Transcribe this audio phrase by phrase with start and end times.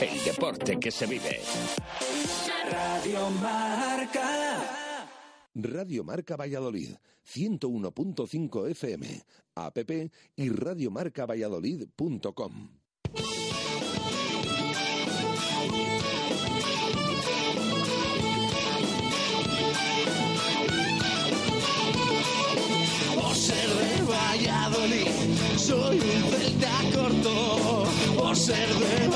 [0.00, 1.40] el deporte que se vive.
[2.70, 5.08] Radio Marca.
[5.54, 6.90] Radio Marca Valladolid,
[7.24, 9.22] 101.5 FM,
[9.54, 9.78] app
[10.36, 12.68] y radiomarcavalladolid.com.
[23.14, 25.08] Por ser de Valladolid,
[25.56, 27.84] soy un celta corto.
[28.14, 29.15] Por ser de Valladolid,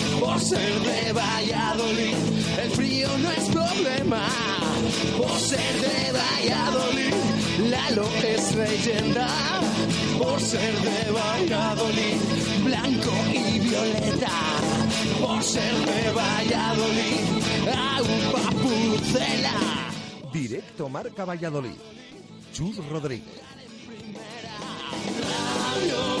[0.21, 2.15] Por ser de Valladolid,
[2.63, 4.21] el frío no es problema.
[5.17, 7.13] Por ser de Valladolid,
[7.71, 9.27] Lalo es leyenda.
[10.19, 12.19] Por ser de Valladolid,
[12.63, 14.31] blanco y violeta.
[15.19, 17.25] Por ser de Valladolid,
[17.67, 19.89] agua pucela.
[20.31, 21.79] Directo Marca Valladolid.
[22.53, 23.41] Chus Rodríguez.
[25.17, 26.20] Radio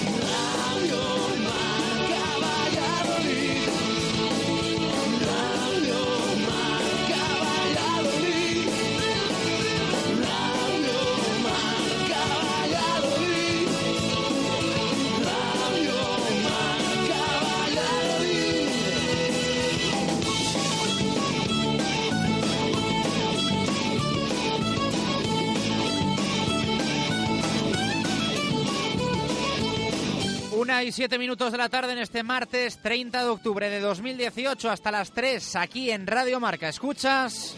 [30.71, 34.69] Una y siete minutos de la tarde en este martes 30 de octubre de 2018
[34.69, 36.69] hasta las 3 aquí en Radio Marca.
[36.69, 37.57] ¿Escuchas?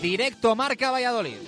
[0.00, 1.47] Directo Marca Valladolid.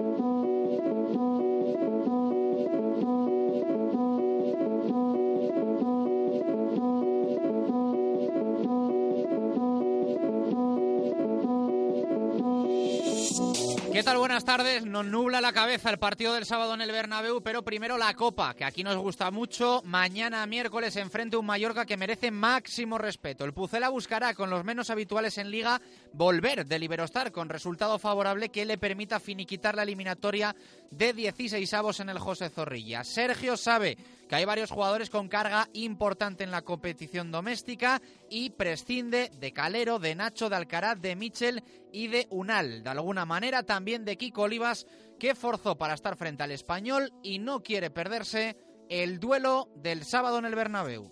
[14.01, 14.17] ¿Qué tal?
[14.17, 14.83] Buenas tardes.
[14.83, 18.55] Nos nubla la cabeza el partido del sábado en el Bernabéu, pero primero la Copa,
[18.55, 19.83] que aquí nos gusta mucho.
[19.85, 23.45] Mañana miércoles enfrente un Mallorca que merece máximo respeto.
[23.45, 25.79] El Pucela buscará con los menos habituales en Liga
[26.13, 30.55] volver del Iberostar con resultado favorable que le permita finiquitar la eliminatoria
[30.89, 33.03] de 16 avos en el José Zorrilla.
[33.03, 33.99] Sergio sabe
[34.31, 39.99] que hay varios jugadores con carga importante en la competición doméstica y prescinde de Calero,
[39.99, 42.81] de Nacho, de Alcaraz, de Michel y de Unal.
[42.81, 44.87] De alguna manera también de Kiko Olivas,
[45.19, 48.55] que forzó para estar frente al español y no quiere perderse
[48.87, 51.11] el duelo del sábado en el Bernabéu.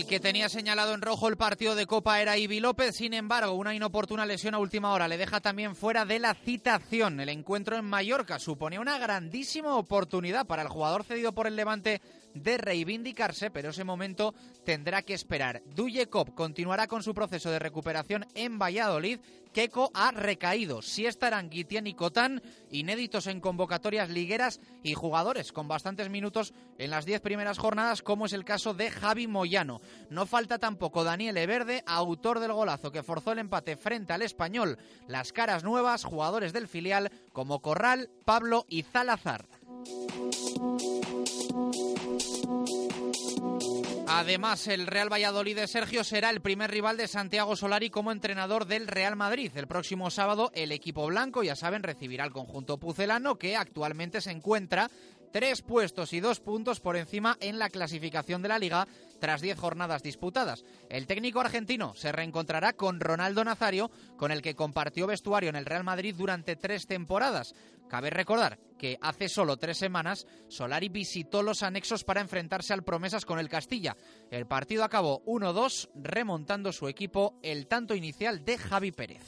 [0.00, 3.52] El que tenía señalado en rojo el partido de Copa era Ibi López, sin embargo,
[3.52, 7.20] una inoportuna lesión a última hora le deja también fuera de la citación.
[7.20, 12.00] El encuentro en Mallorca suponía una grandísima oportunidad para el jugador cedido por el Levante
[12.34, 14.34] de reivindicarse, pero ese momento
[14.64, 15.62] tendrá que esperar.
[15.74, 19.20] Duyekop continuará con su proceso de recuperación en Valladolid.
[19.52, 20.80] Keco ha recaído.
[20.80, 22.40] Si estarán Guitien y Cotán,
[22.70, 28.26] inéditos en convocatorias ligueras y jugadores con bastantes minutos en las diez primeras jornadas, como
[28.26, 29.80] es el caso de Javi Moyano.
[30.08, 34.78] No falta tampoco Daniel Everde, autor del golazo que forzó el empate frente al español.
[35.08, 39.48] Las caras nuevas, jugadores del filial como Corral, Pablo y Zalazar.
[44.12, 48.66] Además, el Real Valladolid de Sergio será el primer rival de Santiago Solari como entrenador
[48.66, 49.52] del Real Madrid.
[49.54, 54.32] El próximo sábado, el equipo blanco, ya saben, recibirá al conjunto pucelano que actualmente se
[54.32, 54.90] encuentra
[55.32, 58.86] tres puestos y dos puntos por encima en la clasificación de la liga
[59.20, 60.64] tras diez jornadas disputadas.
[60.88, 65.66] El técnico argentino se reencontrará con Ronaldo Nazario, con el que compartió vestuario en el
[65.66, 67.54] Real Madrid durante tres temporadas.
[67.88, 73.24] Cabe recordar que hace solo tres semanas Solari visitó los anexos para enfrentarse al Promesas
[73.24, 73.96] con el Castilla.
[74.30, 79.24] El partido acabó 1-2, remontando su equipo el tanto inicial de Javi Pérez.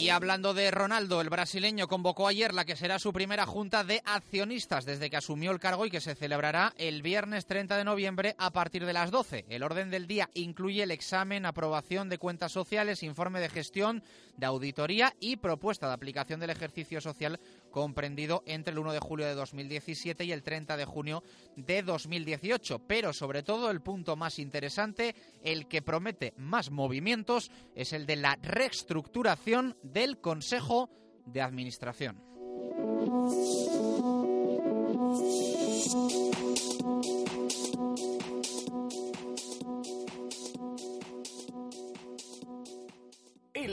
[0.00, 4.00] Y hablando de Ronaldo, el brasileño convocó ayer la que será su primera junta de
[4.06, 8.34] accionistas desde que asumió el cargo y que se celebrará el viernes 30 de noviembre
[8.38, 9.44] a partir de las 12.
[9.50, 14.02] El orden del día incluye el examen, aprobación de cuentas sociales, informe de gestión,
[14.38, 17.38] de auditoría y propuesta de aplicación del ejercicio social
[17.70, 21.22] comprendido entre el 1 de julio de 2017 y el 30 de junio
[21.56, 22.78] de 2018.
[22.86, 25.14] Pero sobre todo el punto más interesante,
[25.44, 30.90] el que promete más movimientos, es el de la reestructuración del Consejo
[31.26, 32.22] de Administración.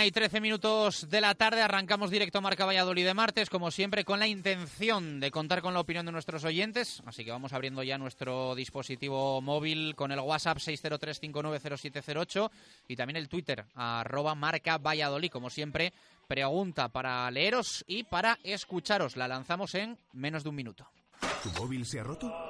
[0.00, 4.02] Una y trece minutos de la tarde arrancamos directo Marca Valladolid de martes, como siempre,
[4.02, 7.02] con la intención de contar con la opinión de nuestros oyentes.
[7.04, 12.50] Así que vamos abriendo ya nuestro dispositivo móvil con el WhatsApp 603590708
[12.88, 15.30] y también el Twitter, arroba Marca Valladolid.
[15.30, 15.92] Como siempre,
[16.26, 19.18] pregunta para leeros y para escucharos.
[19.18, 20.88] La lanzamos en menos de un minuto.
[21.42, 22.49] ¿Tu móvil se ha roto?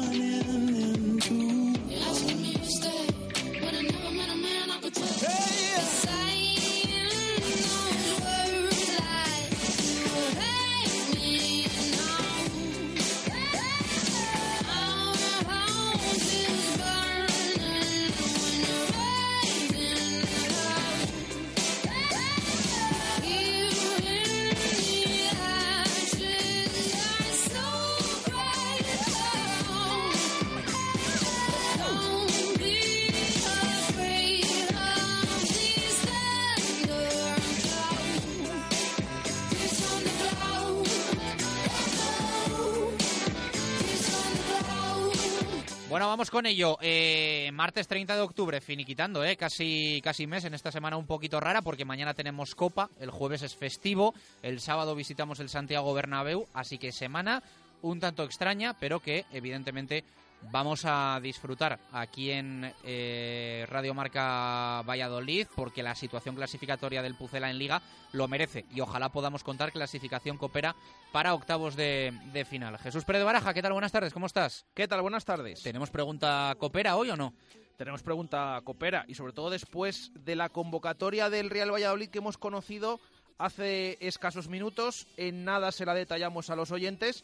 [45.91, 46.77] Bueno, vamos con ello.
[46.79, 51.41] Eh, martes 30 de octubre, finiquitando, eh, casi, casi mes en esta semana un poquito
[51.41, 56.47] rara porque mañana tenemos Copa, el jueves es festivo, el sábado visitamos el Santiago Bernabéu,
[56.53, 57.43] así que semana
[57.81, 60.05] un tanto extraña, pero que evidentemente
[60.51, 67.49] vamos a disfrutar aquí en eh, Radio Marca Valladolid porque la situación clasificatoria del Pucela
[67.49, 67.81] en Liga
[68.11, 70.75] lo merece y ojalá podamos contar clasificación coopera
[71.11, 72.77] para octavos de, de final.
[72.77, 73.73] Jesús Pérez de Baraja, ¿qué tal?
[73.73, 74.65] Buenas tardes, ¿cómo estás?
[74.73, 75.01] ¿Qué tal?
[75.01, 75.61] Buenas tardes.
[75.61, 77.33] ¿Tenemos pregunta coopera hoy o no?
[77.81, 82.37] Tenemos pregunta Copera y sobre todo después de la convocatoria del Real Valladolid que hemos
[82.37, 82.99] conocido
[83.39, 85.07] hace escasos minutos.
[85.17, 87.23] En nada se la detallamos a los oyentes.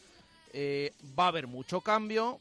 [0.52, 2.40] Eh, va a haber mucho cambio.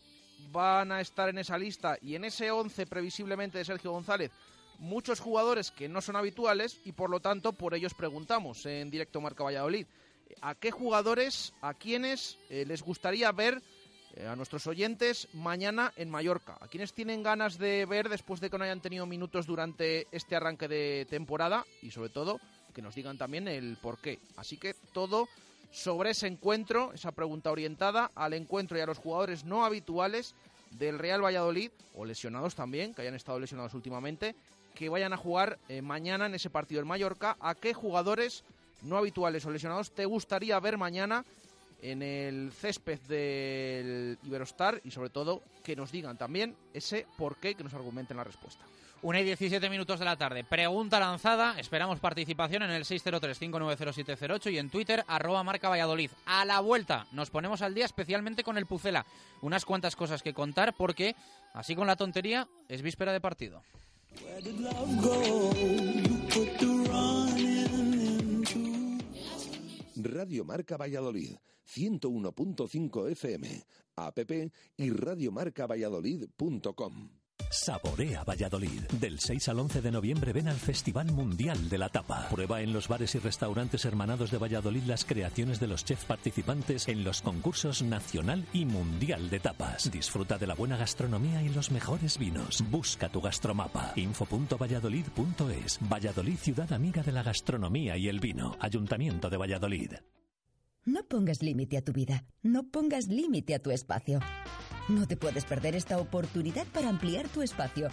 [0.52, 4.32] Van a estar en esa lista y en ese 11 previsiblemente de Sergio González
[4.80, 9.22] muchos jugadores que no son habituales y por lo tanto por ellos preguntamos en directo
[9.22, 9.88] Marca Valladolid.
[10.42, 13.62] ¿A qué jugadores, a quiénes eh, les gustaría ver
[14.18, 16.58] eh, a nuestros oyentes mañana en Mallorca.
[16.60, 20.36] ¿A quienes tienen ganas de ver después de que no hayan tenido minutos durante este
[20.36, 21.66] arranque de temporada?
[21.84, 22.40] Y sobre todo,
[22.74, 24.18] que nos digan también el por qué.
[24.36, 25.28] Así que todo
[25.72, 30.36] sobre ese encuentro, esa pregunta orientada al encuentro y a los jugadores no habituales
[30.72, 34.36] del Real Valladolid, o lesionados también, que hayan estado lesionados últimamente,
[34.76, 37.36] que vayan a jugar eh, mañana en ese partido en Mallorca.
[37.40, 38.44] ¿A qué jugadores
[38.84, 41.26] no habituales o lesionados te gustaría ver mañana
[41.82, 47.56] en el césped del Iberostar y sobre todo que nos digan también ese por qué,
[47.56, 48.66] que nos argumenten la respuesta.
[49.04, 50.44] Una y 17 minutos de la tarde.
[50.44, 51.60] Pregunta lanzada.
[51.60, 56.10] Esperamos participación en el 603-590708 y en Twitter, arroba marca Valladolid.
[56.26, 59.06] A la vuelta nos ponemos al día especialmente con el Pucela.
[59.42, 61.16] Unas cuantas cosas que contar porque,
[61.54, 63.62] así con la tontería, es víspera de partido.
[69.96, 71.36] Radio Marca Valladolid,
[71.68, 73.64] 101.5 FM,
[73.96, 74.18] app
[74.78, 77.10] y radiomarcavalladolid.com.
[77.50, 78.84] Saborea Valladolid.
[79.00, 82.28] Del 6 al 11 de noviembre ven al Festival Mundial de la Tapa.
[82.30, 86.88] Prueba en los bares y restaurantes hermanados de Valladolid las creaciones de los chefs participantes
[86.88, 89.90] en los concursos nacional y mundial de tapas.
[89.92, 92.64] Disfruta de la buena gastronomía y los mejores vinos.
[92.70, 93.94] Busca tu gastromapa.
[93.96, 95.80] info.valladolid.es.
[95.82, 98.56] Valladolid, ciudad amiga de la gastronomía y el vino.
[98.60, 99.94] Ayuntamiento de Valladolid.
[100.88, 104.22] No pongas límite a tu vida, no pongas límite a tu espacio.
[104.88, 107.90] No te puedes perder esta oportunidad para ampliar tu espacio.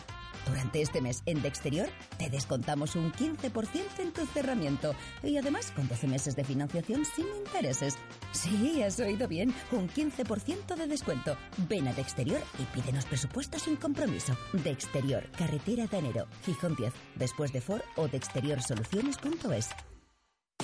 [0.47, 5.73] Durante este mes en De Exterior te descontamos un 15% en tu cerramiento y además
[5.73, 7.97] con 12 meses de financiación sin intereses.
[8.31, 11.37] Sí, has oído bien, un 15% de descuento.
[11.69, 14.37] Ven a De Exterior y pídenos presupuesto sin compromiso.
[14.53, 19.71] De Exterior, carretera de enero, Gijón 10, después de Ford o de exteriorsoluciones.es.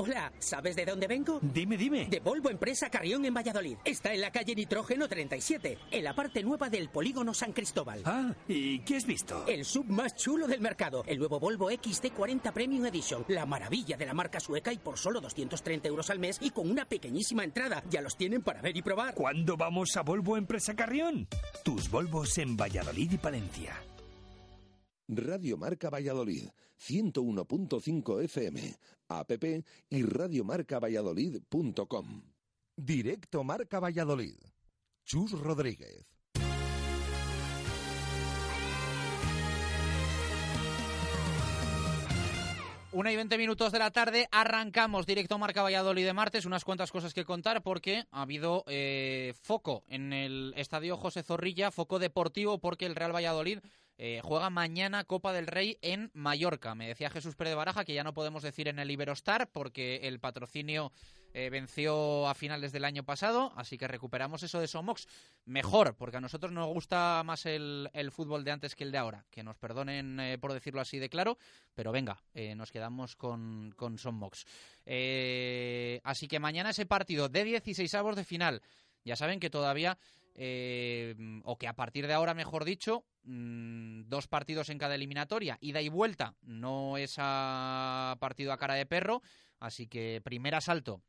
[0.00, 1.40] Hola, ¿sabes de dónde vengo?
[1.42, 2.06] Dime, dime.
[2.08, 3.78] De Volvo Empresa Carrión en Valladolid.
[3.84, 8.02] Está en la calle Nitrógeno 37, en la parte nueva del polígono San Cristóbal.
[8.04, 9.44] Ah, ¿y qué has visto?
[9.48, 13.24] El sub más chulo del mercado, el nuevo Volvo XT40 Premium Edition.
[13.26, 16.70] La maravilla de la marca sueca y por solo 230 euros al mes y con
[16.70, 17.82] una pequeñísima entrada.
[17.90, 19.14] Ya los tienen para ver y probar.
[19.14, 21.26] ¿Cuándo vamos a Volvo Empresa Carrión?
[21.64, 23.74] Tus Volvos en Valladolid y Palencia.
[25.08, 28.76] Radio Marca Valladolid, 101.5 FM,
[29.08, 29.30] app
[29.88, 32.22] y radiomarcavalladolid.com.
[32.76, 34.36] Directo Marca Valladolid.
[35.04, 36.04] Chus Rodríguez.
[42.92, 46.44] Una y veinte minutos de la tarde, arrancamos directo Marca Valladolid de martes.
[46.44, 51.70] Unas cuantas cosas que contar porque ha habido eh, foco en el estadio José Zorrilla,
[51.70, 53.60] foco deportivo porque el Real Valladolid
[54.00, 56.76] eh, juega mañana Copa del Rey en Mallorca.
[56.76, 59.96] Me decía Jesús Pérez de Baraja que ya no podemos decir en el Iberostar porque
[60.04, 60.92] el patrocinio
[61.34, 65.08] eh, venció a finales del año pasado, así que recuperamos eso de Somox.
[65.46, 69.26] Mejor, porque a nosotros nos gusta más el, fútbol de antes que el de ahora.
[69.32, 71.36] Que nos perdonen eh, por decirlo así de claro,
[71.74, 72.22] pero venga,
[72.54, 74.46] nos quedamos con, con Somox.
[76.04, 78.62] así que mañana ese partido de 16 avos de final.
[79.04, 79.98] Ya saben que todavía
[80.40, 85.58] eh, o que a partir de ahora, mejor dicho, mm, dos partidos en cada eliminatoria,
[85.60, 89.20] ida y vuelta, no es a partido a cara de perro,
[89.58, 91.02] así que primer asalto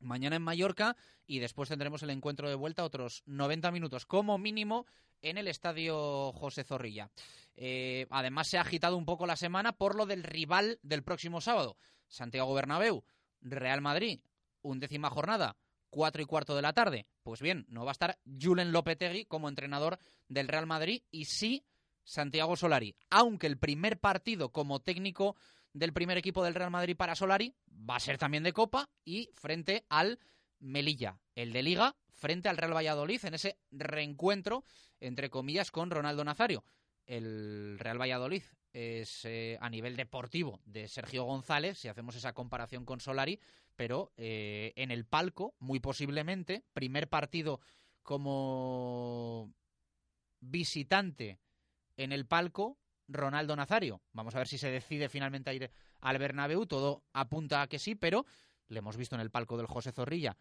[0.00, 4.86] mañana en Mallorca y después tendremos el encuentro de vuelta otros 90 minutos como mínimo
[5.22, 7.10] en el estadio José Zorrilla.
[7.54, 11.40] Eh, además se ha agitado un poco la semana por lo del rival del próximo
[11.40, 11.76] sábado,
[12.08, 13.04] Santiago Bernabéu,
[13.40, 14.20] Real Madrid,
[14.62, 15.56] undécima jornada,
[15.94, 17.06] 4 y cuarto de la tarde.
[17.22, 21.64] Pues bien, no va a estar Julen Lopetegui como entrenador del Real Madrid y sí
[22.02, 22.96] Santiago Solari.
[23.10, 25.36] Aunque el primer partido como técnico
[25.72, 29.30] del primer equipo del Real Madrid para Solari va a ser también de Copa y
[29.34, 30.18] frente al
[30.58, 34.64] Melilla, el de Liga, frente al Real Valladolid en ese reencuentro,
[34.98, 36.64] entre comillas, con Ronaldo Nazario.
[37.06, 38.42] El Real Valladolid
[38.74, 43.40] es eh, a nivel deportivo de Sergio González, si hacemos esa comparación con Solari,
[43.76, 47.60] pero eh, en el palco, muy posiblemente, primer partido
[48.02, 49.54] como
[50.40, 51.38] visitante
[51.96, 52.76] en el palco,
[53.06, 54.02] Ronaldo Nazario.
[54.12, 57.78] Vamos a ver si se decide finalmente a ir al Bernabéu, todo apunta a que
[57.78, 58.26] sí, pero
[58.68, 60.36] le hemos visto en el palco del José Zorrilla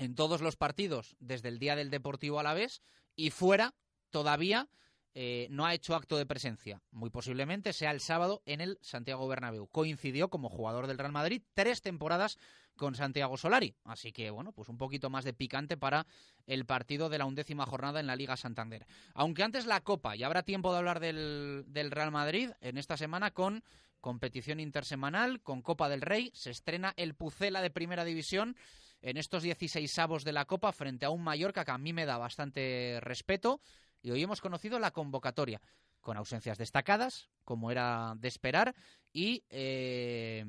[0.00, 2.82] en todos los partidos desde el día del Deportivo a la vez
[3.16, 3.74] y fuera
[4.08, 4.68] todavía
[5.14, 6.80] eh, no ha hecho acto de presencia.
[6.92, 9.66] Muy posiblemente sea el sábado en el Santiago Bernabéu.
[9.68, 12.38] Coincidió como jugador del Real Madrid tres temporadas
[12.76, 13.74] con Santiago Solari.
[13.84, 16.06] Así que, bueno, pues un poquito más de picante para
[16.46, 18.86] el partido de la undécima jornada en la Liga Santander.
[19.14, 22.96] Aunque antes la Copa, y habrá tiempo de hablar del, del Real Madrid en esta
[22.96, 23.62] semana con
[24.00, 26.30] competición intersemanal, con Copa del Rey.
[26.34, 28.56] Se estrena el Pucela de Primera División
[29.02, 32.06] en estos 16 avos de la Copa frente a un Mallorca que a mí me
[32.06, 33.60] da bastante respeto
[34.02, 35.60] y hoy hemos conocido la convocatoria,
[36.00, 38.74] con ausencias destacadas, como era de esperar,
[39.12, 40.44] y eh,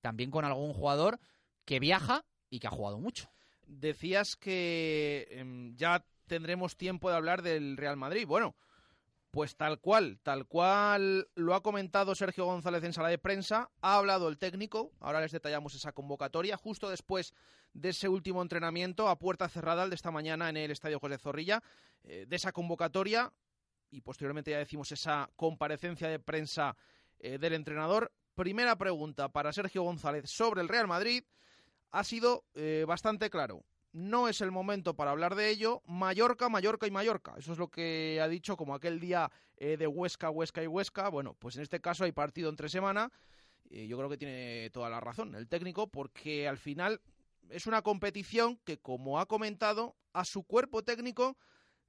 [0.00, 1.18] también con algún jugador
[1.64, 3.28] que viaja y que ha jugado mucho.
[3.66, 8.26] Decías que em, ya tendremos tiempo de hablar del Real Madrid.
[8.26, 8.54] Bueno,
[9.30, 13.96] pues tal cual, tal cual lo ha comentado Sergio González en sala de prensa, ha
[13.96, 17.34] hablado el técnico, ahora les detallamos esa convocatoria, justo después
[17.74, 21.18] de ese último entrenamiento a puerta cerrada el de esta mañana en el Estadio José
[21.18, 21.62] Zorrilla,
[22.04, 23.32] eh, de esa convocatoria
[23.90, 26.76] y posteriormente ya decimos esa comparecencia de prensa
[27.18, 28.12] eh, del entrenador.
[28.34, 31.24] Primera pregunta para Sergio González sobre el Real Madrid.
[31.90, 33.64] Ha sido eh, bastante claro
[33.96, 35.82] no es el momento para hablar de ello.
[35.86, 37.34] Mallorca, Mallorca y Mallorca.
[37.38, 41.08] Eso es lo que ha dicho como aquel día eh, de Huesca, Huesca y Huesca.
[41.08, 43.10] Bueno, pues en este caso hay partido entre semana.
[43.70, 47.00] y yo creo que tiene toda la razón el técnico porque al final
[47.48, 51.38] es una competición que, como ha comentado, a su cuerpo técnico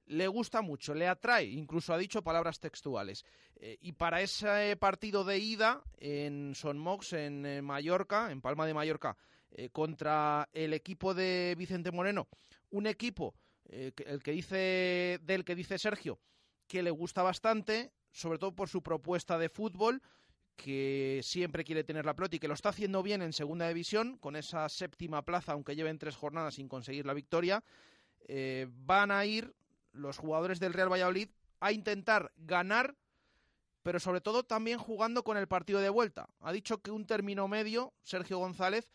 [0.06, 3.26] le gusta mucho, le atrae, incluso ha dicho palabras textuales.
[3.56, 8.64] Eh, y para ese partido de ida en Son Mox, en eh, Mallorca, en Palma
[8.66, 9.18] de Mallorca,
[9.50, 12.28] eh, contra el equipo de Vicente Moreno,
[12.70, 13.34] un equipo
[13.64, 16.18] eh, el que dice del que dice Sergio
[16.66, 20.02] que le gusta bastante, sobre todo por su propuesta de fútbol,
[20.54, 24.18] que siempre quiere tener la pelota y que lo está haciendo bien en segunda división,
[24.18, 27.64] con esa séptima plaza, aunque lleven tres jornadas sin conseguir la victoria,
[28.26, 29.54] eh, van a ir
[29.92, 31.30] los jugadores del Real Valladolid
[31.60, 32.96] a intentar ganar,
[33.82, 36.28] pero sobre todo también jugando con el partido de vuelta.
[36.40, 38.92] Ha dicho que un término medio, Sergio González,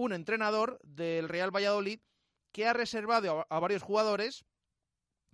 [0.00, 2.00] un entrenador del Real Valladolid
[2.52, 4.44] que ha reservado a, varios jugadores,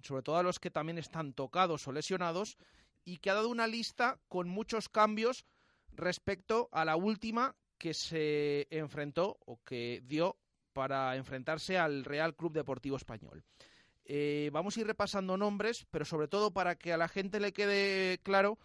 [0.03, 2.59] sobre todo a los que también están tocados o lesionados,
[3.05, 5.47] y que ha dado una lista con muchos cambios
[5.93, 10.37] respecto a la última que se enfrentó o que dio
[10.73, 13.45] para enfrentarse al Real Club Deportivo Español.
[14.05, 17.53] Eh, vamos a ir repasando nombres, pero sobre todo para que a la gente le
[17.53, 18.59] quede claro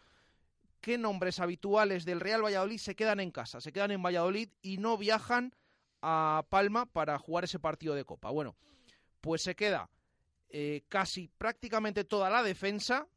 [0.81, 4.77] qué nombres habituales del Real Valladolid se quedan en casa, se quedan en Valladolid y
[4.77, 5.53] no viajan
[6.01, 8.29] a Palma para jugar ese partido de Copa.
[8.31, 8.55] Bueno,
[9.21, 9.89] pues se queda
[10.49, 13.07] eh, casi prácticamente toda la defensa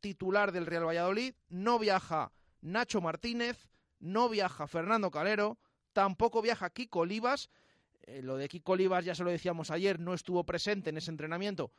[0.00, 5.58] titular del Real Valladolid, no viaja Nacho Martínez, no viaja Fernando Calero,
[5.92, 7.50] tampoco viaja Kiko Olivas.
[8.02, 11.10] Eh, lo de Kiko Olivas ya se lo decíamos ayer, no estuvo presente en ese
[11.10, 11.72] entrenamiento,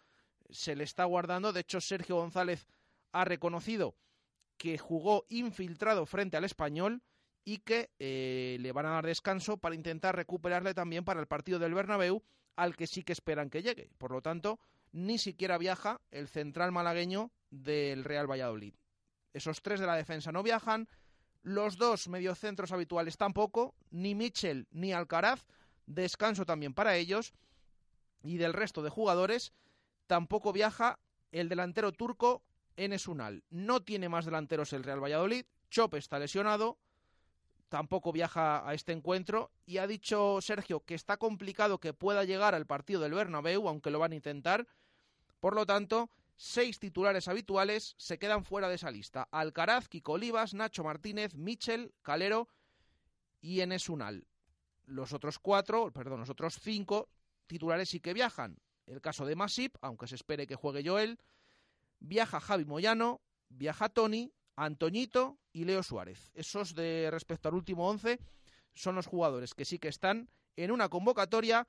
[0.50, 1.52] se le está guardando.
[1.52, 2.68] De hecho, Sergio González
[3.12, 3.96] ha reconocido
[4.58, 7.02] que jugó infiltrado frente al español
[7.44, 11.60] y que eh, le van a dar descanso para intentar recuperarle también para el partido
[11.60, 12.24] del Bernabéu,
[12.56, 13.90] al que sí que esperan que llegue.
[13.98, 14.60] Por lo tanto,
[14.92, 18.76] ni siquiera viaja el central malagueño del Real Valladolid.
[19.34, 20.88] Esos tres de la defensa no viajan,
[21.42, 25.48] los dos mediocentros habituales tampoco, ni Mitchell ni Alcaraz,
[25.86, 27.34] descanso también para ellos,
[28.22, 29.54] y del resto de jugadores
[30.06, 31.00] tampoco viaja
[31.32, 32.44] el delantero turco
[32.76, 33.44] Enes Unal.
[33.50, 36.78] No tiene más delanteros el Real Valladolid, Chop está lesionado,
[37.72, 42.54] tampoco viaja a este encuentro y ha dicho Sergio que está complicado que pueda llegar
[42.54, 44.68] al partido del Bernabéu, aunque lo van a intentar.
[45.40, 49.30] Por lo tanto, seis titulares habituales se quedan fuera de esa lista.
[49.32, 52.50] Alcaraz, Kiko Olivas, Nacho Martínez, Michel, Calero
[53.40, 54.28] y Enes Unal.
[54.84, 57.08] Los otros cuatro, perdón, los otros cinco
[57.48, 58.60] titulares sí que viajan.
[58.86, 61.20] El caso de Masip, aunque se espere que juegue Joel,
[62.02, 66.32] viaja Javi Moyano, viaja Tony, Antoñito y Leo Suárez.
[66.34, 68.20] Esos de respecto al último once
[68.74, 71.68] son los jugadores que sí que están en una convocatoria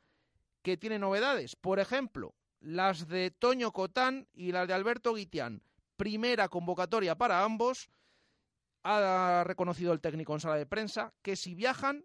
[0.63, 1.57] que tiene novedades.
[1.57, 5.63] Por ejemplo, las de Toño Cotán y las de Alberto Guitián.
[5.97, 7.89] Primera convocatoria para ambos.
[8.85, 12.05] Ha reconocido el técnico en sala de prensa que si viajan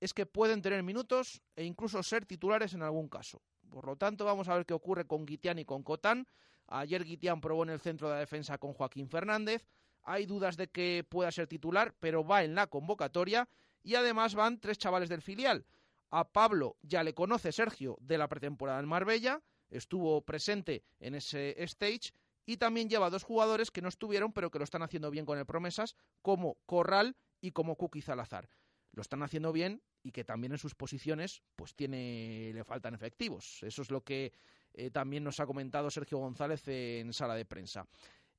[0.00, 3.42] es que pueden tener minutos e incluso ser titulares en algún caso.
[3.70, 6.28] Por lo tanto, vamos a ver qué ocurre con Guitián y con Cotán.
[6.66, 9.66] Ayer Guitián probó en el centro de la defensa con Joaquín Fernández.
[10.04, 13.48] Hay dudas de que pueda ser titular, pero va en la convocatoria.
[13.82, 15.66] Y además van tres chavales del filial.
[16.10, 21.60] A Pablo ya le conoce Sergio de la pretemporada en Marbella, estuvo presente en ese
[21.64, 22.12] stage
[22.46, 25.38] y también lleva dos jugadores que no estuvieron pero que lo están haciendo bien con
[25.38, 28.48] el Promesas, como Corral y como Kuki Zalazar.
[28.92, 33.62] Lo están haciendo bien y que también en sus posiciones pues tiene le faltan efectivos.
[33.62, 34.32] Eso es lo que
[34.74, 37.88] eh, también nos ha comentado Sergio González en sala de prensa.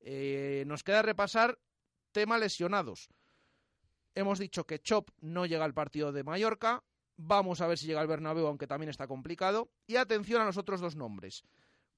[0.00, 1.58] Eh, nos queda repasar
[2.12, 3.08] tema lesionados.
[4.14, 6.82] Hemos dicho que Chop no llega al partido de Mallorca.
[7.18, 9.70] Vamos a ver si llega al Bernabéu, aunque también está complicado.
[9.86, 11.44] Y atención a los otros dos nombres.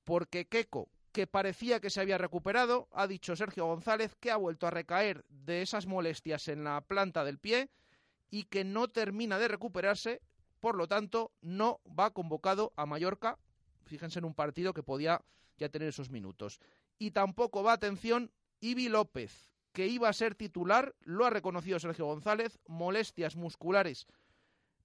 [0.05, 4.67] Porque Keco, que parecía que se había recuperado, ha dicho Sergio González que ha vuelto
[4.67, 7.71] a recaer de esas molestias en la planta del pie
[8.31, 10.21] y que no termina de recuperarse.
[10.61, 13.39] Por lo tanto, no va convocado a Mallorca.
[13.85, 15.23] Fíjense en un partido que podía
[15.57, 16.61] ya tener esos minutos.
[16.99, 18.31] Y tampoco va, atención,
[18.61, 24.07] Ibi López, que iba a ser titular, lo ha reconocido Sergio González, molestias musculares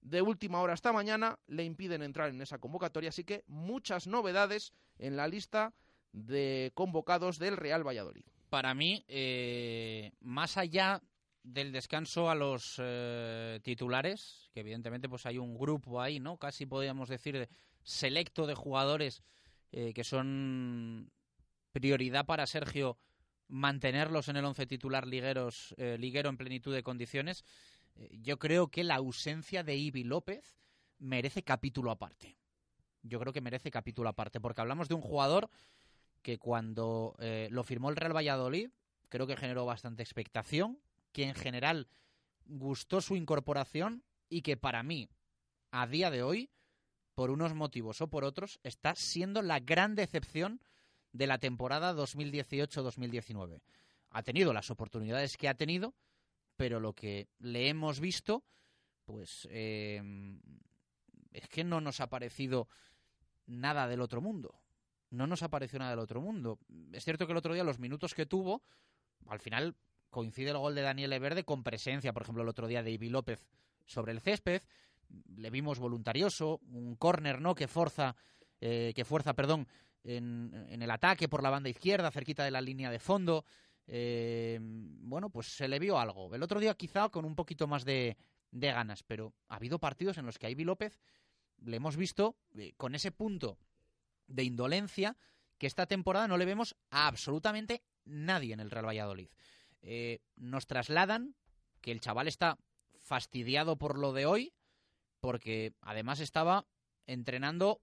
[0.04, 4.72] de última hora hasta mañana le impiden entrar en esa convocatoria, así que muchas novedades
[4.98, 5.74] en la lista
[6.12, 8.24] de convocados del Real Valladolid.
[8.50, 11.02] Para mí, eh, más allá
[11.42, 16.36] del descanso a los eh, titulares, que evidentemente pues hay un grupo ahí, ¿no?
[16.36, 17.48] Casi podríamos decir
[17.82, 19.22] selecto de jugadores
[19.72, 21.10] eh, que son
[21.74, 22.96] prioridad para Sergio
[23.48, 27.44] mantenerlos en el once titular ligueros, liguero en plenitud de condiciones.
[27.96, 30.58] Eh, yo creo que la ausencia de Ibi López
[30.98, 32.36] merece capítulo aparte.
[33.02, 35.50] Yo creo que merece capítulo aparte, porque hablamos de un jugador
[36.22, 38.70] que cuando eh, lo firmó el Real Valladolid,
[39.10, 40.78] creo que generó bastante expectación,
[41.12, 41.88] que en general
[42.46, 45.10] gustó su incorporación y que para mí,
[45.70, 46.50] a día de hoy,
[47.14, 50.60] por unos motivos o por otros, está siendo la gran decepción
[51.14, 53.62] de la temporada 2018-2019.
[54.10, 55.94] Ha tenido las oportunidades que ha tenido,
[56.56, 58.44] pero lo que le hemos visto,
[59.04, 60.40] pues em,
[61.30, 62.68] es que no nos ha parecido
[63.46, 64.60] nada del otro mundo.
[65.10, 66.58] No nos ha parecido nada del otro mundo.
[66.92, 68.64] Es cierto que el otro día los minutos que tuvo,
[69.28, 69.76] al final
[70.10, 73.08] coincide el gol de Daniel Verde con presencia, por ejemplo, el otro día de Ibi
[73.08, 73.46] López
[73.86, 74.62] sobre el césped,
[75.36, 77.54] le vimos voluntarioso, un córner, ¿no?
[77.54, 78.16] Que forza,
[78.60, 79.68] eh, que fuerza, perdón,
[80.04, 83.44] en, el ataque por la banda izquierda, cerquita de la línea de fondo
[83.86, 86.34] eh, bueno, pues se le vio algo.
[86.34, 88.16] El otro día quizá con un poquito más de,
[88.50, 91.00] ganas, pero ha habido partidos en los que a Ibi López
[91.58, 93.58] le hemos visto eh, con ese punto
[94.26, 95.16] de indolencia
[95.58, 99.28] que esta temporada no le vemos a absolutamente nadie en el Real Valladolid.
[99.82, 101.34] Eh, nos trasladan
[101.80, 102.58] que el chaval está
[102.98, 104.54] fastidiado por lo de hoy,
[105.20, 106.66] porque además estaba
[107.06, 107.82] entrenando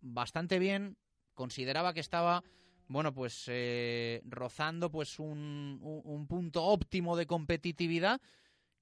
[0.00, 0.98] bastante bien,
[1.36, 2.42] consideraba que estaba
[2.88, 8.20] bueno, pues eh, rozando pues un, un, punto óptimo de competitividad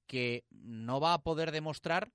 [0.07, 2.12] que no va a poder demostrar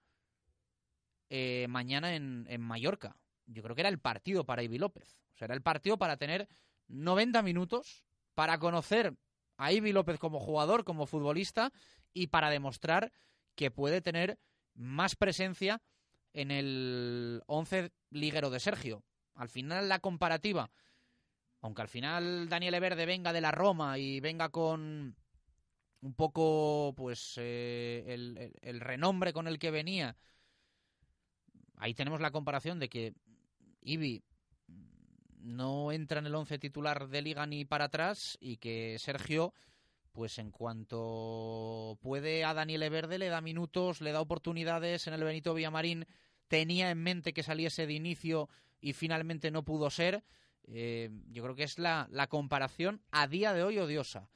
[1.29, 3.17] eh, mañana en, en, Mallorca.
[3.47, 5.19] Yo creo que era el partido para Ibi López.
[5.33, 6.47] O sea, era el partido para tener
[6.87, 9.15] 90 minutos para conocer
[9.57, 11.71] a Ibi López como jugador, como futbolista
[12.13, 13.11] y para demostrar
[13.55, 14.37] que puede tener
[14.75, 15.81] más presencia
[16.33, 19.03] en el 11 liguero de Sergio.
[19.39, 20.69] Al final la comparativa.
[21.61, 25.15] Aunque al final Daniel Verde venga de la Roma y venga con
[26.01, 28.03] un poco pues eh,
[28.61, 30.17] el, renombre con el que venía,
[31.77, 33.13] ahí tenemos la comparación de que
[33.81, 34.25] Ibi
[35.37, 39.53] no entra en el once titular de liga ni para atrás y que Sergio
[40.11, 45.23] pues en cuanto puede a Daniel Verde le da minutos, le da oportunidades en el
[45.23, 46.05] Benito Villamarín.
[46.49, 48.49] Tenía en mente que saliese de inicio
[48.81, 50.23] y finalmente no pudo ser
[50.71, 54.29] eh, yo creo que es la, comparación a día de hoy odiosa.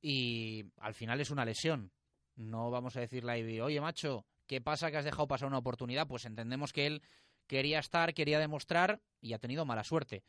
[0.00, 1.92] Y al final es una lesión.
[2.36, 6.06] No vamos a decirle a oye, macho, ¿qué pasa que has dejado pasar una oportunidad?
[6.06, 7.02] Pues entendemos que él
[7.46, 10.24] quería estar, quería demostrar y ha tenido mala suerte.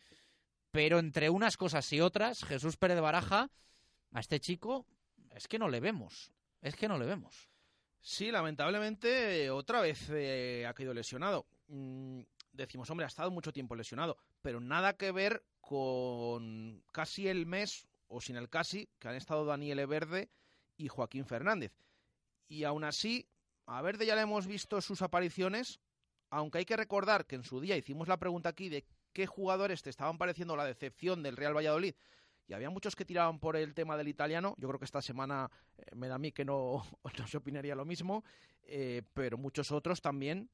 [0.71, 3.51] Pero entre unas cosas y otras, Jesús Pérez Baraja,
[4.11, 4.85] a este chico,
[5.31, 6.31] es que no le vemos.
[6.61, 7.49] Es que no le vemos.
[8.01, 11.45] Sí, lamentablemente, otra vez eh, ha caído lesionado.
[11.67, 12.21] Mm,
[12.53, 17.87] decimos, hombre, ha estado mucho tiempo lesionado, pero nada que ver con casi el mes,
[18.07, 20.29] o sin el casi, que han estado Daniel Verde
[20.77, 21.73] y Joaquín Fernández.
[22.47, 23.27] Y aún así,
[23.65, 25.79] a Verde ya le hemos visto sus apariciones,
[26.29, 29.81] aunque hay que recordar que en su día hicimos la pregunta aquí de qué jugadores
[29.81, 31.95] te estaban pareciendo la decepción del Real Valladolid.
[32.47, 34.55] Y había muchos que tiraban por el tema del italiano.
[34.57, 36.83] Yo creo que esta semana eh, me da a mí que no,
[37.17, 38.23] no se opinaría lo mismo.
[38.63, 40.49] Eh, pero muchos otros también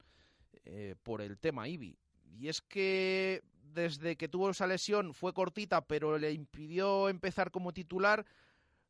[0.64, 1.96] eh, por el tema Ibi.
[2.38, 7.72] Y es que desde que tuvo esa lesión fue cortita, pero le impidió empezar como
[7.72, 8.26] titular.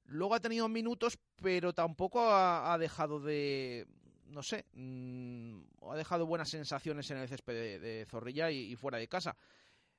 [0.05, 3.87] Luego ha tenido minutos, pero tampoco ha, dejado de,
[4.27, 9.09] no sé, mm, ha dejado buenas sensaciones en el césped de, Zorrilla y, fuera de
[9.09, 9.37] casa.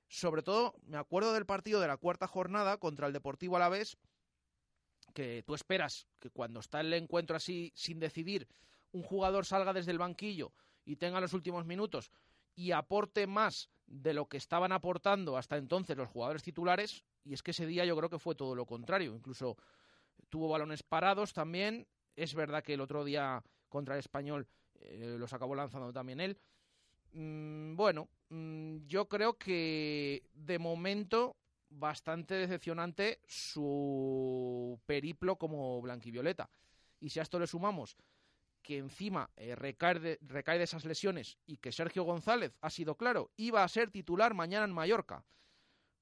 [0.07, 3.97] Sobre todo, me acuerdo del partido de la cuarta jornada contra el Deportivo Alavés,
[5.13, 8.47] que tú esperas que cuando está el encuentro así sin decidir,
[8.91, 10.51] un jugador salga desde el banquillo
[10.85, 12.11] y tenga los últimos minutos
[12.55, 17.43] y aporte más de lo que estaban aportando hasta entonces los jugadores titulares, y es
[17.43, 19.57] que ese día yo creo que fue todo lo contrario, incluso
[20.29, 24.47] tuvo balones parados también, es verdad que el otro día contra el español
[24.79, 26.37] eh, los acabó lanzando también él.
[27.13, 31.35] Mm, bueno, mm, yo creo que de momento
[31.69, 36.49] bastante decepcionante su periplo como blanquivioleta.
[36.99, 37.95] Y si a esto le sumamos
[38.61, 43.63] que encima eh, recae, de, esas lesiones y que Sergio González ha sido claro, iba
[43.63, 45.23] a ser titular mañana en Mallorca.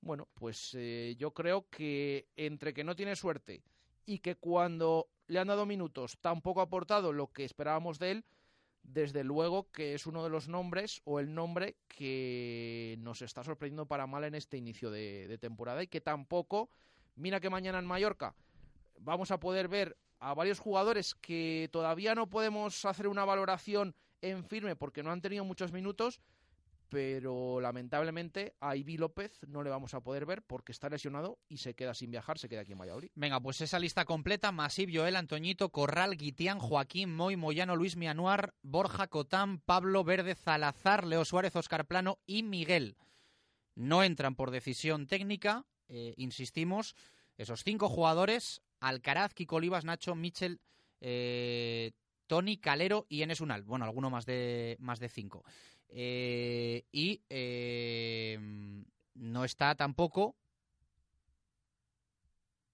[0.01, 3.63] Bueno, pues eh, yo creo que entre que no tiene suerte
[4.05, 8.25] y que cuando le han dado minutos tampoco ha aportado lo que esperábamos de él,
[8.81, 13.87] desde luego que es uno de los nombres o el nombre que nos está sorprendiendo
[13.87, 16.69] para mal en este inicio de temporada y que tampoco,
[17.15, 18.35] mira que mañana en Mallorca
[18.99, 24.43] vamos a poder ver a varios jugadores que todavía no podemos hacer una valoración en
[24.43, 26.19] firme porque no han tenido muchos minutos,
[26.89, 31.57] pero lamentablemente a Ibi López no le vamos a poder ver porque está lesionado y
[31.57, 33.11] se queda sin viajar, se queda aquí en Valladolid.
[33.15, 38.55] Venga, pues esa lista completa, Masip, Joel, Antoñito, Corral, Guitián, Joaquín, Moy, Moyano, Luis Mianuar,
[38.61, 42.97] Borja Cotán, Pablo Verde, Zalazar, Leo Suárez, Oscar Plano y Miguel.
[43.75, 46.95] No entran por decisión técnica, eh, insistimos,
[47.37, 50.59] esos cinco jugadores Alcaraz, Kiko Olivas, Nacho, Michel,
[51.01, 51.91] eh,
[52.27, 53.63] Tony, Calero y Enes Unal.
[53.63, 55.43] Bueno, alguno más de, más de cinco.
[55.89, 58.37] Eh, y eh,
[59.15, 60.35] no está tampoco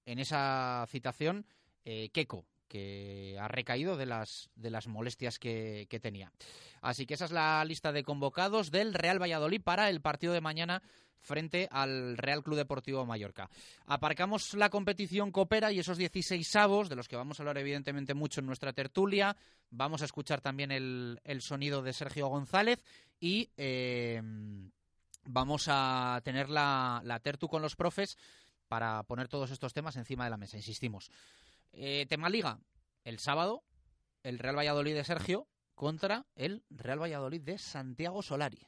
[0.05, 1.45] en esa citación
[1.83, 6.31] Keko, que ha recaído de las, de las molestias que, que, tenía.
[6.81, 10.41] Así que esa es la lista de convocados del Real Valladolid para el partido de
[10.41, 10.81] mañana
[11.25, 13.49] frente al Real Club Deportivo Mallorca.
[13.87, 18.13] Aparcamos la competición Coopera y esos 16 avos, de los que vamos a hablar evidentemente
[18.13, 19.35] mucho en nuestra tertulia.
[19.71, 22.83] Vamos a escuchar también el, sonido de Sergio González
[23.19, 24.21] y eh,
[25.25, 28.17] vamos a tener la, la tertu con los profes
[28.67, 31.11] para poner todos estos temas encima de la mesa, insistimos.
[31.77, 32.57] Eh, tema Liga,
[33.03, 33.65] el sábado,
[34.23, 38.65] el Real Valladolid de Sergio contra el Real Valladolid de Santiago Solari.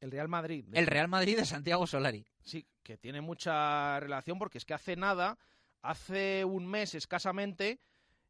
[0.00, 0.64] El Real Madrid.
[0.72, 2.26] El Real Madrid de Santiago Solari.
[2.42, 5.38] Sí, que tiene mucha relación porque es que hace nada,
[5.82, 7.80] hace un mes escasamente,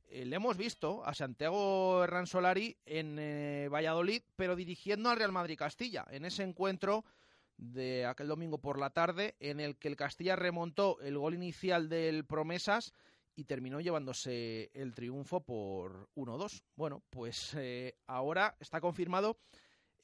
[0.09, 5.31] eh, le hemos visto a Santiago Herrán Solari en eh, Valladolid, pero dirigiendo al Real
[5.31, 7.05] Madrid Castilla, en ese encuentro
[7.57, 11.88] de aquel domingo por la tarde, en el que el Castilla remontó el gol inicial
[11.88, 12.92] del Promesas
[13.37, 16.62] y terminó llevándose el triunfo por 1-2.
[16.75, 19.38] Bueno, pues eh, ahora está confirmado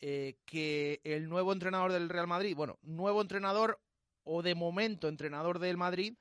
[0.01, 3.79] que el nuevo entrenador del Real Madrid, bueno, nuevo entrenador
[4.25, 6.15] o de momento entrenador del Madrid,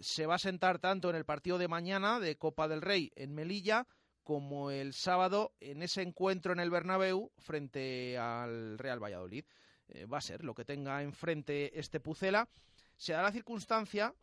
[0.00, 3.34] se va a sentar tanto en el partido de mañana de Copa del Rey en
[3.34, 3.86] Melilla
[4.22, 9.44] como el sábado en ese encuentro en el Bernabéu frente al Real Valladolid.
[9.88, 12.48] Eh, va a ser lo que tenga enfrente este Pucela.
[12.96, 14.14] Se da la circunstancia,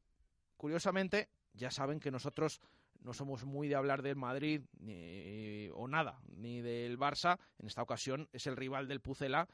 [0.55, 2.61] curiosamente, ya saben que nosotros
[3.01, 7.37] no somos muy de hablar del Madrid ni, o nada, ni del Barça.
[7.59, 9.47] En esta ocasión es el rival del Pucela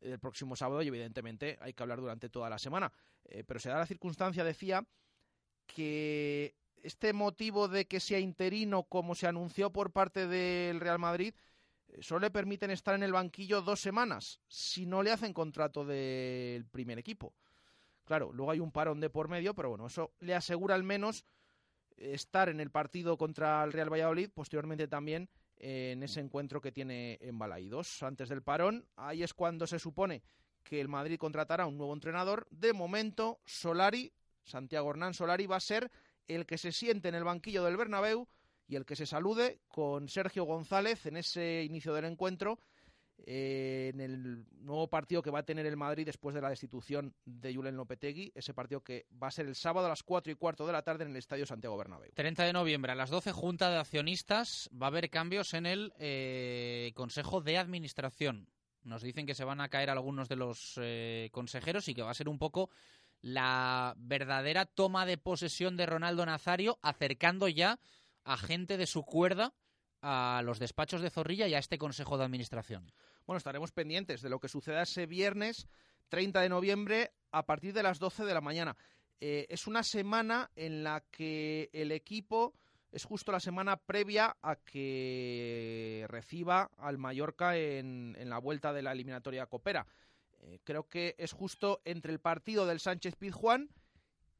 [0.00, 2.92] el próximo sábado y evidentemente hay que hablar durante toda la semana.
[3.24, 4.84] Eh, pero se da la circunstancia, decía,
[5.66, 11.34] que este motivo de que sea interino, como se anunció por parte del Real Madrid,
[11.88, 15.84] eh, solo le permiten estar en el banquillo dos semanas, si no le hacen contrato
[15.84, 17.34] del primer equipo.
[18.04, 21.24] Claro, luego hay un parón de por medio, pero bueno, eso le asegura al menos
[22.00, 27.18] estar en el partido contra el Real Valladolid, posteriormente también en ese encuentro que tiene
[27.20, 28.02] en Balaídos.
[28.02, 30.22] Antes del parón, ahí es cuando se supone
[30.64, 32.46] que el Madrid contratará un nuevo entrenador.
[32.50, 34.12] De momento, Solari
[34.44, 35.90] Santiago Hernán Solari va a ser
[36.26, 38.28] el que se siente en el banquillo del Bernabéu
[38.66, 42.58] y el que se salude con Sergio González en ese inicio del encuentro
[43.26, 47.14] eh, en el nuevo partido que va a tener el Madrid después de la destitución
[47.24, 50.36] de Julen Lopetegui, ese partido que va a ser el sábado a las 4 y
[50.36, 52.12] cuarto de la tarde en el Estadio Santiago Bernabéu.
[52.14, 55.92] 30 de noviembre a las 12, Junta de Accionistas, va a haber cambios en el
[55.98, 58.48] eh, Consejo de Administración.
[58.82, 62.10] Nos dicen que se van a caer algunos de los eh, consejeros y que va
[62.10, 62.70] a ser un poco
[63.20, 67.78] la verdadera toma de posesión de Ronaldo Nazario, acercando ya
[68.24, 69.54] a gente de su cuerda
[70.02, 72.90] a los despachos de Zorrilla y a este Consejo de Administración.
[73.26, 75.68] Bueno, estaremos pendientes de lo que suceda ese viernes
[76.08, 78.76] 30 de noviembre a partir de las 12 de la mañana.
[79.20, 82.54] Eh, es una semana en la que el equipo
[82.90, 88.82] es justo la semana previa a que reciba al Mallorca en, en la vuelta de
[88.82, 89.86] la eliminatoria Copera.
[90.40, 93.70] Eh, creo que es justo entre el partido del Sánchez Pizjuán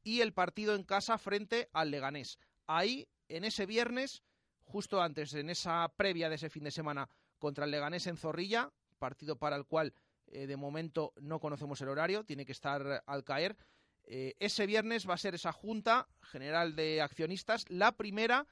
[0.03, 2.39] y el partido en casa frente al Leganés.
[2.67, 4.23] Ahí, en ese viernes,
[4.71, 8.71] justo antes, en esa previa de ese fin de semana contra el Leganés en Zorrilla,
[8.97, 9.93] partido para el cual
[10.27, 13.57] eh, de momento no conocemos el horario, tiene que estar al caer.
[14.05, 18.47] Eh, ese viernes va a ser esa Junta General de Accionistas, la primera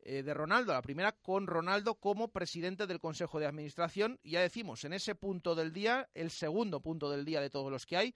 [0.00, 4.20] eh, de Ronaldo, la primera con Ronaldo como presidente del Consejo de Administración.
[4.22, 7.72] Y ya decimos, en ese punto del día, el segundo punto del día de todos
[7.72, 8.14] los que hay,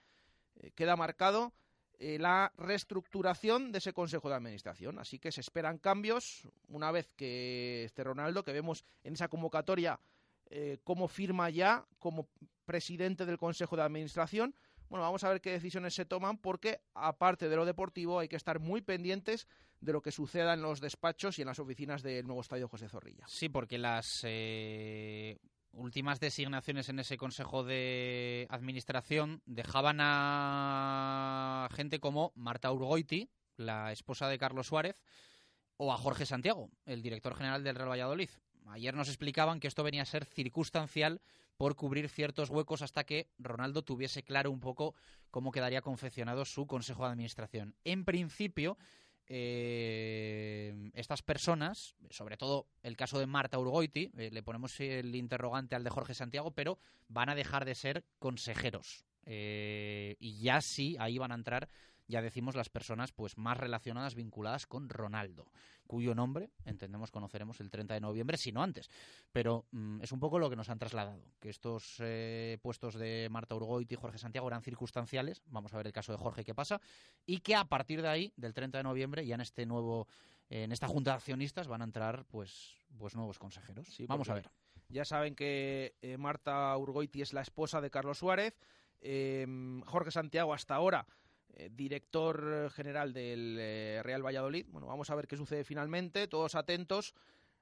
[0.74, 1.54] queda marcado
[2.00, 4.98] eh, la reestructuración de ese Consejo de Administración.
[4.98, 10.00] Así que se esperan cambios una vez que este Ronaldo, que vemos en esa convocatoria
[10.82, 12.26] como firma ya como
[12.64, 14.52] presidente del Consejo de Administración,
[14.90, 18.34] bueno, vamos a ver qué decisiones se toman porque, aparte de lo deportivo, hay que
[18.34, 19.46] estar muy pendientes
[19.80, 22.88] de lo que suceda en los despachos y en las oficinas del nuevo estadio José
[22.88, 23.24] Zorrilla.
[23.28, 25.38] Sí, porque las eh,
[25.72, 34.28] últimas designaciones en ese Consejo de Administración dejaban a gente como Marta Urgoiti, la esposa
[34.28, 35.02] de Carlos Suárez,
[35.76, 38.30] o a Jorge Santiago, el director general del Real Valladolid.
[38.66, 41.20] Ayer nos explicaban que esto venía a ser circunstancial
[41.56, 44.94] por cubrir ciertos huecos hasta que Ronaldo tuviese claro un poco
[45.30, 47.74] cómo quedaría confeccionado su consejo de administración.
[47.84, 48.78] En principio,
[49.32, 55.76] eh, estas personas, sobre todo el caso de Marta Urgoiti, eh, le ponemos el interrogante
[55.76, 59.04] al de Jorge Santiago, pero van a dejar de ser consejeros.
[59.26, 61.68] Eh, y ya sí, ahí van a entrar
[62.10, 65.46] ya decimos las personas pues más relacionadas, vinculadas con Ronaldo,
[65.90, 68.88] cuyo nombre entendemos conoceremos el 30 de noviembre, si no antes.
[69.32, 73.26] Pero mm, es un poco lo que nos han trasladado, que estos eh, puestos de
[73.28, 76.54] Marta Urgoiti y Jorge Santiago eran circunstanciales, vamos a ver el caso de Jorge qué
[76.54, 76.80] pasa,
[77.26, 80.06] y que a partir de ahí, del 30 de noviembre, ya en este nuevo
[80.48, 83.88] en esta junta de accionistas van a entrar pues pues nuevos consejeros.
[83.88, 84.48] Sí, vamos a ver.
[84.88, 88.56] Ya saben que eh, Marta Urgoiti es la esposa de Carlos Suárez.
[89.00, 89.46] Eh,
[89.86, 91.06] Jorge Santiago hasta ahora
[91.54, 94.66] eh, director general del eh, Real Valladolid.
[94.68, 96.28] Bueno, vamos a ver qué sucede finalmente.
[96.28, 97.14] Todos atentos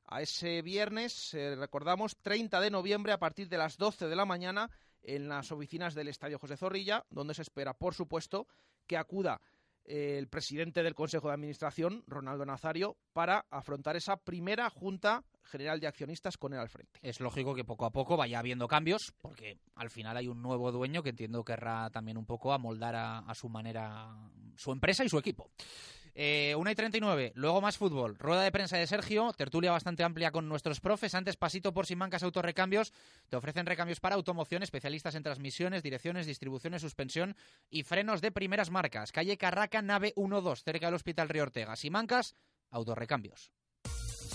[0.07, 4.25] a ese viernes, eh, recordamos, 30 de noviembre a partir de las 12 de la
[4.25, 4.71] mañana
[5.03, 8.47] en las oficinas del Estadio José Zorrilla, donde se espera, por supuesto,
[8.87, 9.41] que acuda
[9.85, 15.87] el presidente del Consejo de Administración, Ronaldo Nazario, para afrontar esa primera junta general de
[15.87, 17.01] accionistas con él al frente.
[17.03, 20.71] Es lógico que poco a poco vaya habiendo cambios, porque al final hay un nuevo
[20.71, 24.15] dueño que entiendo querrá también un poco amoldar a, a su manera
[24.57, 25.51] su empresa y su equipo.
[26.21, 28.17] Eh, 1 y 39, luego más fútbol.
[28.19, 31.15] Rueda de prensa de Sergio, tertulia bastante amplia con nuestros profes.
[31.15, 32.93] Antes, pasito por Simancas Autorrecambios.
[33.29, 37.37] Te ofrecen recambios para automoción, especialistas en transmisiones, direcciones, distribuciones, suspensión
[37.71, 39.13] y frenos de primeras marcas.
[39.13, 41.77] Calle Carraca, nave 12, cerca del Hospital Río Ortega.
[41.77, 42.35] Simancas,
[42.71, 43.53] Autorrecambios.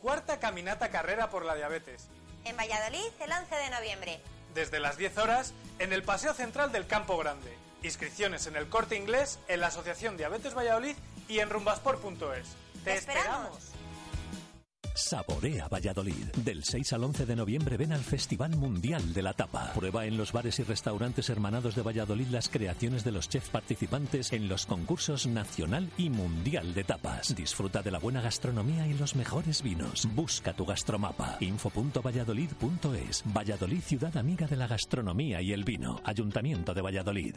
[0.00, 2.08] Cuarta caminata carrera por la diabetes.
[2.44, 4.20] En Valladolid el 11 de noviembre.
[4.54, 7.54] Desde las 10 horas en el Paseo Central del Campo Grande.
[7.82, 10.96] Inscripciones en el Corte Inglés, en la Asociación Diabetes Valladolid
[11.28, 12.56] y en rumbasport.es.
[12.84, 13.69] ¡Te, esperamos!
[14.94, 16.26] Saborea Valladolid.
[16.44, 19.72] Del 6 al 11 de noviembre ven al Festival Mundial de la Tapa.
[19.74, 24.32] Prueba en los bares y restaurantes hermanados de Valladolid las creaciones de los chefs participantes
[24.32, 27.34] en los concursos nacional y mundial de tapas.
[27.34, 30.08] Disfruta de la buena gastronomía y los mejores vinos.
[30.14, 31.36] Busca tu gastromapa.
[31.40, 33.22] info.valladolid.es.
[33.26, 36.00] Valladolid, ciudad amiga de la gastronomía y el vino.
[36.04, 37.36] Ayuntamiento de Valladolid.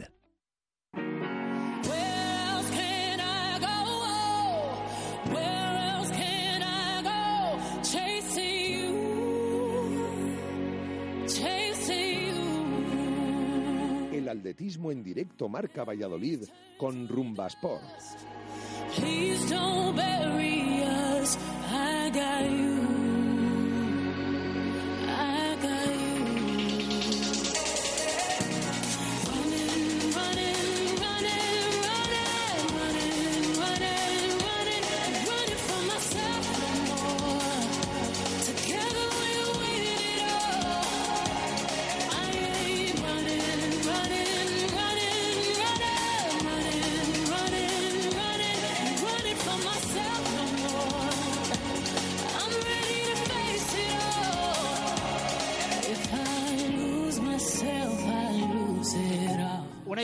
[14.38, 16.44] Atletismo en directo marca Valladolid
[16.76, 17.82] con Rumba Sport.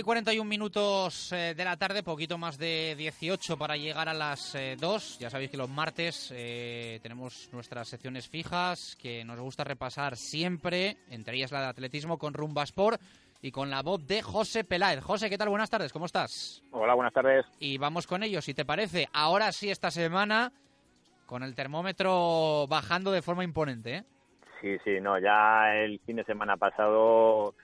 [0.01, 4.55] Y 41 minutos eh, de la tarde, poquito más de 18 para llegar a las
[4.55, 5.19] eh, 2.
[5.19, 10.97] Ya sabéis que los martes eh, tenemos nuestras secciones fijas que nos gusta repasar siempre,
[11.11, 12.99] entre ellas la de atletismo con Rumba Sport
[13.43, 15.03] y con la voz de José Peláez.
[15.05, 15.51] José, ¿qué tal?
[15.51, 16.63] Buenas tardes, ¿cómo estás?
[16.71, 17.45] Hola, buenas tardes.
[17.59, 19.07] Y vamos con ello, si te parece.
[19.13, 20.51] Ahora sí, esta semana,
[21.27, 24.05] con el termómetro bajando de forma imponente, ¿eh?
[24.63, 27.55] Sí, sí, no, ya el fin de semana pasado,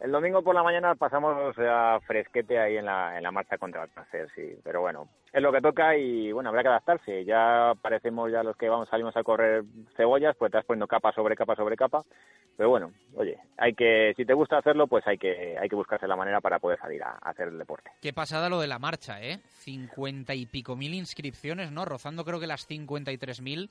[0.00, 3.84] el domingo por la mañana pasamos a fresquete ahí en la, en la marcha contra
[3.84, 7.24] el cáncer, sí, pero bueno, es lo que toca y bueno, habrá que adaptarse.
[7.24, 9.64] Ya parecemos ya los que vamos salimos a correr
[9.96, 12.04] cebollas, pues te vas poniendo capa sobre capa sobre capa,
[12.56, 16.08] pero bueno, oye, hay que, si te gusta hacerlo, pues hay que, hay que buscarse
[16.08, 17.90] la manera para poder salir a, hacer el deporte.
[18.00, 19.40] Qué pasada lo de la marcha, ¿eh?
[19.44, 21.84] 50 y pico mil inscripciones, ¿no?
[21.84, 23.70] Rozando creo que las 53 mil.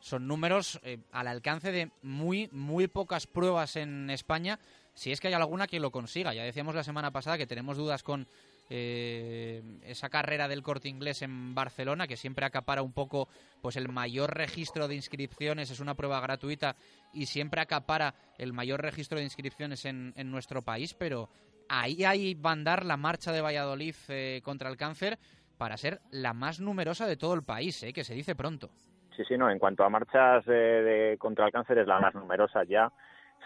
[0.00, 4.60] Son números eh, al alcance de muy, muy pocas pruebas en España,
[4.98, 6.34] si es que hay alguna que lo consiga.
[6.34, 8.26] Ya decíamos la semana pasada que tenemos dudas con
[8.68, 13.28] eh, esa carrera del corte inglés en Barcelona, que siempre acapara un poco
[13.62, 16.74] pues el mayor registro de inscripciones, es una prueba gratuita
[17.12, 21.28] y siempre acapara el mayor registro de inscripciones en, en nuestro país, pero
[21.68, 25.16] ahí hay va a andar la marcha de Valladolid eh, contra el cáncer
[25.58, 28.70] para ser la más numerosa de todo el país, eh, que se dice pronto.
[29.16, 32.14] Sí, sí, no, en cuanto a marchas eh, de, contra el cáncer es la más
[32.14, 32.92] numerosa ya.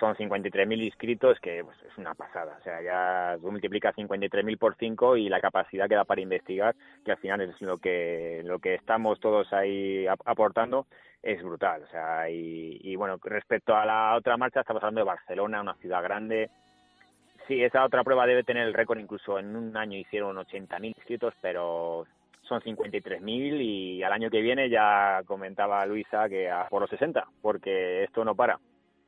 [0.00, 2.56] Son 53.000 inscritos, que pues, es una pasada.
[2.58, 6.74] O sea, ya tú multiplicas 53.000 por 5 y la capacidad que da para investigar,
[7.04, 10.86] que al final es lo que, lo que estamos todos ahí ap- aportando,
[11.22, 11.82] es brutal.
[11.84, 15.74] O sea, y, y bueno, respecto a la otra marcha, estamos hablando de Barcelona, una
[15.74, 16.50] ciudad grande.
[17.46, 21.34] Sí, esa otra prueba debe tener el récord, incluso en un año hicieron 80.000 inscritos,
[21.40, 22.06] pero
[22.42, 27.24] son 53.000 y al año que viene ya comentaba Luisa que a por los 60,
[27.40, 28.58] porque esto no para.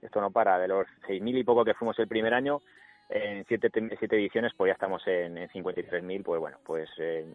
[0.05, 0.59] Esto no para.
[0.59, 2.61] De los 6.000 y poco que fuimos el primer año,
[3.09, 6.23] en siete, siete ediciones, pues ya estamos en, en 53.000.
[6.23, 7.27] Pues bueno, pues eh,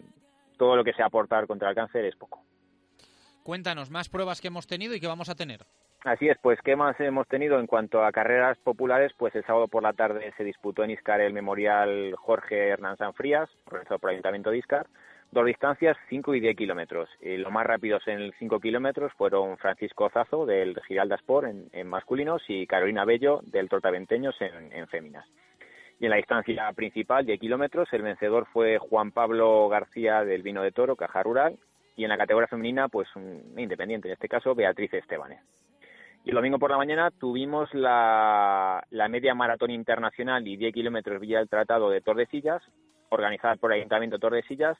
[0.57, 2.43] todo lo que sea aportar contra el cáncer es poco.
[3.43, 5.65] Cuéntanos más pruebas que hemos tenido y que vamos a tener.
[6.05, 9.11] Así es, pues ¿qué más hemos tenido en cuanto a carreras populares?
[9.17, 13.49] Pues el sábado por la tarde se disputó en Iscar el memorial Jorge Hernán Sanfrías,
[13.65, 14.88] organizado por el Ayuntamiento de Iscar.
[15.32, 17.07] Dos distancias, 5 y 10 kilómetros.
[17.21, 21.69] Y los más rápidos en el 5 kilómetros fueron Francisco Zazo del Giralda Sport en,
[21.71, 25.27] en masculinos y Carolina Bello del Tortaventeños en, en féminas.
[25.99, 30.63] Y en la distancia principal, 10 kilómetros, el vencedor fue Juan Pablo García del Vino
[30.63, 31.59] de Toro, Caja Rural,
[31.95, 35.41] y en la categoría femenina, pues un independiente, en este caso Beatriz Estebanes.
[36.23, 41.19] Y el domingo por la mañana tuvimos la, la media maratón internacional y 10 kilómetros
[41.19, 42.63] Villa del Tratado de Tordesillas,
[43.09, 44.77] organizada por el Ayuntamiento de Tordesillas.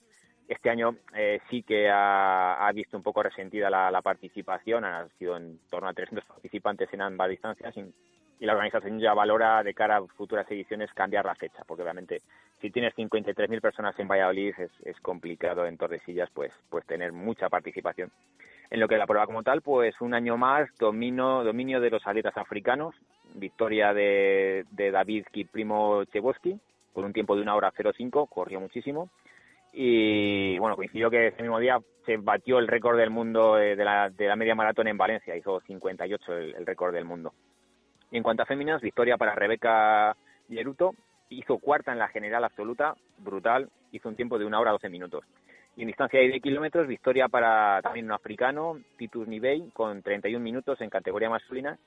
[0.50, 5.60] Este año eh, sí que ha, visto un poco resentida la, participación, han sido en
[5.70, 7.94] torno a 300 participantes en ambas distancias y,
[8.46, 12.22] la organización ya valora de cara a futuras ediciones cambiar la fecha, porque obviamente
[12.62, 17.50] si tienes 53.000 personas en Valladolid es, es complicado en Tordesillas pues, pues tener mucha
[17.50, 18.10] participación.
[18.70, 22.08] En lo que la prueba como tal, pues un año más, domino, dominio de los
[22.08, 22.96] atletas africanos,
[23.36, 26.58] victoria de, de David Kiprimo Cheboski,
[26.94, 29.10] con un tiempo de una hora 05, corrió muchísimo.
[29.72, 34.10] Y bueno, coincidió que ese mismo día se batió el récord del mundo de la,
[34.10, 37.34] de la media maratón en Valencia, hizo 58 el, el récord del mundo.
[38.12, 40.16] Y en cuanto a féminas, victoria para Rebeca
[40.48, 40.94] Yeruto,
[41.30, 45.24] hizo cuarta en la general absoluta, brutal, hizo un tiempo de una hora 12 minutos.
[45.76, 50.44] Y en distancia de 10 kilómetros, victoria para también un africano, Titus Nivey, con 31
[50.44, 51.78] minutos en categoría masculina.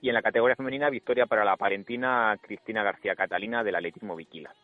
[0.00, 4.54] Y en la categoría femenina, victoria para la parentina Cristina García Catalina del atletismo Viquila.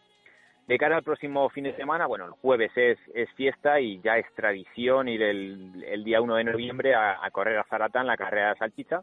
[0.71, 4.19] De cara al próximo fin de semana, bueno, el jueves es, es fiesta y ya
[4.19, 8.51] es tradición ir el, día 1 de noviembre a, a correr a Zaratán la carrera
[8.51, 9.03] de salchicha,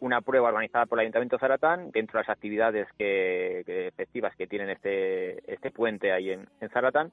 [0.00, 4.34] una prueba organizada por el Ayuntamiento de Zaratán dentro de las actividades que, que festivas
[4.36, 7.12] que tienen este, este puente ahí en, en Zaratán.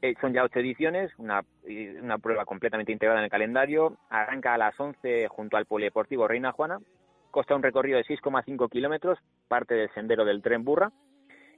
[0.00, 1.44] Eh, son ya ocho ediciones, una,
[2.00, 3.98] una prueba completamente integrada en el calendario.
[4.08, 6.78] Arranca a las 11 junto al Polideportivo Reina Juana.
[7.30, 9.18] Costa un recorrido de 6,5 kilómetros,
[9.48, 10.92] parte del sendero del tren Burra.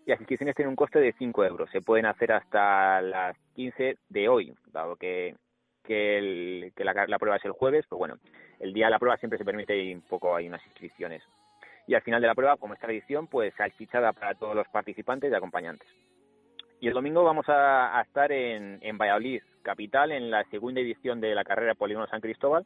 [0.08, 1.70] Las inscripciones tienen un coste de 5 euros.
[1.70, 5.36] Se pueden hacer hasta las 15 de hoy, dado que,
[5.84, 7.84] que, el, que la, la prueba es el jueves.
[7.86, 8.16] Pues bueno,
[8.58, 11.22] el día de la prueba siempre se permite un poco, hay unas inscripciones.
[11.86, 15.30] Y al final de la prueba, como es tradición, pues salchichada para todos los participantes
[15.30, 15.88] y acompañantes.
[16.80, 21.20] Y el domingo vamos a, a estar en, en, Valladolid, capital, en la segunda edición
[21.20, 22.64] de la carrera Polígono San Cristóbal.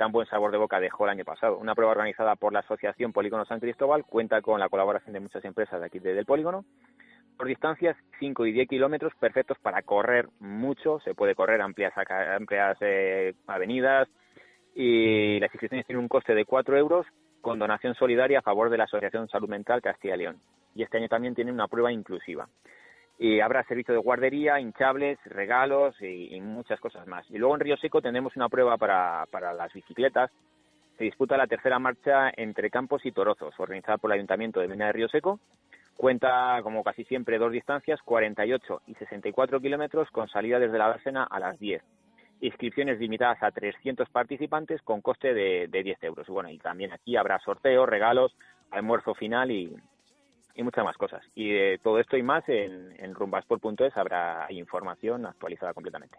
[0.00, 1.58] Tan buen sabor de boca dejó el año pasado.
[1.58, 5.44] Una prueba organizada por la Asociación Polígono San Cristóbal, cuenta con la colaboración de muchas
[5.44, 6.64] empresas de aquí del polígono.
[7.36, 11.00] Por distancias, 5 y 10 kilómetros, perfectos para correr mucho.
[11.00, 11.92] Se puede correr amplias,
[12.80, 14.08] eh, avenidas,
[14.74, 17.06] y las inscripciones tienen un coste de 4 euros
[17.42, 20.38] con donación solidaria a favor de la Asociación Salud Mental Castilla y León.
[20.74, 22.48] Y este año también tiene una prueba inclusiva.
[23.22, 27.30] Y habrá servicio de guardería, hinchables, regalos y, muchas cosas más.
[27.30, 30.30] Y luego en Río Seco tendremos una prueba para, para las bicicletas.
[30.96, 34.86] Se disputa la tercera marcha entre Campos y Torozos, organizada por el Ayuntamiento de Mena
[34.86, 35.38] de Río Seco.
[35.98, 41.24] Cuenta, como casi siempre, dos distancias, 48 y 64 kilómetros, con salida desde la Bárcena
[41.24, 41.82] a las 10
[42.42, 46.26] inscripciones limitadas a 300 participantes con coste de, de 10 euros.
[46.26, 48.34] Y bueno, y también aquí habrá sorteos, regalos,
[48.70, 49.76] almuerzo final y,
[50.54, 51.22] y muchas más cosas.
[51.34, 56.18] Y de todo esto y más en, en rumbasport.es habrá información actualizada completamente.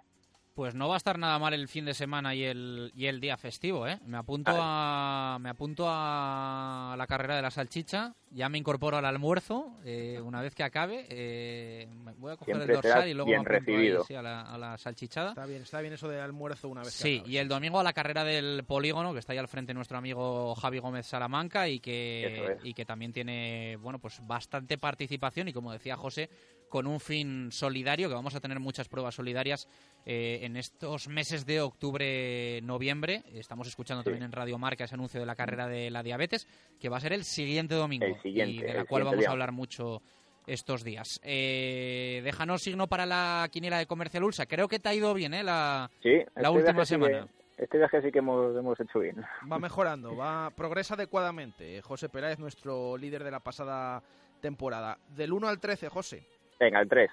[0.54, 3.22] Pues no va a estar nada mal el fin de semana y el, y el
[3.22, 4.00] día festivo, ¿eh?
[4.06, 9.06] Me apunto a, me apunto a la carrera de la salchicha, ya me incorporo al
[9.06, 11.88] almuerzo, eh, una vez que acabe, eh,
[12.18, 14.00] voy a coger Siempre el dorsal y luego bien me apunto recibido.
[14.00, 15.30] ahí, sí, a, la, a la salchichada.
[15.30, 16.92] Está bien, está bien eso de almuerzo una vez.
[16.92, 19.98] Sí, y el domingo a la carrera del polígono, que está ahí al frente nuestro
[19.98, 25.54] amigo Javi Gómez Salamanca y que, y que también tiene bueno pues bastante participación y
[25.54, 26.30] como decía José,
[26.72, 29.68] con un fin solidario, que vamos a tener muchas pruebas solidarias
[30.06, 33.24] eh, en estos meses de octubre-noviembre.
[33.34, 34.06] Estamos escuchando Sí.
[34.06, 36.48] también en Radio Marca ese anuncio de la carrera de la diabetes,
[36.80, 39.28] que va a ser el siguiente domingo El siguiente, y de la cual vamos día.
[39.28, 40.02] a hablar mucho
[40.48, 41.20] estos días.
[41.24, 44.46] Eh, déjanos signo para la quiniela de Comercial Ulsa.
[44.46, 45.44] Creo que te ha ido bien, ¿eh?
[45.44, 47.28] La, Sí, la este última viaje sí que- semana.
[47.58, 49.18] este viaje sí que hemos, hemos hecho bien.
[49.52, 51.82] Va mejorando, va progresa adecuadamente.
[51.82, 54.02] José Peláez, nuestro líder de la pasada
[54.42, 54.98] temporada.
[55.10, 56.24] Del 1 al 13, José.
[56.62, 57.10] Venga, el 3.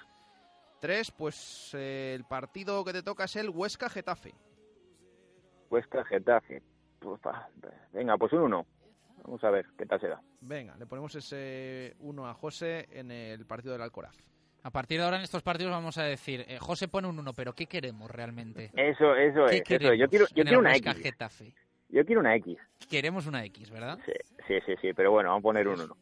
[0.79, 4.31] 3, pues eh, el partido que te toca es el Huesca-Getafe.
[5.71, 6.61] Huesca, Getafe.
[6.99, 7.49] Pues, pa,
[7.91, 8.65] venga, pues un 1.
[9.23, 10.21] Vamos a ver qué tal se da.
[10.41, 14.15] Venga, le ponemos ese 1 a José en el partido del Alcoraz.
[14.61, 17.33] A partir de ahora en estos partidos vamos a decir, eh, José pone un 1,
[17.33, 18.71] pero ¿qué queremos realmente?
[18.75, 19.81] Eso, eso ¿Qué es.
[19.81, 19.99] Eso es.
[19.99, 21.03] Yo quiero, yo en el quiero una Huesca X.
[21.03, 21.55] Getafe?
[21.89, 22.55] Yo quiero una X.
[22.87, 23.97] Queremos una X, ¿verdad?
[24.05, 24.13] Sí,
[24.47, 25.97] sí, sí, sí, pero bueno, vamos a poner un 1.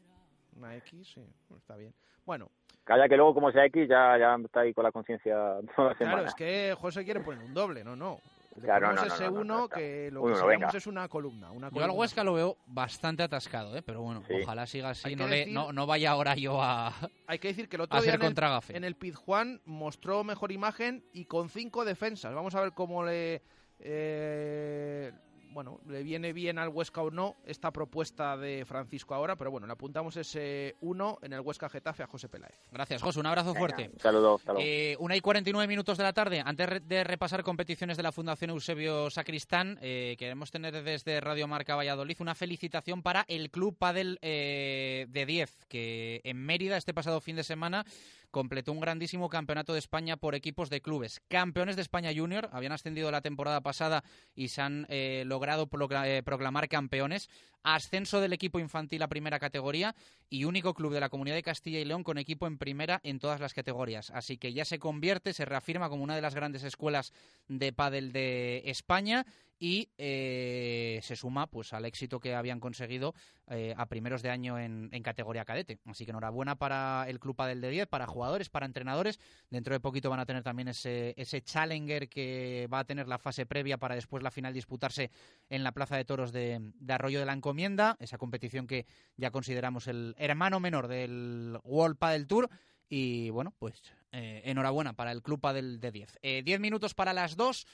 [0.57, 1.25] Una X, sí,
[1.55, 1.93] está bien.
[2.25, 2.51] Bueno,
[2.87, 5.35] Calla que luego como sea X ya, ya está ahí con la conciencia
[5.75, 6.15] toda la semana.
[6.17, 8.17] claro, es que José quiere poner un doble, no, no.
[8.55, 10.87] Le Claro, ponemos no, no, ese no, no, 1 no, que lo que uno, es
[10.87, 11.51] una columna.
[11.51, 11.91] Una Yo al.
[11.91, 13.83] Huesca lo veo bastante atascado, ¿eh?
[13.83, 14.33] pero bueno, Sí.
[14.41, 16.91] ojalá siga así, no, le, no, no vaya ahora yo a...
[17.27, 18.75] Hay que decir que el otro día en el, contragafe.
[18.77, 22.33] en el Pizjuán mostró mejor imagen y con cinco defensas.
[22.33, 23.43] Vamos a ver cómo le...
[23.79, 25.11] eh,
[25.57, 29.65] bueno, le viene bien al Huesca o no esta propuesta de Francisco ahora, pero bueno,
[29.65, 32.59] le apuntamos ese 1 en el Huesca Getafe a José Peláez.
[32.71, 33.19] Gracias, José.
[33.19, 33.89] Un abrazo fuerte.
[33.97, 34.43] Saludos.
[34.59, 36.43] Eh, una y 49 minutos de la tarde.
[36.45, 41.75] Antes de repasar competiciones de la Fundación Eusebio Sacristán, eh, queremos tener desde Radio Marca
[41.75, 47.19] Valladolid una felicitación para el Club Padel eh, de 10, que en Mérida este pasado
[47.19, 47.83] fin de semana
[48.31, 51.21] completó un grandísimo campeonato de España por equipos de clubes.
[51.27, 54.03] Campeones de España Junior, habían ascendido la temporada pasada
[54.35, 55.69] y se han eh, logrado
[56.05, 57.29] eh, proclamar campeones.
[57.63, 59.95] Ascenso del equipo infantil a primera categoría
[60.29, 63.19] y único club de la Comunidad de Castilla y León con equipo en primera en
[63.19, 64.09] todas las categorías.
[64.11, 67.11] Así que ya se convierte, se reafirma como una de las grandes escuelas
[67.47, 69.25] de pádel de España
[69.59, 73.13] y eh, se suma pues al éxito que habían conseguido
[73.47, 75.79] eh, a primeros de año en, categoría cadete.
[75.85, 79.19] Así que enhorabuena para el Club Padel de 10, para jugadores, para entrenadores.
[79.49, 83.17] Dentro de poquito van a tener también ese, ese Challenger que va a tener la
[83.17, 85.11] fase previa para después la final disputarse
[85.49, 88.85] en la Plaza de Toros de, Arroyo de la Encomienda, esa competición que
[89.15, 92.49] ya consideramos el hermano menor del World Padel Tour.
[92.89, 93.81] Y bueno, pues
[94.13, 96.19] eh, enhorabuena para el Club Padel de 10.
[96.43, 97.65] Diez minutos para las dos.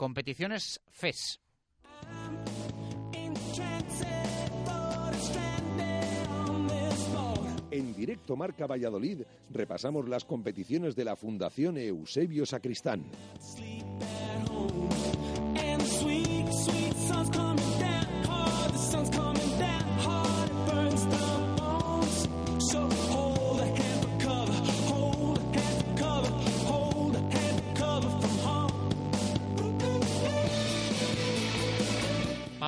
[0.00, 1.42] Competiciones FES.
[7.70, 13.10] En directo Marca Valladolid repasamos las competiciones de la Fundación Eusebio Sacristán.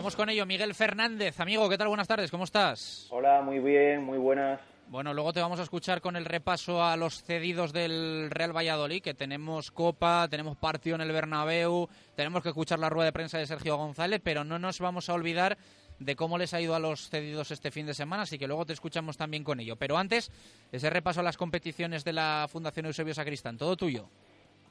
[0.03, 1.39] Vamos con ello, Miguel Fernández.
[1.39, 1.87] Amigo, ¿qué tal?
[1.87, 3.07] Buenas tardes, ¿cómo estás?
[3.11, 4.59] Hola, muy bien, muy buenas.
[4.89, 9.01] Bueno, luego te vamos a escuchar con el repaso a los cedidos del Real Valladolid,
[9.01, 13.39] que tenemos Copa, tenemos partido en el Bernabéu, tenemos que escuchar la rueda de prensa
[13.39, 15.57] de Sergio González, pero no nos vamos a olvidar
[16.01, 18.67] de cómo les ha ido a los cedidos este fin de semana, así que luego
[18.67, 19.77] te escuchamos también con ello.
[19.77, 20.33] Pero antes,
[20.73, 24.09] ese repaso a las competiciones de la Fundación Eusebio Sacristán, todo tuyo.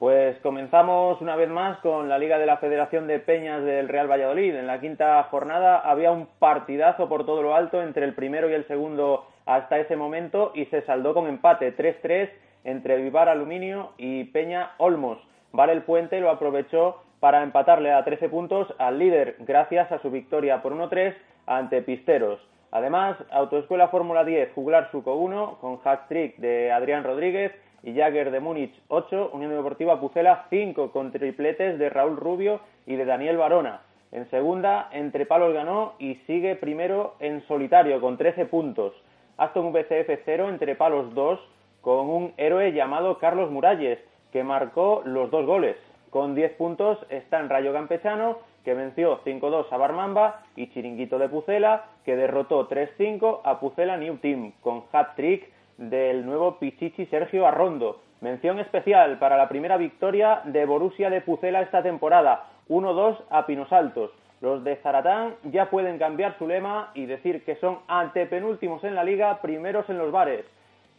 [0.02, 4.10] Pues comenzamos una vez más con la Liga de la Federación de Peñas del Real
[4.10, 4.56] Valladolid.
[4.56, 8.54] En la quinta jornada había un partidazo por todo lo alto entre el primero y
[8.54, 12.32] el segundo hasta ese momento y se saldó con empate 3-3
[12.64, 15.20] entre Vivar Aluminio y Peña Olmos.
[15.52, 20.10] Vale el Puente lo aprovechó para empatarle a 13 puntos al líder gracias a su
[20.10, 21.14] victoria por 1-3
[21.46, 22.40] ante Pisteros.
[22.72, 27.52] Además, Autoescuela Fórmula 10 Juglar Suco 1 con hat-trick de Adrián Rodríguez
[27.84, 32.96] y Jagger de Múnich 8, Unión Deportiva Pucela 5 con tripletes de Raúl Rubio y
[32.96, 33.82] de Daniel Barona.
[34.12, 38.94] En segunda, Entre Palos ganó y sigue primero en solitario con 13 puntos.
[39.38, 41.40] Aston VCF 0, Entre Palos 2
[41.82, 44.00] con un héroe llamado Carlos Muralles
[44.32, 45.78] que marcó los dos goles.
[46.10, 51.30] Con 10 puntos está en Rayo Campechano que venció 5-2 a Barmamba y Chiringuito de
[51.30, 58.02] Pucela que derrotó 3-5 a Pucela New Team con hat-trick del nuevo Pichichi Sergio Arrondo.
[58.22, 63.72] Mención especial para la primera victoria de Borussia de Pucela esta temporada, 1-2 a Pinos
[63.72, 64.12] Altos.
[64.42, 69.04] Los de Zaratán ya pueden cambiar su lema y decir que son antepenúltimos en la
[69.04, 70.46] liga, primeros en los bares.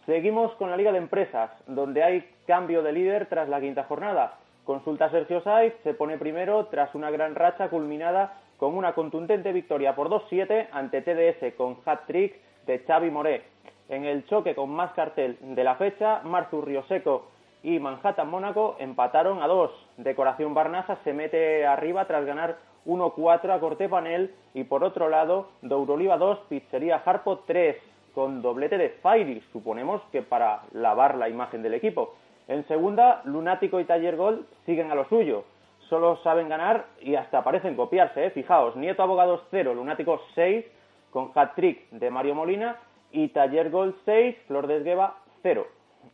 [0.07, 4.35] Seguimos con la Liga de Empresas, donde hay cambio de líder tras la quinta jornada.
[4.65, 9.95] Consulta Sergio Saiz, se pone primero tras una gran racha culminada con una contundente victoria
[9.95, 12.35] por 2-7 ante TDS con hat-trick
[12.67, 13.52] de Xavi Moré.
[13.93, 17.27] En el choque con más cartel de la fecha, Marzu Rioseco
[17.63, 19.71] y Manhattan Mónaco empataron a dos.
[19.99, 25.51] Decoración Barnasa se mete arriba tras ganar 1-4 a Corte Panel y por otro lado,
[25.61, 27.77] Douroliva 2, Pizzería Harpo 3
[28.15, 32.15] con doblete de Fairy, suponemos que para lavar la imagen del equipo.
[32.49, 35.45] En segunda, Lunático y Taller Gold siguen a lo suyo.
[35.91, 38.31] Solo saben ganar y hasta parecen copiarse, ¿eh?
[38.31, 38.75] fijaos.
[38.75, 40.65] Nieto Abogados 0, Lunático 6
[41.11, 42.79] con hat-trick de Mario Molina
[43.13, 45.67] y Taller Gold 6, Flor de Esgueva 0.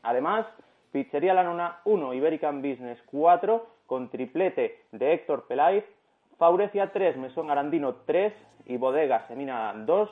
[0.02, 0.46] Además,
[0.92, 5.84] Pizzería La Nona 1, Iberican Business 4, con triplete de Héctor Peláez,
[6.38, 8.32] Faurecia 3, Mesón Arandino 3
[8.66, 10.10] y Bodega Semina 2,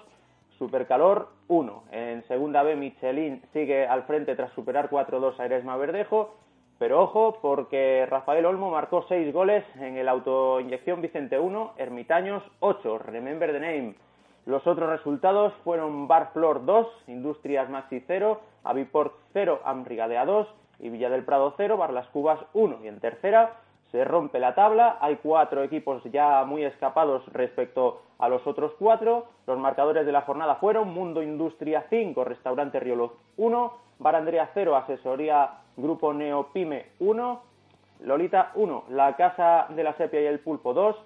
[0.58, 1.84] Supercalor 1.
[1.92, 6.34] En segunda B, Michelin sigue al frente tras superar 4-2 a Eresma Verdejo,
[6.78, 12.98] pero ojo porque Rafael Olmo marcó 6 goles en el autoinyección Vicente 1, Ermitaños 8,
[12.98, 13.94] Remember the Name.
[14.46, 20.46] Los otros resultados fueron Barflor 2, Industrias Maxi 0, Aviport 0, Amrigadea 2
[20.78, 22.78] y Villa del Prado 0, Bar Las Cubas 1.
[22.84, 23.54] Y en tercera
[23.90, 29.26] se rompe la tabla, hay cuatro equipos ya muy escapados respecto a los otros cuatro.
[29.48, 34.76] Los marcadores de la jornada fueron Mundo Industria 5, Restaurante Riolo 1, Bar Andrea 0,
[34.76, 37.42] Asesoría Grupo Neopime 1,
[38.04, 40.96] Lolita 1, La Casa de la Sepia y el Pulpo 2,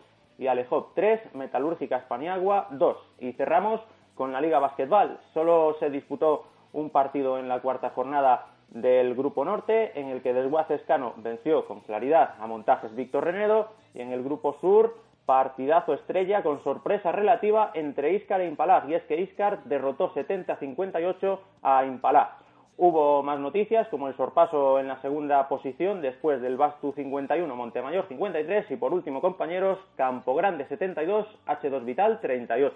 [0.41, 2.97] y Alejop 3, Metalúrgica Spaniagua 2.
[3.19, 3.81] Y cerramos
[4.15, 5.21] con la Liga Basquetbal.
[5.35, 10.33] Solo se disputó un partido en la cuarta jornada del Grupo Norte, en el que
[10.33, 15.93] Desguace Escano venció con claridad a Montajes Víctor Renedo, y en el Grupo Sur, partidazo
[15.93, 21.85] estrella con sorpresa relativa entre Iscar e Impalaz, y es que Iscar derrotó 70-58 a
[21.85, 22.40] Impalaz.
[22.83, 28.07] Hubo más noticias, como el sorpaso en la segunda posición después del Bastu 51, Montemayor
[28.09, 32.75] 53 y por último, compañeros, Campo Grande 72, H2 Vital 38.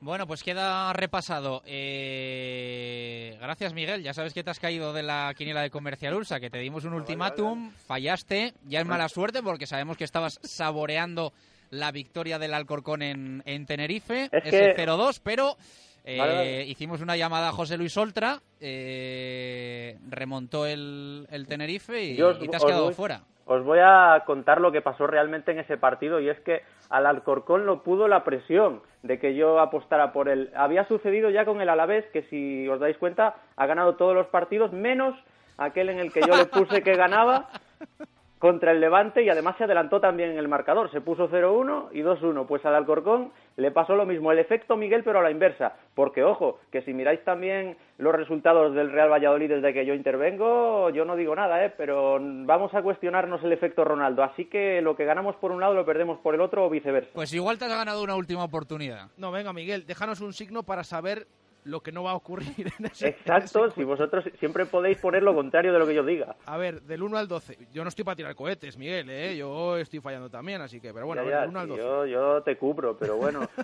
[0.00, 1.62] Bueno, pues queda repasado.
[1.64, 4.02] Eh, gracias, Miguel.
[4.02, 6.84] Ya sabes que te has caído de la quiniela de Comercial Ursa, que te dimos
[6.84, 8.52] un ultimátum, fallaste.
[8.66, 11.32] Ya es mala suerte porque sabemos que estabas saboreando
[11.70, 15.56] la victoria del Alcorcón en, en Tenerife, Es ese que- 0-2, pero
[16.04, 16.64] eh, Vale, vale.
[16.64, 22.48] hicimos una llamada a José Luis Oltra, eh, remontó el, el Tenerife y, os- y
[22.48, 23.22] te has quedado voy- fuera.
[23.44, 27.06] Os voy a contar lo que pasó realmente en ese partido y es que al
[27.06, 30.50] Alcorcón lo pudo la presión de que yo apostara por él.
[30.56, 34.28] Había sucedido ya con el Alavés que si os dais cuenta ha ganado todos los
[34.28, 35.16] partidos menos
[35.58, 37.48] aquel en el que yo le puse que ganaba
[38.42, 40.90] contra el Levante y además se adelantó también en el marcador.
[40.90, 42.44] Se puso 0-1 y 2-1.
[42.48, 44.32] Pues al Alcorcón le pasó lo mismo.
[44.32, 45.74] El efecto Miguel, pero a la inversa.
[45.94, 50.90] Porque, ojo, que si miráis también los resultados del Real Valladolid desde que yo intervengo,
[50.90, 51.72] yo no digo nada, ¿eh?
[51.76, 54.24] Pero vamos a cuestionarnos el efecto Ronaldo.
[54.24, 57.10] Así que lo que ganamos por un lado lo perdemos por el otro o viceversa.
[57.14, 59.06] Pues igual te has ganado una última oportunidad.
[59.18, 61.28] No, venga, Miguel, déjanos un signo para saber
[61.64, 63.08] lo que no va a ocurrir en ese.
[63.08, 66.36] Exacto, si vosotros siempre podéis poner lo contrario de lo que yo diga.
[66.46, 67.58] A ver, del 1 al 12.
[67.72, 69.36] Yo no estoy para tirar cohetes, Miguel, ¿eh?
[69.36, 71.70] Yo estoy fallando también, así que, pero bueno, Ya, a ya, del 1 al sí,
[71.70, 71.82] 12.
[71.82, 73.48] yo, yo te cubro, pero bueno.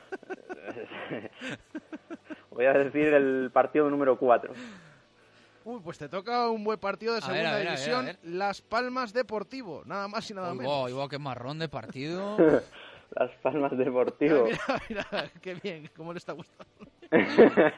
[2.51, 4.53] Voy a decir el partido número 4.
[5.65, 7.69] Uy, pues te toca un buen partido de A ver, segunda a ver, a ver,
[7.69, 8.19] a división, ver.
[8.23, 10.73] Las Palmas Deportivo, nada más y nada menos.
[10.73, 12.37] wow, igual que marrón de partido.
[13.11, 14.45] Las Palmas Deportivo.
[14.45, 16.75] Mira, mira, qué bien, cómo le está gustando.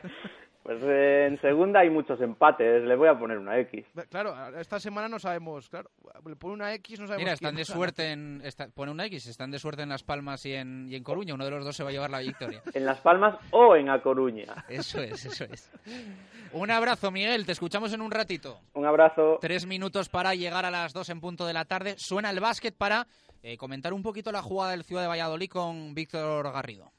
[0.62, 3.82] Pues eh, en segunda hay muchos empates, le voy a poner una X.
[4.10, 5.90] Claro, esta semana no sabemos, claro,
[6.26, 8.42] le pone una X, no sabemos Mira, están quién de suerte en.
[8.44, 11.32] está- pone una X, están de suerte en Las Palmas y en, y en Coruña.
[11.34, 12.62] Uno de los dos se va a llevar la victoria.
[12.74, 14.44] En Las Palmas o en A Coruña.
[14.68, 15.72] Eso es, eso es.
[16.52, 17.46] Un abrazo, Miguel.
[17.46, 18.60] Te escuchamos en un ratito.
[18.74, 19.38] Un abrazo.
[19.40, 21.94] Tres minutos para llegar a las dos en punto de la tarde.
[21.96, 23.06] Suena el básquet para
[23.42, 26.92] eh, comentar un poquito la jugada del Ciudad de Valladolid con Víctor Garrido.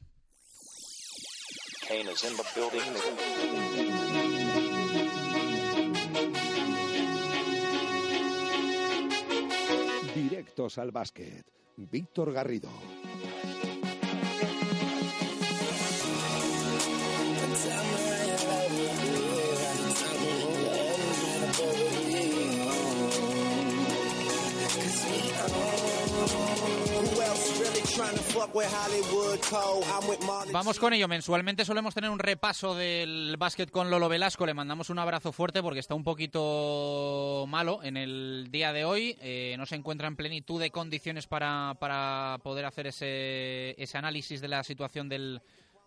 [10.15, 11.45] Directos al básquet.
[11.75, 12.69] Víctor Garrido.
[30.51, 31.07] Vamos con ello.
[31.07, 34.45] Mensualmente solemos tener un repaso del básquet con Lolo Velasco.
[34.45, 39.17] Le mandamos un abrazo fuerte porque está un poquito malo en el día de hoy.
[39.21, 44.41] Eh, no se encuentra en plenitud de condiciones para, para poder hacer ese, ese análisis
[44.41, 45.41] de la situación del,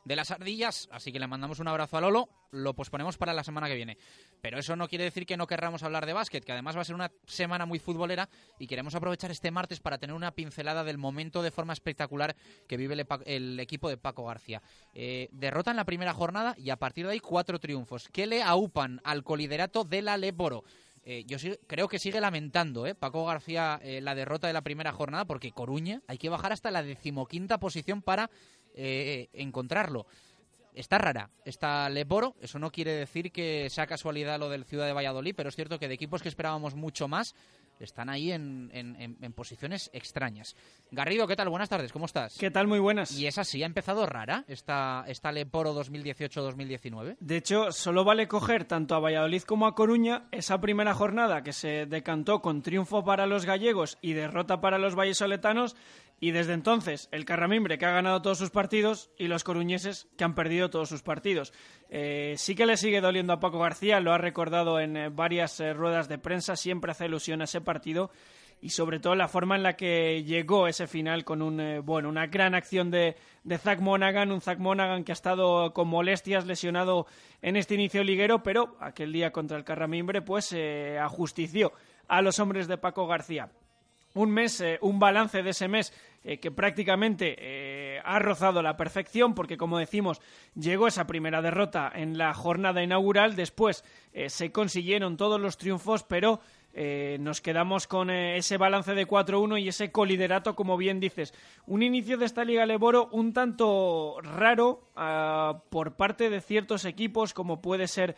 [0.04, 0.88] de las ardillas.
[0.90, 2.28] Así que le mandamos un abrazo a Lolo.
[2.50, 3.98] Lo posponemos para la semana que viene.
[4.40, 6.84] Pero eso no quiere decir que no querramos hablar de básquet, que además va a
[6.84, 8.28] ser una semana muy futbolera
[8.58, 12.36] y queremos aprovechar este martes para tener una pincelada del momento de forma espectacular
[12.68, 12.94] que vive
[13.26, 14.62] el, equipo de Paco García.
[14.92, 18.42] Eh, derrota en la primera jornada y a partir de ahí cuatro triunfos que le
[18.42, 20.64] aupan al coliderato de la Leporo.
[21.06, 24.62] Eh, yo sí- creo que sigue lamentando eh, Paco García eh, la derrota de la
[24.62, 28.30] primera jornada porque Coruña hay que bajar hasta la decimoquinta posición para
[28.74, 30.06] eh, encontrarlo.
[30.74, 34.92] Está rara esta Leporo, eso no quiere decir que sea casualidad lo del Ciudad de
[34.92, 37.34] Valladolid, pero es cierto que de equipos que esperábamos mucho más
[37.80, 40.56] están ahí en, en- en- en posiciones extrañas.
[40.90, 41.48] Garrido, ¿qué tal?
[41.48, 42.36] Buenas tardes, ¿cómo estás?
[42.38, 42.66] ¿Qué tal?
[42.66, 43.12] Muy buenas.
[43.18, 47.16] Y esa sí ha empezado rara, esta, esta Leporo 2018-2019.
[47.20, 51.52] De hecho, solo vale coger tanto a Valladolid como a Coruña esa primera jornada que
[51.52, 55.76] se decantó con triunfo para los gallegos y derrota para los vallesoletanos
[56.20, 60.24] y desde entonces el Carramimbre que ha ganado todos sus partidos y los coruñeses que
[60.24, 61.52] han perdido todos sus partidos.
[61.90, 65.60] Eh, sí que le sigue doliendo a Paco García, lo ha recordado en eh, varias
[65.60, 68.10] eh, ruedas de prensa, siempre hace ilusión a ese partido
[68.60, 72.08] y sobre todo la forma en la que llegó ese final con un eh, bueno
[72.08, 76.46] una gran acción de, de Zach Monaghan, un Zach Monaghan que ha estado con molestias
[76.46, 77.06] lesionado
[77.42, 80.56] en este inicio liguero, pero aquel día contra el Carramimbre pues
[81.00, 81.72] ajustició
[82.08, 83.50] a los hombres de Paco García.
[84.16, 85.92] Un mes, eh, un balance de ese mes
[86.22, 90.20] eh, que prácticamente eh, ha rozado la perfección porque como decimos
[90.54, 93.84] llegó esa primera derrota en la jornada inaugural, después
[94.28, 96.40] se consiguieron todos los triunfos, pero
[97.18, 101.34] nos quedamos con ese balance de 4-1 y ese coliderato, como bien dices.
[101.66, 107.34] Un inicio de esta Liga Leboro un tanto raro ah, por parte de ciertos equipos,
[107.34, 108.14] como puede ser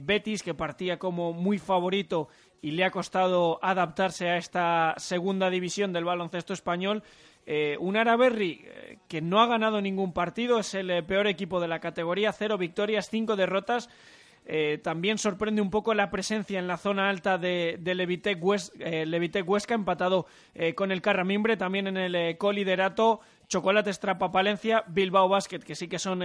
[0.00, 2.28] Betis, que partía como muy favorito
[2.60, 7.02] y le ha costado adaptarse a esta segunda división del baloncesto español.
[7.78, 8.64] un Araberri
[9.08, 13.08] que no ha ganado ningún partido, es el peor equipo de la categoría, cero victorias,
[13.08, 13.88] cinco derrotas.
[14.50, 18.38] Eh, también sorprende un poco la presencia en la zona alta de, de Levitec,
[18.78, 25.28] eh, Huesca, empatado eh, con el Carramimbre, también en el coliderato, Chocolate Estrapa Palencia, Bilbao
[25.28, 26.22] Basket, que sí que son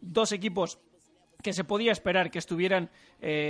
[0.00, 0.78] dos equipos
[1.42, 2.90] que se podía esperar que estuvieran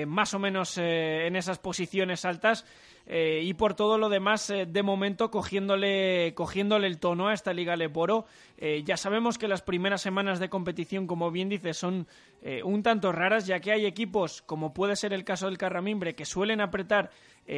[0.06, 2.64] más o menos en esas posiciones altas
[3.10, 7.54] eh, y por todo lo demás, eh, de momento, cogiéndole, cogiéndole el tono a esta
[7.54, 8.26] Liga Leporo.
[8.58, 12.06] Eh, ya sabemos que las primeras semanas de competición, como bien dice, son
[12.62, 16.24] un tanto raras, ya que hay equipos, como puede ser el caso del Carramimbre, que
[16.24, 17.10] suelen apretar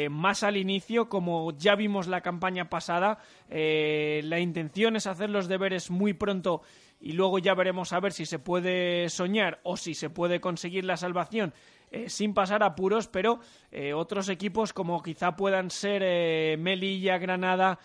[0.08, 3.18] más al inicio, como ya vimos la campaña pasada.
[3.50, 6.62] la intención es hacer los deberes muy pronto
[7.00, 10.84] y luego ya veremos a ver si se puede soñar o si se puede conseguir
[10.84, 11.54] la salvación
[11.92, 13.40] eh, sin pasar apuros, pero
[13.72, 17.78] eh, otros equipos como quizá puedan ser eh, Melilla, Granada,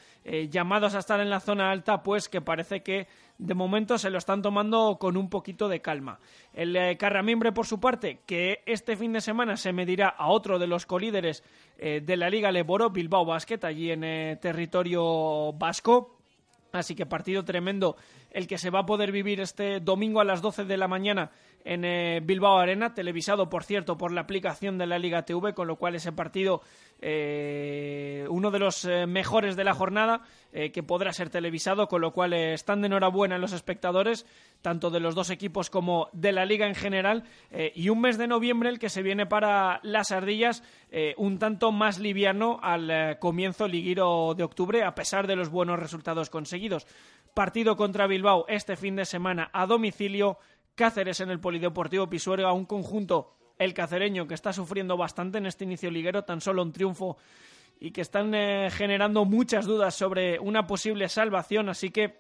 [0.49, 3.07] llamados a estar en la zona alta, pues que parece que
[3.38, 6.20] de momento se lo están tomando con un poquito de calma.
[6.51, 10.66] El Carramimbre, por su parte, que este fin de semana se medirá a otro de
[10.66, 11.43] los colíderes
[11.78, 16.14] de la Liga Leboro, Bilbao Basket, allí en territorio vasco.
[16.80, 17.95] Así que partido tremendo
[18.32, 21.32] el que se va a poder vivir este domingo a las 12 de la mañana
[21.63, 25.67] en eh, Bilbao Arena, televisado, por cierto, por la aplicación de la Liga TV, con
[25.67, 26.61] lo cual ese partido,
[27.07, 30.23] eh, uno de los eh, mejores de la jornada,
[30.71, 34.25] que podrá ser televisado, con lo cual están de enhorabuena los espectadores,
[34.61, 37.25] tanto de los dos equipos como de la Liga en general,
[37.73, 40.63] y un mes de noviembre el que se viene para las ardillas,
[41.17, 46.29] un tanto más liviano al comienzo liguiro de octubre, a pesar de los buenos resultados
[46.29, 46.87] conseguidos.
[47.33, 50.37] Partido contra Bilbao este fin de semana a domicilio
[50.75, 55.63] Cáceres en el Polideportivo Pisuerga, un conjunto, el cacereño, que está sufriendo bastante en este
[55.63, 57.17] inicio liguero, tan solo un triunfo
[57.79, 62.15] y que están eh, generando muchas dudas sobre una posible salvación, así que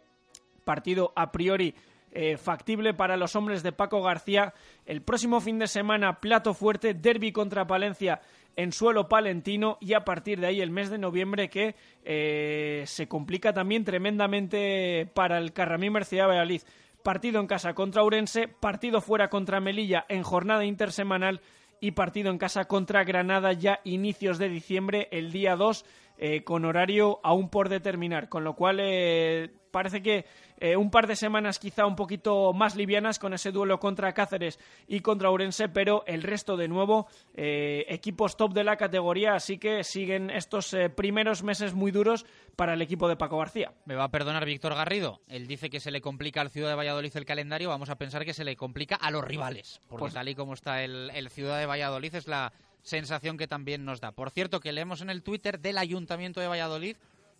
[0.63, 1.75] partido a priori
[2.11, 4.53] eh, factible para los hombres de Paco García.
[4.85, 8.21] El próximo fin de semana, plato fuerte, derby contra Palencia
[8.55, 11.75] en suelo palentino y a partir de ahí el mes de noviembre que
[12.05, 16.61] eh, se complica también tremendamente para el Carramín Mercedes Valladolid
[17.05, 21.39] partido en casa contra Urense, partido fuera contra Melilla en jornada intersemanal
[21.79, 25.85] y partido en casa contra Granada ya inicios de diciembre, el día 2,
[26.17, 28.29] eh, con horario aún por determinar.
[28.29, 30.25] Con lo cual eh, parece que
[30.57, 34.57] eh, un par de semanas quizá un poquito más livianas con ese duelo contra Cáceres
[34.87, 39.57] y contra Urense, pero el resto de nuevo eh, equipos top de la categoría, así
[39.57, 43.73] que siguen estos eh, primeros meses muy duros para el equipo de Paco García.
[43.83, 46.75] Me va a perdonar Víctor Garrido, él dice que se le complica al Ciudad de
[46.75, 50.13] Valladolid el calendario, vamos a pensar que se le complica a los rivales, porque pues
[50.13, 52.53] tal y como está el, el Ciudad de Valladolid es la
[52.85, 54.13] sensación que también nos da.
[54.13, 56.95] Por cierto, que leemos en el Twitter del Ayuntamiento de Valladolid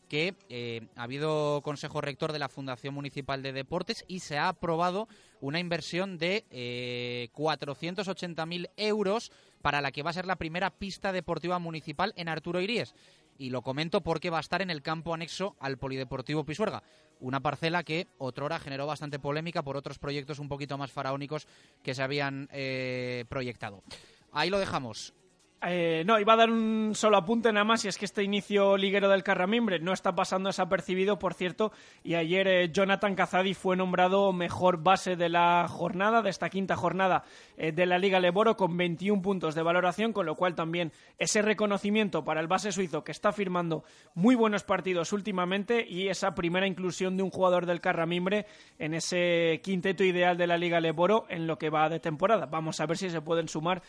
[0.10, 4.50] que eh, ha habido consejo rector de la Fundación Municipal de Deportes y se ha
[4.50, 5.08] aprobado
[5.42, 9.32] una inversión de eh, 480.000 euros
[9.62, 12.94] para la que va a ser la primera pista deportiva municipal en Arturo Iríes.
[13.38, 16.84] Y lo comento porque va a estar en el campo anexo al Polideportivo Pisuerga,
[17.20, 21.48] una parcela que otrora generó bastante polémica por otros proyectos un poquito más faraónicos
[21.84, 23.84] que se habían eh, proyectado.
[24.32, 25.14] Ahí lo dejamos.
[25.68, 28.78] Eh, no, iba a dar un solo apunte nada más, y es que este inicio
[28.78, 31.72] liguero del Carramimbre no está pasando desapercibido, por cierto,
[32.04, 36.76] y ayer eh, Jonathan Cazadi fue nombrado mejor base de la jornada, de esta quinta
[36.76, 37.24] jornada
[37.58, 42.24] de la Liga Leboro, con 21 puntos de valoración, con lo cual también ese reconocimiento
[42.24, 43.84] para el base suizo que está firmando
[44.14, 48.46] muy buenos partidos últimamente y esa primera inclusión de un jugador del Carramimbre
[48.80, 52.46] en ese quinteto ideal de la Liga Leboro en lo que va de temporada.
[52.46, 53.82] Vamos a ver si se pueden sumar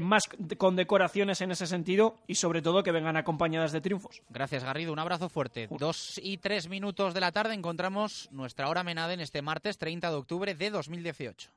[0.00, 4.22] más condecoración en ese sentido y sobre todo que vengan acompañadas de triunfos.
[4.28, 5.68] Gracias Garrido, un abrazo fuerte.
[5.70, 10.10] Dos y tres minutos de la tarde encontramos nuestra hora menada en este martes 30
[10.10, 11.50] de octubre de 2018.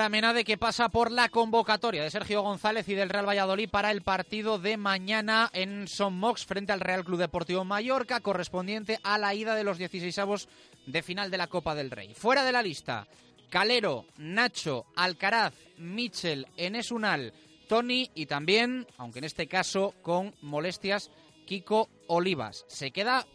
[0.00, 3.90] Hora Menade que pasa por la convocatoria de Sergio González y del Real Valladolid para
[3.90, 9.18] el partido de mañana en Son Mox frente al Real Club Deportivo Mallorca, correspondiente a
[9.18, 10.48] la ida de los 16avos
[10.86, 12.14] de final de la Copa del Rey.
[12.14, 13.06] Fuera de la lista,
[13.50, 17.34] Calero, Nacho, Alcaraz, Michel, Enes Unal,
[17.68, 21.10] Tony y también, aunque en este caso con molestias,
[21.44, 22.64] Kiko Olivas.
[22.68, 23.26] Se queda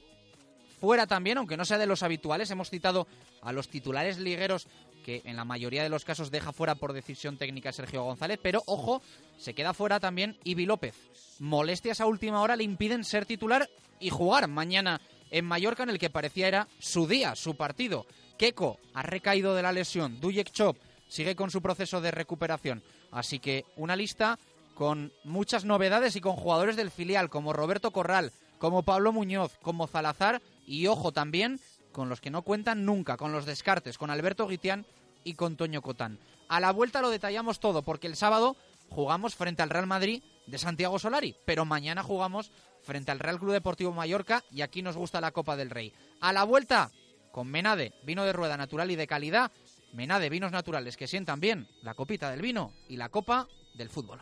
[0.80, 2.50] fuera también, aunque no sea de los habituales.
[2.50, 3.08] Hemos citado
[3.42, 4.68] a los titulares ligueros
[5.06, 8.64] que en la mayoría de los casos deja fuera por decisión técnica Sergio González, pero
[8.66, 9.04] ojo,
[9.38, 10.96] se queda fuera también Ibi López.
[11.38, 15.00] Molestias a última hora le impiden ser titular y jugar mañana
[15.30, 18.08] en Mallorca, en el que parecía era su día, su partido.
[18.40, 20.76] Keko ha recaído de la lesión, Dujek Chop
[21.08, 22.82] sigue con su proceso de recuperación,
[23.12, 24.40] así que una lista
[24.74, 29.86] con muchas novedades y con jugadores del filial como Roberto Corral, como Pablo Muñoz, como
[29.86, 31.60] Zalazar y ojo también
[31.96, 34.86] con los que no cuentan nunca, con los descartes, con Alberto Guitián
[35.24, 36.20] y con Toño Cotán.
[36.50, 38.58] A la vuelta lo detallamos todo, porque el sábado
[38.90, 42.52] jugamos frente al Real Madrid de Santiago Solari, pero mañana jugamos
[42.84, 45.94] frente al Real Club Deportivo Mallorca y aquí nos gusta la Copa del Rey.
[46.20, 46.92] A la vuelta,
[47.32, 49.54] con Menade, vino de rueda natural y de calidad,
[49.94, 54.22] Menade, vinos naturales que sientan bien, la copita del vino y la copa del fútbol.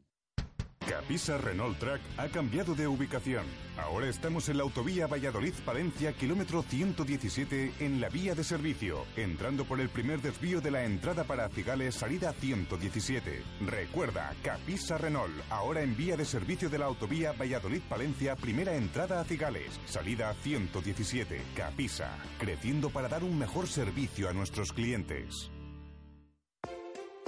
[0.87, 3.45] Capisa Renault Track ha cambiado de ubicación.
[3.77, 9.79] Ahora estamos en la autovía Valladolid-Palencia, kilómetro 117, en la vía de servicio, entrando por
[9.79, 13.43] el primer desvío de la entrada para Cigales, salida 117.
[13.61, 19.23] Recuerda, Capisa Renault, ahora en vía de servicio de la autovía Valladolid-Palencia, primera entrada a
[19.23, 21.41] Cigales, salida 117.
[21.55, 25.51] Capisa, creciendo para dar un mejor servicio a nuestros clientes.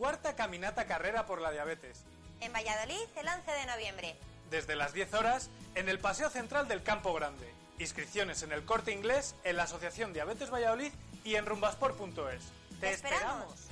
[0.00, 2.04] Cuarta caminata carrera por la diabetes.
[2.40, 4.16] En Valladolid, el 11 de noviembre.
[4.50, 7.52] Desde las 10 horas, en el Paseo Central del Campo Grande.
[7.78, 10.90] Inscripciones en el Corte Inglés, en la Asociación Diabetes Valladolid
[11.22, 12.80] y en rumbasport.es.
[12.80, 13.69] Te esperamos.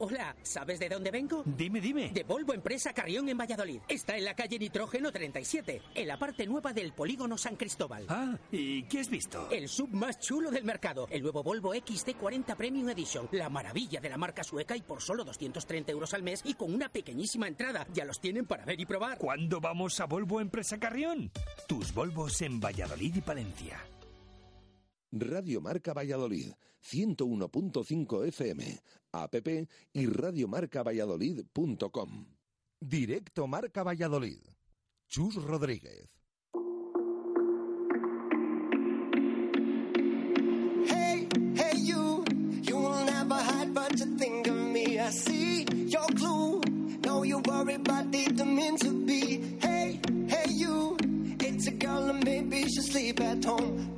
[0.00, 1.42] Hola, ¿sabes de dónde vengo?
[1.44, 2.10] Dime, dime.
[2.10, 3.80] De Volvo Empresa Carrión en Valladolid.
[3.88, 8.06] Está en la calle Nitrógeno 37, en la parte nueva del polígono San Cristóbal.
[8.08, 9.48] Ah, ¿y qué has visto?
[9.50, 13.28] El sub más chulo del mercado, el nuevo Volvo XT40 Premium Edition.
[13.32, 16.72] La maravilla de la marca sueca y por solo 230 euros al mes y con
[16.72, 17.84] una pequeñísima entrada.
[17.92, 19.18] Ya los tienen para ver y probar.
[19.18, 21.32] ¿Cuándo vamos a Volvo Empresa Carrión?
[21.66, 23.84] Tus Volvos en Valladolid y Palencia.
[25.10, 26.52] Radio Marca Valladolid,
[26.82, 28.80] 101.5 FM,
[29.12, 29.34] app
[29.92, 32.26] y radiomarcavalladolid.com.
[32.80, 34.40] Directo Marca Valladolid.
[35.08, 36.08] Chus Rodríguez.
[40.86, 42.24] Hey, hey, you.
[42.62, 44.98] You will never hide, but you think of me.
[44.98, 46.60] I see your clue.
[47.04, 49.58] Know you worry, but didn't mean to be.
[49.60, 50.96] Hey, hey, you.
[51.40, 53.97] It's a girl, and maybe she'll sleep at home.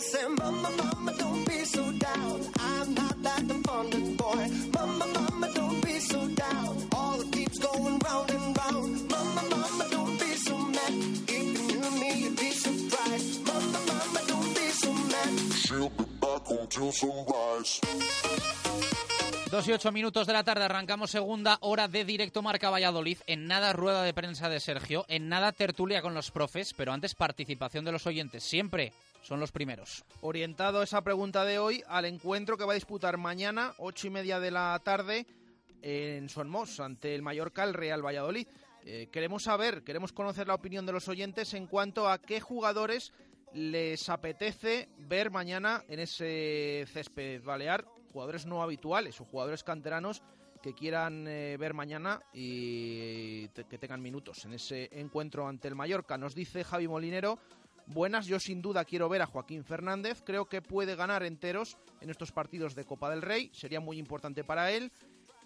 [0.00, 2.40] Say, Mama, Mama, don't be so down.
[2.58, 4.48] I'm not that abundant boy.
[4.72, 6.88] Mama, Mama, don't be so down.
[6.94, 9.10] All it keeps going round and round.
[9.10, 10.94] Mama, Mama, don't be so mad.
[11.28, 13.46] If you knew me, you'd be surprised.
[13.46, 15.52] Mama, Mama, don't be so mad.
[15.54, 17.80] She'll be back until sunrise.
[19.50, 23.18] Dos y ocho minutos de la tarde arrancamos segunda hora de directo Marca Valladolid.
[23.26, 27.14] En nada rueda de prensa de Sergio, en nada tertulia con los profes, pero antes
[27.16, 28.44] participación de los oyentes.
[28.44, 28.92] Siempre
[29.22, 30.04] son los primeros.
[30.20, 34.40] Orientado esa pregunta de hoy al encuentro que va a disputar mañana, ocho y media
[34.40, 35.26] de la tarde,
[35.82, 38.46] en Sonmos, ante el Mallorca, el Real Valladolid.
[38.84, 43.12] Eh, queremos saber, queremos conocer la opinión de los oyentes en cuanto a qué jugadores
[43.52, 50.22] les apetece ver mañana en ese césped balear jugadores no habituales o jugadores canteranos
[50.62, 56.18] que quieran eh, ver mañana y que tengan minutos en ese encuentro ante el Mallorca.
[56.18, 57.38] Nos dice Javi Molinero,
[57.92, 62.10] buenas, yo sin duda quiero ver a Joaquín Fernández, creo que puede ganar enteros en
[62.10, 64.90] estos partidos de Copa del Rey, sería muy importante para él.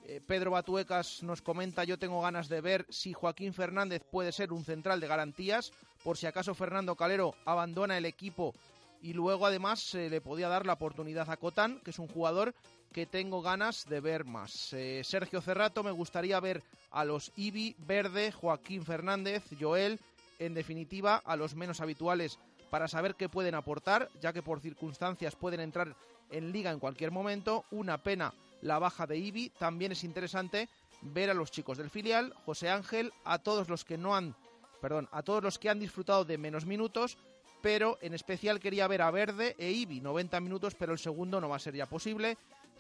[0.07, 4.53] Eh, Pedro Batuecas nos comenta, yo tengo ganas de ver si Joaquín Fernández puede ser
[4.53, 5.73] un central de garantías,
[6.03, 8.55] por si acaso Fernando Calero abandona el equipo
[9.01, 12.55] y luego además se le podía dar la oportunidad a Cotán, que es un jugador
[12.93, 14.73] que tengo ganas de ver más.
[14.73, 19.99] Eh, Sergio Cerrato, me gustaría ver a los Ibi, Verde, Joaquín Fernández, Joel,
[20.47, 22.39] en definitiva a los menos habituales
[22.71, 25.97] para saber qué pueden aportar, ya que por circunstancias pueden entrar
[26.31, 27.65] en liga en cualquier momento.
[27.71, 29.51] Una pena la baja de Ibi.
[29.51, 30.69] También es interesante
[31.03, 34.35] ver a los chicos del filial, José Ángel, a todos los que no han,
[34.81, 37.19] perdón, a todos los que han disfrutado de menos minutos
[37.65, 41.49] pero en especial quería ver a Verde e Ibi, 90 minutos, pero el segundo no
[41.49, 42.37] va a ser ya posible.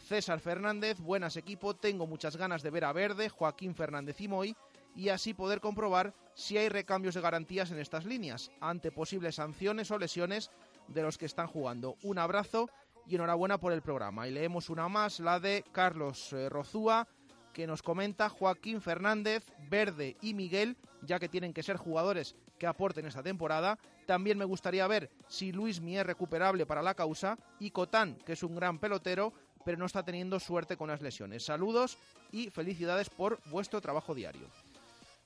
[0.06, 4.54] César Fernández, buenas equipo, tengo muchas ganas de ver a Verde, Joaquín Fernández y Moy,
[4.94, 9.90] y así poder comprobar si hay recambios de garantías en estas líneas, ante posibles sanciones
[9.90, 10.50] o lesiones
[10.88, 11.96] de los que están jugando.
[12.02, 12.68] Un abrazo
[13.06, 14.26] y enhorabuena por el programa.
[14.28, 17.06] Y leemos una más, la de Carlos eh, Rozúa,
[17.52, 22.66] que nos comenta Joaquín Fernández, Verde y Miguel, ya que tienen que ser jugadores que
[22.66, 23.78] aporten esta temporada.
[24.06, 28.32] También me gustaría ver si Luis Mi es recuperable para la causa y Cotán, que
[28.32, 29.32] es un gran pelotero,
[29.64, 31.44] pero no está teniendo suerte con las lesiones.
[31.44, 31.96] Saludos
[32.32, 34.48] y felicidades por vuestro trabajo diario.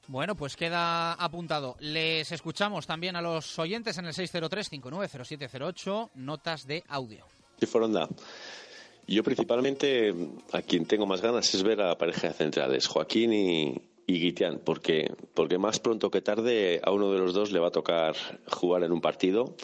[0.08, 1.76] Bueno, pues queda apuntado.
[1.80, 7.26] Les escuchamos también a los oyentes en el 603-590708, notas de audio.
[7.60, 8.08] Sí, Foronda.
[9.06, 10.14] Yo principalmente
[10.52, 14.18] a quien tengo más ganas es ver a la pareja de centrales, Joaquín y, y
[14.18, 17.72] Guitián, porque, porque más pronto que tarde a uno de los dos le va a
[17.72, 18.16] tocar
[18.50, 19.56] jugar en un partido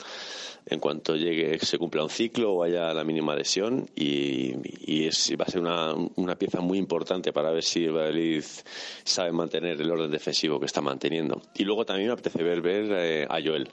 [0.67, 4.55] en cuanto llegue, se cumpla un ciclo o haya la mínima lesión y,
[4.91, 8.45] y es, va a ser una, una, pieza muy importante para ver si el
[9.05, 11.43] sabe mantener el orden defensivo que está manteniendo.
[11.55, 13.71] Y luego también me apetece ver, ver eh, a Joel.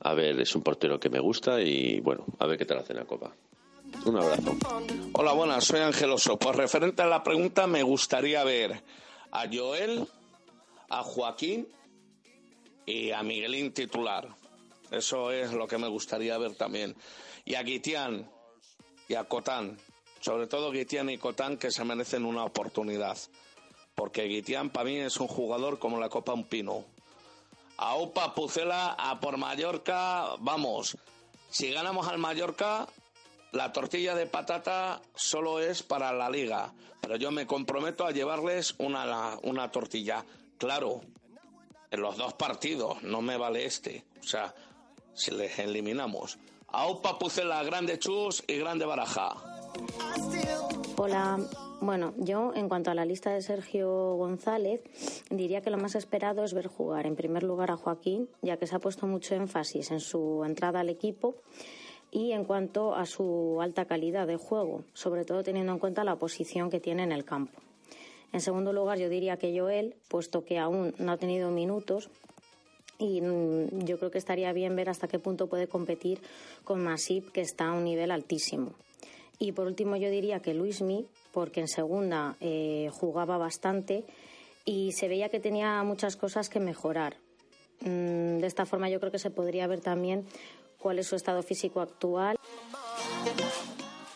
[0.00, 2.92] A ver, es un portero que me gusta y bueno, a ver qué tal hace
[2.92, 3.32] en la Copa.
[4.06, 4.56] Un abrazo.
[5.12, 6.38] Hola, buenas, soy Angeloso.
[6.38, 8.82] Pues referente a la pregunta, me gustaría ver
[9.30, 10.06] a Joel,
[10.88, 11.68] a Joaquín
[12.86, 14.28] y a Miguelín titular.
[14.90, 16.94] Eso es lo que me gustaría ver también.
[17.44, 18.30] Y a Guitián
[19.08, 19.78] y a Cotán.
[20.20, 23.18] Sobre todo Guitián y Cotán que se merecen una oportunidad.
[23.94, 26.84] Porque Guitián para mí es un jugador como la Copa Un Pino.
[27.76, 30.96] A Upa Pucela, a por Mallorca, vamos.
[31.50, 32.86] Si ganamos al Mallorca,
[33.52, 38.74] la tortilla de patata solo es para la liga, pero yo me comprometo a llevarles
[38.78, 40.24] una, una tortilla.
[40.58, 41.02] Claro,
[41.90, 44.04] en los dos partidos, no me vale este.
[44.20, 44.52] O sea,
[45.14, 46.38] si les eliminamos.
[46.68, 49.34] Aupa Pucela, Grande Chus y Grande Baraja.
[50.96, 51.38] Hola,
[51.80, 54.82] bueno, yo en cuanto a la lista de Sergio González,
[55.30, 58.66] diría que lo más esperado es ver jugar en primer lugar a Joaquín, ya que
[58.66, 61.36] se ha puesto mucho énfasis en su entrada al equipo
[62.10, 66.16] y en cuanto a su alta calidad de juego, sobre todo teniendo en cuenta la
[66.16, 67.60] posición que tiene en el campo.
[68.32, 72.10] En segundo lugar, yo diría que Joel, puesto que aún no ha tenido minutos,
[72.98, 76.20] y mm, yo creo que estaría bien ver hasta qué punto puede competir
[76.64, 78.72] con Masip, que está a un nivel altísimo.
[79.38, 84.04] Y por último, yo diría que Luismi, porque en segunda eh, jugaba bastante
[84.64, 87.16] y se veía que tenía muchas cosas que mejorar.
[87.80, 90.24] Mm, de esta forma, yo creo que se podría ver también
[90.78, 92.36] cuál es su estado físico actual.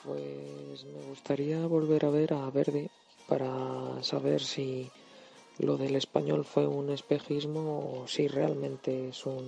[0.05, 2.91] Pues me gustaría volver a ver a Verde
[3.27, 4.91] para saber si
[5.59, 9.45] lo del español fue un espejismo o si realmente es un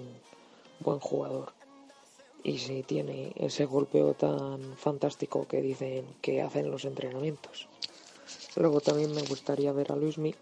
[0.80, 1.53] buen jugador
[2.42, 7.68] y si tiene ese golpeo tan fantástico que dicen que hacen los entrenamientos.
[8.57, 10.34] Luego también me gustaría ver a Luismi,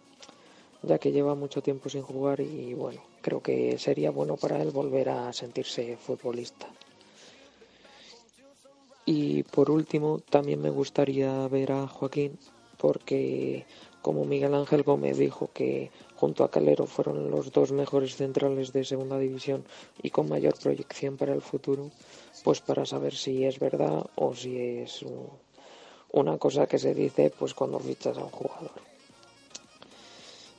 [0.82, 4.70] ya que lleva mucho tiempo sin jugar y bueno, creo que sería bueno para él
[4.70, 6.68] volver a sentirse futbolista.
[9.04, 12.38] Y por último, también me gustaría ver a Joaquín,
[12.76, 13.64] porque
[14.08, 18.82] como Miguel Ángel Gómez dijo que junto a Calero fueron los dos mejores centrales de
[18.82, 19.66] segunda división
[20.02, 21.90] y con mayor proyección para el futuro,
[22.42, 25.04] pues para saber si es verdad o si es
[26.10, 28.70] una cosa que se dice pues cuando fichas a un jugador.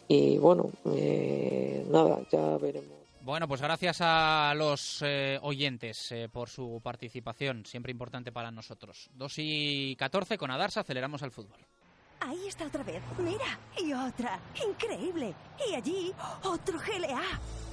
[0.08, 3.00] Y bueno, eh, nada, ya veremos.
[3.22, 9.10] Bueno, pues gracias a los eh, oyentes eh, por su participación, siempre importante para nosotros.
[9.16, 11.58] 2 y 14 con Adarsa, aceleramos al fútbol.
[12.20, 13.02] Ahí está otra vez.
[13.18, 13.58] Mira.
[13.78, 14.40] Y otra.
[14.68, 15.34] Increíble.
[15.70, 16.12] Y allí,
[16.44, 17.22] otro GLA.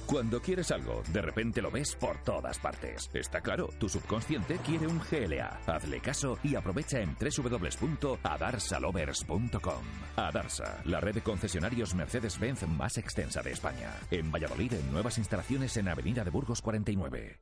[0.05, 3.09] Cuando quieres algo, de repente lo ves por todas partes.
[3.13, 5.59] Está claro, tu subconsciente quiere un GLA.
[5.67, 9.83] Hazle caso y aprovecha en www.adarsalovers.com.
[10.15, 13.93] Adarsa, la red de concesionarios Mercedes-Benz más extensa de España.
[14.09, 17.41] En Valladolid, en nuevas instalaciones en Avenida de Burgos 49.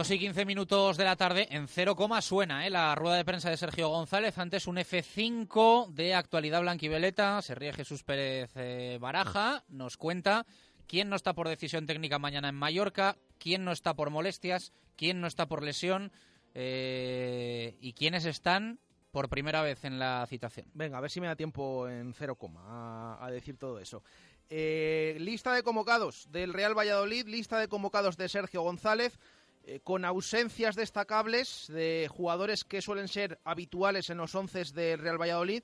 [0.00, 2.70] Dos y 15 minutos de la tarde, en cero coma suena ¿eh?
[2.70, 4.38] la rueda de prensa de Sergio González.
[4.38, 7.42] Antes un F5 de actualidad blanquibeleta.
[7.42, 9.62] Se ríe Jesús Pérez eh, Baraja.
[9.68, 10.46] Nos cuenta
[10.86, 15.20] quién no está por decisión técnica mañana en Mallorca, quién no está por molestias, quién
[15.20, 16.12] no está por lesión
[16.54, 20.64] eh, y quiénes están por primera vez en la citación.
[20.72, 24.02] Venga, a ver si me da tiempo en cero coma a, a decir todo eso.
[24.48, 29.18] Lista de convocados del Real Valladolid, lista de convocados de Sergio González.
[29.64, 35.20] Eh, con ausencias destacables de jugadores que suelen ser habituales en los once del Real
[35.20, 35.62] Valladolid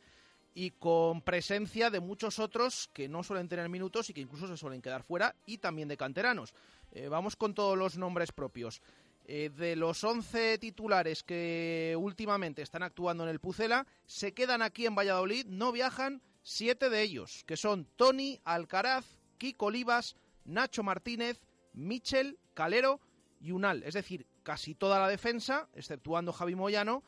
[0.55, 4.57] y con presencia de muchos otros que no suelen tener minutos y que incluso se
[4.57, 6.55] suelen quedar fuera y también de canteranos.
[6.93, 8.83] Eh, vamos con todos los nombres propios.
[9.25, 14.87] Eh, de los 11 titulares que últimamente están actuando en el Pucela, se quedan aquí
[14.87, 19.05] en Valladolid, no viajan siete de ellos, que son Tony, Alcaraz,
[19.39, 21.43] Kiko Olivas, Nacho Martínez,
[21.73, 23.01] Michel, Calero
[23.41, 27.03] y Unal, es decir, casi toda la defensa, exceptuando Javi Moyano,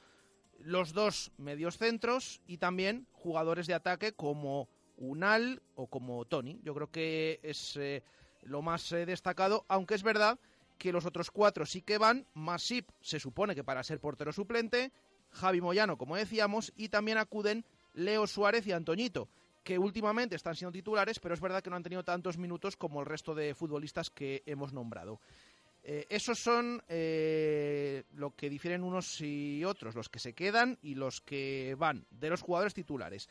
[0.58, 6.60] los dos medios centros y también jugadores de ataque como Unal o como Tony.
[6.62, 8.02] Yo creo que es eh,
[8.42, 10.38] lo más eh, destacado, aunque es verdad
[10.78, 12.26] que los otros cuatro sí que van.
[12.34, 14.92] Masip se supone que para ser portero suplente,
[15.30, 17.64] Javi Moyano, como decíamos, y también acuden
[17.94, 19.28] Leo Suárez y Antoñito,
[19.64, 23.00] que últimamente están siendo titulares, pero es verdad que no han tenido tantos minutos como
[23.00, 25.20] el resto de futbolistas que hemos nombrado.
[25.90, 30.96] Eh, esos son eh, lo que difieren unos y otros, los que se quedan y
[30.96, 33.26] los que van, de los jugadores titulares.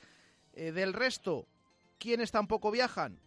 [0.54, 1.46] Eh, del resto,
[2.00, 3.20] ¿quiénes tampoco viajan?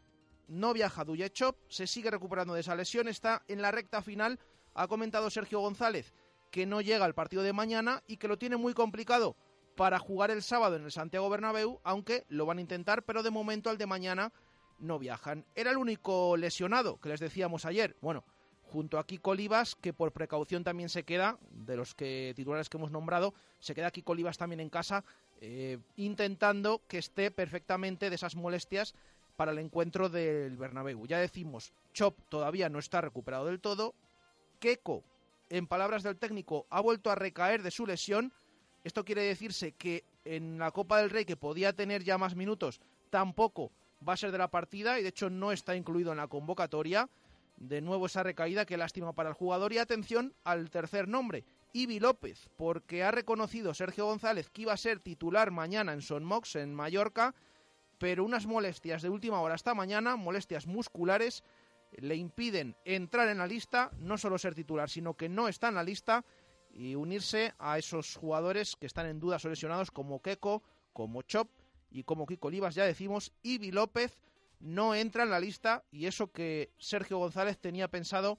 [0.48, 4.40] No viaja Duyechop, se sigue recuperando de esa lesión, está en la recta final.
[4.74, 6.12] Ha comentado Sergio González
[6.50, 9.36] que no llega al partido de mañana y que lo tiene muy complicado
[9.76, 13.30] para jugar el sábado en el Santiago Bernabéu, aunque lo van a intentar, pero de
[13.30, 14.32] momento al de mañana
[14.80, 15.46] no viajan.
[15.54, 17.96] Era el único lesionado que les decíamos ayer.
[18.00, 18.24] Bueno,
[18.70, 22.76] junto a Kiko Olivas, que por precaución también se queda, de los que titulares que
[22.76, 25.04] hemos nombrado, se queda Kiko Olivas también en casa,
[25.40, 28.94] eh, intentando que esté perfectamente de esas molestias
[29.36, 31.06] para el encuentro del Bernabéu.
[31.06, 33.94] Ya decimos, Chop todavía no está recuperado del todo,
[34.60, 35.02] Keko,
[35.48, 38.32] en palabras del técnico, ha vuelto a recaer de su lesión.
[38.84, 42.80] Esto quiere decirse que en la Copa del Rey, que podía tener ya más minutos,
[43.10, 43.72] tampoco
[44.06, 47.08] va a ser de la partida y de hecho no está incluido en la convocatoria.
[47.60, 49.74] De nuevo esa recaída, qué lástima para el jugador.
[49.74, 54.78] Y atención al tercer nombre, Ibi López, porque ha reconocido Sergio González que iba a
[54.78, 57.34] ser titular mañana en Son Mox, en Mallorca,
[57.98, 61.44] pero unas molestias de última hora hasta mañana, molestias musculares,
[61.92, 65.74] le impiden entrar en la lista, no solo ser titular, sino que no está en
[65.74, 66.24] la lista
[66.72, 70.62] y unirse a esos jugadores que están en dudas o lesionados como Keko,
[70.94, 71.50] como Chop
[71.90, 74.18] y como Kiko Olivas, ya decimos, Ibi López
[74.60, 78.38] no entra en la lista y eso que Sergio González tenía pensado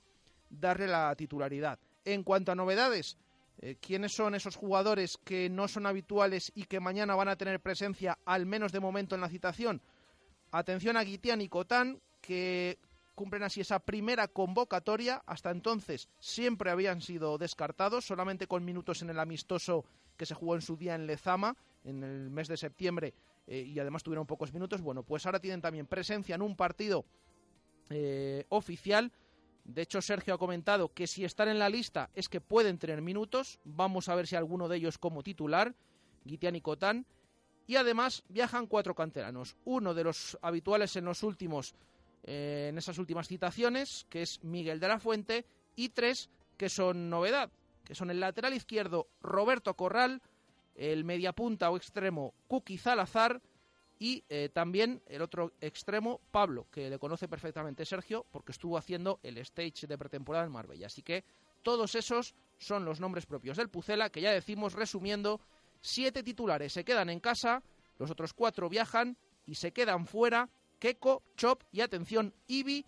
[0.49, 1.80] darle la titularidad.
[2.06, 3.18] En cuanto a novedades,
[3.60, 7.60] eh, ¿quiénes son esos jugadores que no son habituales y que mañana van a tener
[7.60, 9.81] presencia, al menos de momento, en la citación?
[10.52, 12.80] Atención a Guitián y Cotán, que
[13.15, 15.22] cumplen así esa primera convocatoria.
[15.26, 19.85] Hasta entonces siempre habían sido descartados, solamente con minutos en el amistoso
[20.18, 23.14] que se jugó en su día en Lezama, en el mes de septiembre,
[23.47, 24.81] eh, y además tuvieron pocos minutos.
[24.81, 27.05] Bueno, pues ahora tienen también presencia en un partido
[27.89, 29.11] eh, oficial.
[29.63, 33.01] De hecho, Sergio ha comentado que si están en la lista es que pueden tener
[33.01, 33.59] minutos.
[33.63, 35.76] Vamos a ver si alguno de ellos como titular,
[36.26, 37.05] Guitián y Cotán.
[37.68, 39.55] Y además viajan cuatro canteranos.
[39.65, 41.76] Uno de los habituales en los últimos,
[42.23, 45.45] en esas últimas citaciones, que es Miguel de la Fuente,
[45.76, 47.51] y tres que son novedad.
[47.84, 50.22] que son el lateral izquierdo Roberto Corral,
[50.76, 53.41] el mediapunta o extremo Kuki Zalazar
[53.99, 59.19] y eh, también el otro extremo Pablo, que le conoce perfectamente Sergio porque estuvo haciendo
[59.22, 60.88] el stage de pretemporada en Marbella.
[60.88, 61.23] Así que
[61.61, 65.39] todos esos son los nombres propios del Pucela, que ya decimos resumiendo,
[65.81, 67.61] siete titulares se quedan en casa,
[67.99, 70.49] los otros cuatro viajan y se quedan fuera
[70.80, 72.85] Keko, Chop y atención Ibi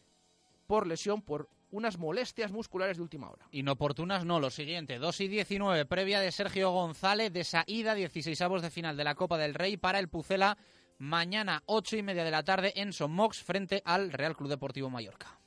[0.65, 3.47] por lesión, por unas molestias musculares de última hora.
[3.51, 8.39] Inoportunas no, lo siguiente, 2 y 19, previa de Sergio González de esa ida, 16
[8.61, 10.57] de final de la Copa del Rey para el Pucela,
[10.99, 15.39] mañana 8 y media de la tarde en Somox frente al Real Club Deportivo Mallorca.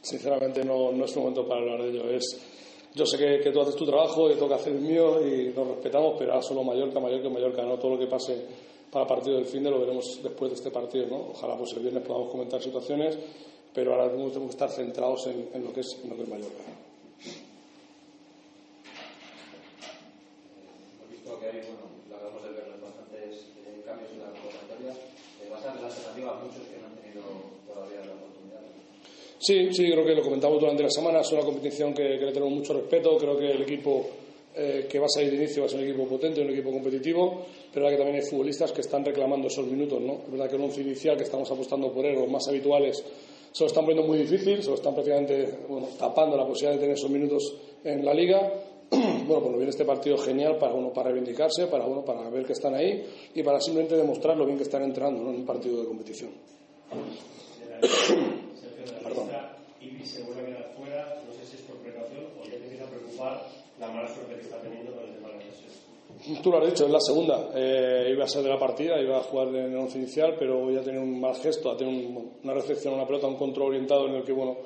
[0.00, 2.58] Sinceramente no, no es momento para hablar de ello, es...
[2.94, 5.48] Yo sé que, que, tú haces tu trabajo, y tengo que hacer el mío y
[5.54, 8.46] nos respetamos, pero ahora solo Mallorca, Mallorca, Mallorca, no todo lo que pase
[8.90, 11.30] para el partido del fin de lo veremos después de este partido, ¿no?
[11.30, 13.18] Ojalá pues el viernes podamos comentar situaciones
[13.74, 16.22] pero ahora mismo tenemos que estar centrados en, en, lo, que es, en lo que
[16.22, 16.62] es Mallorca.
[20.96, 24.92] Hemos visto que hay, bueno, lo acabamos de ver, bastantes eh, cambios en la convocatoria.
[24.92, 27.22] Eh, va a ser la alternativa a muchos que no han tenido
[27.66, 28.60] todavía la oportunidad.
[29.38, 31.20] Sí, sí, creo que lo comentamos durante la semana.
[31.20, 33.16] Es una competición que, que le tenemos mucho respeto.
[33.16, 34.06] Creo que el equipo
[34.54, 36.70] eh, que va a salir de inicio va a ser un equipo potente, un equipo
[36.70, 39.98] competitivo, pero que también hay futbolistas que están reclamando esos minutos.
[39.98, 40.20] ¿no?
[40.26, 43.02] Es verdad que el once inicial que estamos apostando por él, los más habituales,
[43.52, 46.80] se lo están poniendo muy difícil, se lo están prácticamente bueno, tapando la posibilidad de
[46.80, 47.54] tener esos minutos
[47.84, 48.52] en la liga.
[48.90, 52.54] bueno, pues viene este partido genial para uno para reivindicarse, para uno para ver que
[52.54, 55.30] están ahí y para simplemente demostrar lo bien que están entrando ¿no?
[55.30, 56.30] en un partido de competición.
[59.02, 59.28] Perdón.
[59.80, 62.64] Y se vuelve a quedar fuera, no sé si es por precaución o ya te
[62.64, 63.46] empieza a preocupar
[63.78, 65.81] la mala suerte que está teniendo con el tema de la lesión.
[66.42, 67.50] Tú lo has dicho, es la segunda.
[67.54, 70.70] Eh, iba a ser de la partida, iba a jugar en el once inicial, pero
[70.70, 74.06] ya tiene un mal gesto, ha tenido un, una recepción una pelota, un control orientado
[74.06, 74.56] en el que, bueno,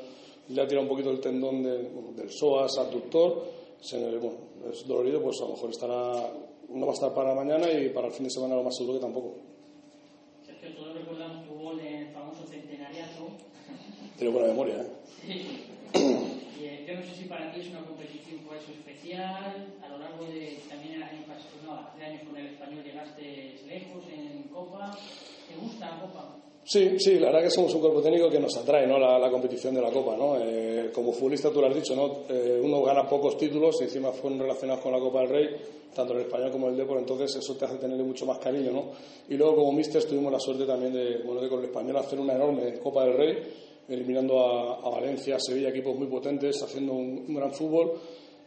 [0.48, 1.78] le ha tirado un poquito el tendón de,
[2.14, 3.42] del psoas abductor.
[3.80, 4.38] Se, bueno,
[4.70, 6.30] es dolorido, pues a lo mejor estará,
[6.68, 8.98] no va a estar para mañana y para el fin de semana lo más seguro
[8.98, 9.34] que tampoco.
[10.44, 13.28] Sergio, todos recordamos tu gol en el famoso centenariato.
[14.18, 14.86] Tiene buena memoria,
[15.26, 16.26] ¿eh?
[16.86, 19.74] yo no sé si para ti es una competición por eso especial.
[19.82, 23.58] A lo largo de también el año pasado, no, hace años con el español llegaste
[23.66, 24.96] lejos en Copa.
[25.48, 26.36] ¿Te gusta la Copa?
[26.64, 28.98] Sí, sí, la verdad que somos un cuerpo técnico que nos atrae ¿no?
[28.98, 30.16] la, la competición de la Copa.
[30.16, 30.36] ¿no?
[30.40, 32.22] Eh, como futbolista, tú lo has dicho, ¿no?
[32.28, 35.56] Eh, uno gana pocos títulos y encima fueron relacionados con la Copa del Rey,
[35.94, 38.70] tanto el español como el Depor, entonces eso te hace tenerle mucho más cariño.
[38.72, 38.84] ¿no?
[39.28, 42.18] Y luego, como mister, tuvimos la suerte también de, bueno, de con el español hacer
[42.20, 43.38] una enorme Copa del Rey,
[43.88, 47.92] eliminando a, a Valencia, a Sevilla, equipos muy potentes, haciendo un, gran fútbol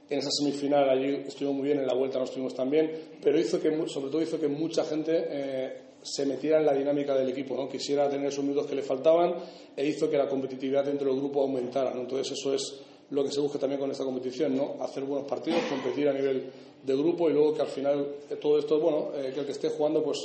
[0.09, 2.91] en esa semifinal allí estuvimos muy bien, en la vuelta no estuvimos tan bien,
[3.21, 7.15] pero hizo que, sobre todo hizo que mucha gente eh, se metiera en la dinámica
[7.15, 7.69] del equipo, ¿no?
[7.69, 9.35] quisiera tener esos minutos que le faltaban
[9.75, 11.91] e hizo que la competitividad dentro del grupo aumentara.
[11.93, 14.77] Entonces eso es lo que se busca también con esta competición, ¿no?
[14.81, 16.49] hacer buenos partidos, competir a nivel
[16.83, 19.51] de grupo y luego que al final eh, todo esto, bueno, eh, que el que
[19.51, 20.17] esté jugando pues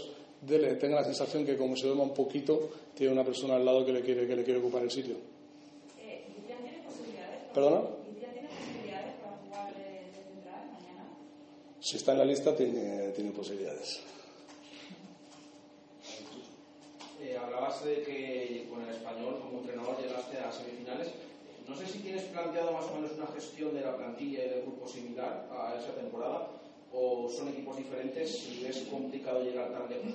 [0.46, 3.84] dele, tenga la sensación que como se duerma un poquito tiene una persona al lado
[3.84, 5.16] que le quiere, que le quiere ocupar el sitio.
[6.00, 7.40] Eh, ¿Tiene posibilidades?
[7.52, 7.80] ¿Perdona?
[8.20, 11.04] ¿Tiene posibilidades para jugar de, de central mañana?
[11.80, 14.00] Si está en la lista tiene, tiene posibilidades.
[17.22, 21.08] Eh, hablabas de que con el español como entrenador llegaste a semifinales.
[21.66, 24.62] No sé si tienes planteado más o menos una gestión de la plantilla y del
[24.62, 26.50] grupo similar a esa temporada
[26.94, 30.12] o son equipos diferentes y es complicado llegar tan lejos.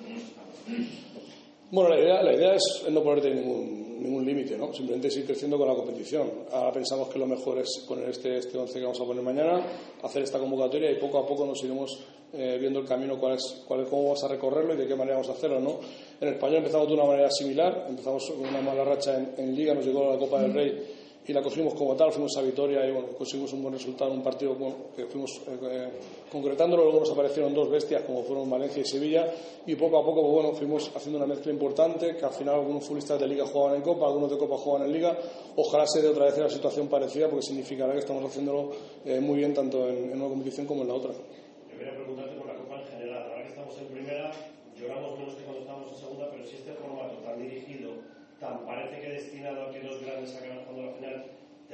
[1.72, 4.74] Bueno, la idea, es no ponerte ningún, ningún límite, ¿no?
[4.74, 6.28] Simplemente es ir creciendo con la competición.
[6.52, 9.64] Ahora pensamos que lo mejor es poner este, este 11 que vamos a poner mañana,
[10.02, 12.04] hacer esta convocatoria y poco a poco nos iremos
[12.34, 15.30] eh, viendo el camino, cuál es, cómo vamos a recorrerlo y de qué manera vamos
[15.30, 15.80] a hacerlo, ¿no?
[16.20, 19.76] En el español empezamos de una manera similar, empezamos con una mala racha en, Liga,
[19.76, 20.99] nos llegó la Copa del Rey
[21.30, 24.24] y la cogimos como tal, fuimos a Vitoria y bueno, conseguimos un buen resultado, un
[24.24, 24.58] partido
[24.96, 25.88] que fuimos eh,
[26.32, 29.32] concretándolo, luego nos aparecieron dos bestias como fueron Valencia y Sevilla
[29.68, 32.84] y poco a poco pues, bueno, fuimos haciendo una mezcla importante, que al final algunos
[32.84, 35.20] futbolistas de Liga jugaban en Copa, algunos de Copa jugaban en Liga,
[35.56, 38.72] ojalá se dé otra vez la situación parecida porque significará que estamos haciéndolo
[39.06, 41.12] eh, muy bien tanto en, en, una competición como en la otra.
[41.12, 44.32] Yo quería preguntarte por la Copa en general, ahora que estamos en primera,
[44.76, 47.92] lloramos menos que cuando estábamos en segunda, pero si este formato tan dirigido,
[48.40, 51.26] tan parece que destinado a que los grandes acaben jugando la final,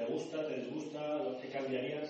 [0.05, 0.47] ¿Te gusta?
[0.47, 1.21] ¿Te disgusta?
[1.41, 2.09] ¿Qué cambiarías?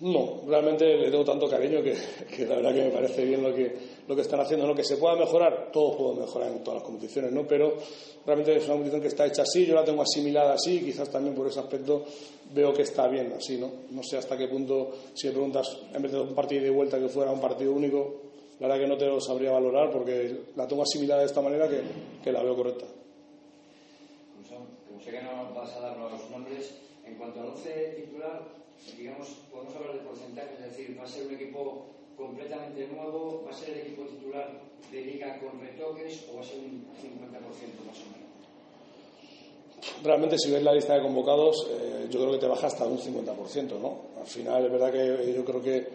[0.00, 1.94] No, realmente le tengo tanto cariño que,
[2.34, 3.74] que, la verdad que me parece bien lo que,
[4.08, 4.66] lo que están haciendo.
[4.66, 7.46] Lo que se pueda mejorar, todo puedo mejorar en todas las competiciones, ¿no?
[7.46, 7.76] Pero
[8.26, 11.34] realmente es una competición que está hecha así, yo la tengo asimilada así, quizás también
[11.34, 12.04] por ese aspecto
[12.52, 13.70] veo que está bien así, ¿no?
[13.90, 16.98] No sé hasta qué punto, si me preguntas, en vez de un partido de vuelta
[16.98, 18.22] que fuera un partido único,
[18.58, 21.68] la verdad que no te lo sabría valorar porque la tengo asimilada de esta manera
[21.68, 21.80] que,
[22.22, 22.86] que la veo correcta.
[24.88, 26.72] Como sé que no vas a dar los nombres,
[27.06, 28.42] en cuanto al once titular,
[28.96, 31.86] digamos, podemos hablar de porcentajes, es decir, va a ser un equipo
[32.16, 34.60] completamente nuevo, va a ser el equipo titular
[34.90, 37.32] de liga con retoques o va a ser un 50%
[37.86, 38.24] más o menos.
[40.02, 42.98] Realmente, si ves la lista de convocados, eh, yo creo que te baja hasta un
[42.98, 43.98] 50%, ¿no?
[44.20, 45.86] Al final, es verdad que yo creo que,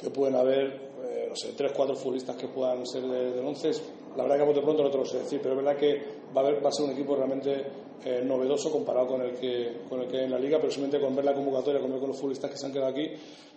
[0.00, 0.90] que pueden haber,
[1.28, 3.70] no sé, tres, cuatro futbolistas que puedan ser de 11.
[4.16, 6.02] La verdad que a bote pronto no te lo sé decir, pero es verdad que
[6.36, 7.64] va a, haber, ser un equipo realmente
[8.04, 11.04] eh, novedoso comparado con el, que, con el que hay en la liga, pero simplemente
[11.04, 13.10] con ver la convocatoria, con ver con los futbolistas que se han quedado aquí,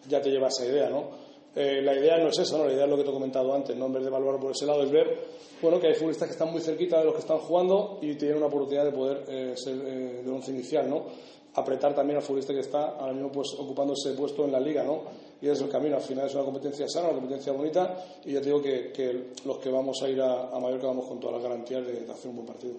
[0.07, 1.29] ya te lleva esa idea, ¿no?
[1.55, 2.65] Eh, la idea no es esa, ¿no?
[2.65, 3.87] la idea es lo que te he comentado antes, ¿no?
[3.87, 5.17] en vez de evaluar por ese lado, es ver
[5.61, 8.37] bueno, que hay futbolistas que están muy cerquita de los que están jugando y tienen
[8.37, 11.05] una oportunidad de poder eh, ser eh, de once inicial, ¿no?
[11.55, 14.83] Apretar también al futbolista que está ahora mismo pues, ocupando ese puesto en la liga,
[14.83, 15.03] ¿no?
[15.41, 18.33] Y ese es el camino, al final es una competencia sana, una competencia bonita, y
[18.33, 21.35] te digo que, que los que vamos a ir a, a Mallorca vamos con todas
[21.35, 22.73] las garantías de, de hacer un buen partido.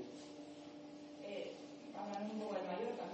[1.27, 1.53] Eh,
[1.97, 3.05] hablando un poco de Mallorca,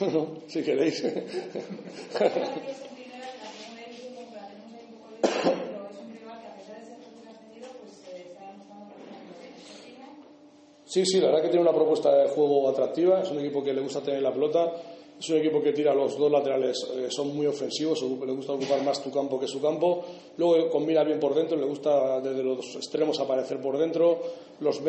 [0.00, 0.26] ¿no?
[0.34, 1.02] no, si queréis.
[10.92, 13.22] Sí, sí, la verdad que tiene una propuesta de juego atractiva.
[13.22, 14.74] Es un equipo que le gusta tener la pelota.
[15.18, 18.82] Es un equipo que tira los dos laterales, eh, son muy ofensivos, le gusta ocupar
[18.82, 20.04] más tu campo que su campo.
[20.36, 24.18] Luego combina bien por dentro, le gusta desde los extremos aparecer por dentro.
[24.60, 24.82] Los,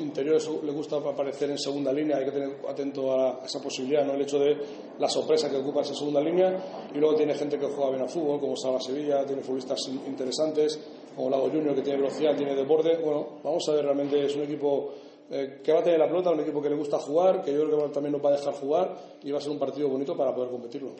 [0.00, 4.14] interiores le gusta aparecer en segunda línea, hay que tener atento a esa posibilidad, ¿no?
[4.14, 4.56] el hecho de
[4.98, 6.88] la sorpresa que ocupa esa segunda línea.
[6.92, 10.80] Y luego tiene gente que juega bien a fútbol, como Salva Sevilla, tiene futbolistas interesantes,
[11.14, 12.96] como Lago Junior, que tiene velocidad, tiene deporte.
[12.96, 14.94] Bueno, vamos a ver, realmente es un equipo
[15.30, 17.66] eh, que va a tener la pelota, un equipo que le gusta jugar, que yo
[17.66, 20.16] creo que también nos va a dejar jugar y va a ser un partido bonito
[20.16, 20.90] para poder competirlo.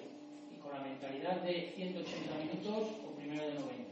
[0.51, 3.85] ¿Y con la mentalidad de 180 minutos o primero de 90?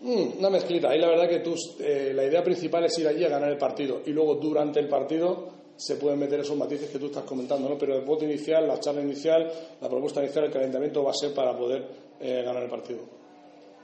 [0.00, 0.90] Mm, una mezclita.
[0.90, 3.58] Ahí la verdad que tú, eh, la idea principal es ir allí a ganar el
[3.58, 7.68] partido y luego durante el partido se pueden meter esos matices que tú estás comentando,
[7.68, 7.76] ¿no?
[7.76, 11.34] Pero el voto inicial, la charla inicial, la propuesta inicial, el calentamiento va a ser
[11.34, 11.86] para poder
[12.18, 13.00] eh, ganar el partido.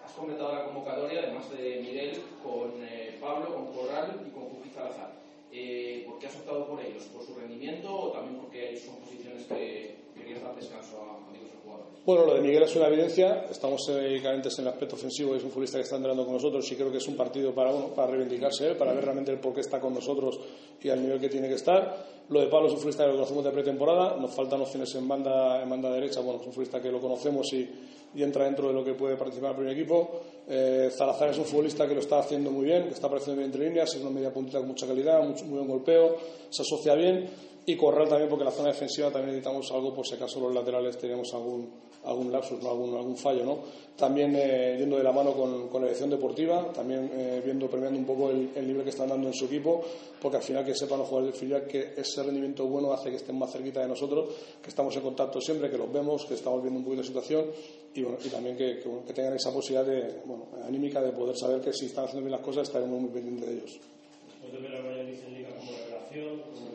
[0.02, 4.70] Has comentado la convocatoria, además de Miguel, con eh, Pablo, con Corral y con Juki
[4.70, 5.11] Salazar.
[5.54, 7.04] Eh, ¿Por qué has optado por ellos?
[7.12, 11.51] ¿Por su rendimiento o también porque son posiciones que querías dar descanso a jugadores?
[12.04, 13.46] Bueno, lo de Miguel es una evidencia.
[13.48, 15.36] Estamos eh, en el aspecto ofensivo.
[15.36, 17.70] Es un futbolista que está entrenando con nosotros y creo que es un partido para,
[17.70, 20.40] bueno, para reivindicarse él, para ver realmente el por qué está con nosotros
[20.82, 22.04] y al nivel que tiene que estar.
[22.28, 24.16] Lo de Pablo es un futbolista que lo conocemos de pretemporada.
[24.16, 26.18] Nos faltan opciones en banda, en banda derecha.
[26.18, 27.68] Bueno, es un futbolista que lo conocemos y,
[28.16, 30.22] entra dentro de lo que puede participar el primer equipo.
[30.48, 33.68] Eh, es un futbolista que lo está haciendo muy bien, que está apareciendo bien entre
[33.68, 36.16] líneas, es una media puntita con mucha calidad, mucho, muy buen golpeo,
[36.50, 37.30] se asocia bien.
[37.64, 40.98] Y Corral también, porque la zona defensiva también necesitamos algo por si acaso los laterales
[40.98, 41.70] tenemos algún,
[42.04, 42.70] algún lapsus, ¿no?
[42.70, 43.44] algún, algún fallo.
[43.44, 43.58] ¿no?
[43.96, 47.98] También eh, yendo de la mano con, con la dirección deportiva, también eh, viendo, premiando
[47.98, 49.84] un poco el, el, nivel que están dando en su equipo,
[50.20, 53.16] porque al final que sepan los jugadores del filial que ese rendimiento bueno hace que
[53.16, 54.30] estén más cerquita de nosotros,
[54.62, 57.46] que estamos en contacto siempre, que los vemos, que estamos viendo un poquito de situación
[57.94, 61.36] y, bueno, y también que, que, que, tengan esa posibilidad de, bueno, anímica de poder
[61.36, 63.78] saber que si están haciendo bien las cosas estaremos muy pendientes de ellos.
[64.40, 66.72] Después de ver al Valladolid en Liga como revelación, como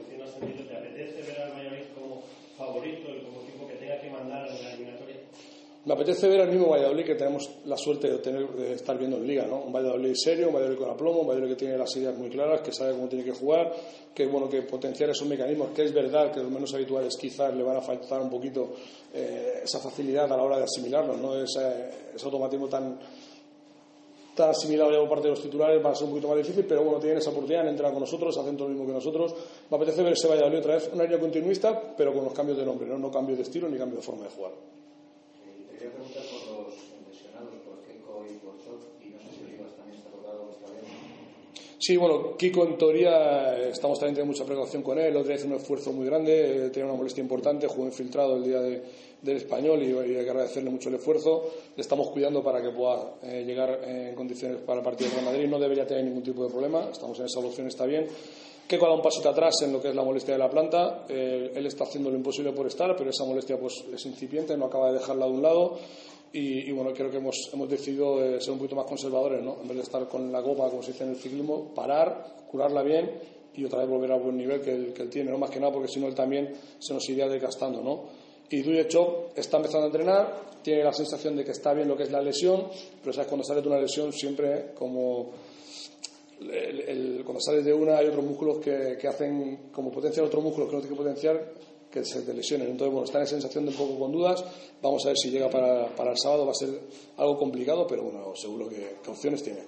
[0.48, 2.22] en ¿te apetece ver al Valladolid como
[2.58, 5.18] favorito y como equipo que tenga que mandar en la eliminatoria?
[5.88, 9.46] Me apetece ver al mismo Valladolid que tenemos la suerte de, estar viendo en Liga,
[9.48, 9.60] ¿no?
[9.60, 12.60] Un Valladolid serio, un Valladolid con aplomo, un Valladolid que tiene las ideas muy claras,
[12.60, 13.74] que sabe cómo tiene que jugar,
[14.14, 17.64] que bueno que potenciar esos mecanismos, que es verdad que los menos habituales quizás le
[17.64, 18.74] van a faltar un poquito
[19.14, 21.42] eh, esa facilidad a la hora de asimilarlos, ¿no?
[21.42, 23.00] Ese, ese automatismo tan
[24.36, 26.84] tan asimilable por parte de los titulares va a ser un poquito más difícil, pero
[26.84, 29.34] bueno, tienen esa oportunidad, han entrado con nosotros, hacen todo lo mismo que nosotros.
[29.72, 32.66] Me apetece ver ese Valladolid otra vez, un año continuista, pero con los cambios de
[32.66, 34.52] nombre, no, no cambio de estilo ni cambio de forma de jugar.
[35.78, 36.74] Quería preguntar por los
[37.08, 40.72] lesionados, por Keiko y por Chot, y no sé si Olivas también está tocado está
[40.74, 40.86] bien.
[41.78, 45.36] Sí, bueno, Kiko en teoría estamos también teniendo mucha precaución con él, el otro día
[45.36, 48.82] hizo un esfuerzo muy grande, eh, tenía una molestia importante, jugó infiltrado el día de,
[49.22, 51.48] del español y, y, hay que agradecerle mucho el esfuerzo.
[51.76, 55.48] Le estamos cuidando para que pueda eh, llegar en condiciones para el partido de Madrid.
[55.48, 58.08] No debería tener ningún tipo de problema, estamos en esa evolución, está bien.
[58.68, 61.06] Keiko ha dado un pasito atrás en lo que es la molestia de la planta.
[61.08, 64.66] Eh, él está haciendo lo imposible por estar, pero esa molestia pues, es incipiente, no
[64.66, 65.78] acaba de dejarla de un lado.
[66.34, 69.58] Y, y, bueno, creo que hemos, hemos decidido eh, ser un poquito más conservadores, ¿no?
[69.62, 72.84] En vez de estar con la copa, como se dice en el ciclismo, parar, curarla
[72.84, 73.10] bien
[73.56, 75.38] y otra vez volver al buen nivel que él, que él tiene, ¿no?
[75.38, 78.04] Más que nada porque si no él también se nos iría desgastando, ¿no?
[78.50, 81.98] Y Duye Chop está empezando a entrenar, tiene la sensación de que está bien lo
[81.98, 82.68] que es la lesión,
[83.02, 85.32] pero sabes, cuando sales de una lesión siempre como
[86.40, 90.44] el, el, cuando sales de una hay otros músculos que, que hacen como potenciar otros
[90.44, 91.54] músculos que no tiene que potenciar
[91.92, 92.70] que se te lesionen.
[92.70, 94.44] Entonces, bueno, está en sensación de un poco con dudas.
[94.82, 96.46] Vamos a ver si llega para, para el sábado.
[96.46, 96.70] Va a ser
[97.18, 99.62] algo complicado, pero bueno, seguro que, que opciones tiene.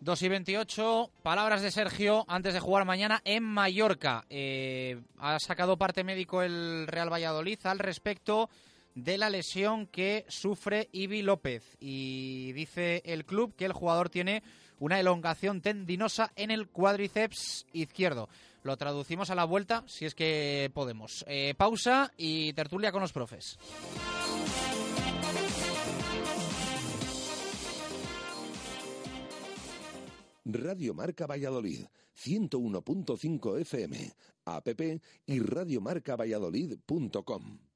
[0.00, 4.24] 2 y 28, palabras de Sergio antes de jugar mañana en Mallorca.
[4.30, 8.48] Eh, ha sacado parte médico el Real Valladolid al respecto.
[8.94, 11.76] de la lesión que sufre Ibi López.
[11.80, 14.42] Y dice el club que el jugador tiene
[14.82, 18.28] una elongación tendinosa en el cuádriceps izquierdo.
[18.64, 21.24] Lo traducimos a la vuelta, si es que podemos.
[21.28, 23.60] Eh, pausa y tertulia con los profes.
[30.44, 31.84] Radio Marca Valladolid,
[32.16, 34.12] 101.5 FM,
[34.46, 34.66] app
[35.26, 37.71] y radiomarcavalladolid.com.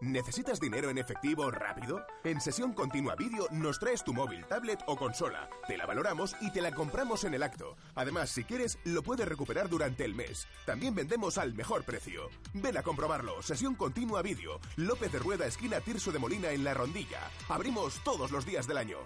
[0.00, 2.06] ¿Necesitas dinero en efectivo rápido?
[2.22, 5.50] En Sesión Continua Vídeo nos traes tu móvil, tablet o consola.
[5.66, 7.76] Te la valoramos y te la compramos en el acto.
[7.96, 10.46] Además, si quieres, lo puedes recuperar durante el mes.
[10.66, 12.30] También vendemos al mejor precio.
[12.54, 13.42] Ven a comprobarlo.
[13.42, 14.60] Sesión Continua Vídeo.
[14.76, 17.20] López de Rueda, esquina Tirso de Molina en La Rondilla.
[17.48, 18.98] Abrimos todos los días del año.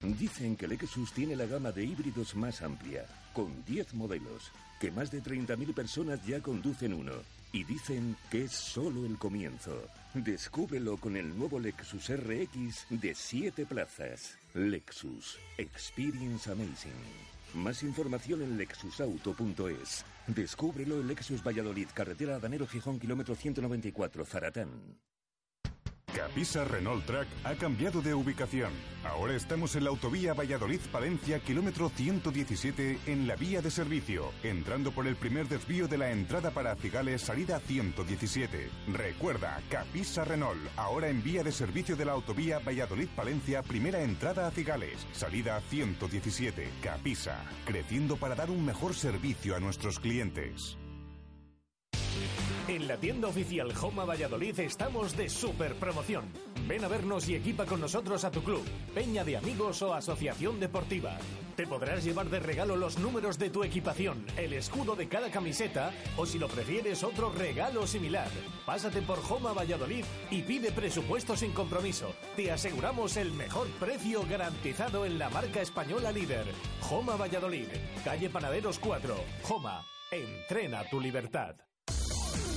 [0.00, 5.10] Dicen que Lexus tiene la gama de híbridos más amplia, con 10 modelos, que más
[5.10, 7.12] de 30.000 personas ya conducen uno.
[7.52, 9.86] Y dicen que es solo el comienzo.
[10.14, 14.38] Descúbrelo con el nuevo Lexus RX de 7 plazas.
[14.54, 15.38] Lexus.
[15.58, 16.92] Experience Amazing.
[17.54, 20.04] Más información en lexusauto.es.
[20.26, 24.70] Descúbrelo en Lexus Valladolid, carretera Danero Gijón, kilómetro 194, Zaratán.
[26.14, 28.70] Capisa Renault Track ha cambiado de ubicación.
[29.04, 35.06] Ahora estamos en la autovía Valladolid-Palencia, kilómetro 117, en la vía de servicio, entrando por
[35.06, 38.68] el primer desvío de la entrada para Cigales, salida 117.
[38.88, 44.50] Recuerda, Capisa Renault, ahora en vía de servicio de la autovía Valladolid-Palencia, primera entrada a
[44.50, 46.68] Cigales, salida 117.
[46.82, 50.76] Capisa, creciendo para dar un mejor servicio a nuestros clientes.
[52.68, 56.24] En la tienda oficial Joma Valladolid estamos de super promoción.
[56.68, 58.62] Ven a vernos y equipa con nosotros a tu club,
[58.94, 61.18] peña de amigos o asociación deportiva.
[61.56, 65.90] Te podrás llevar de regalo los números de tu equipación, el escudo de cada camiseta
[66.16, 68.28] o si lo prefieres otro regalo similar.
[68.64, 72.14] Pásate por Joma Valladolid y pide presupuesto sin compromiso.
[72.36, 76.46] Te aseguramos el mejor precio garantizado en la marca española líder.
[76.80, 77.68] Joma Valladolid,
[78.04, 79.16] calle Panaderos 4.
[79.42, 81.56] Joma, entrena tu libertad.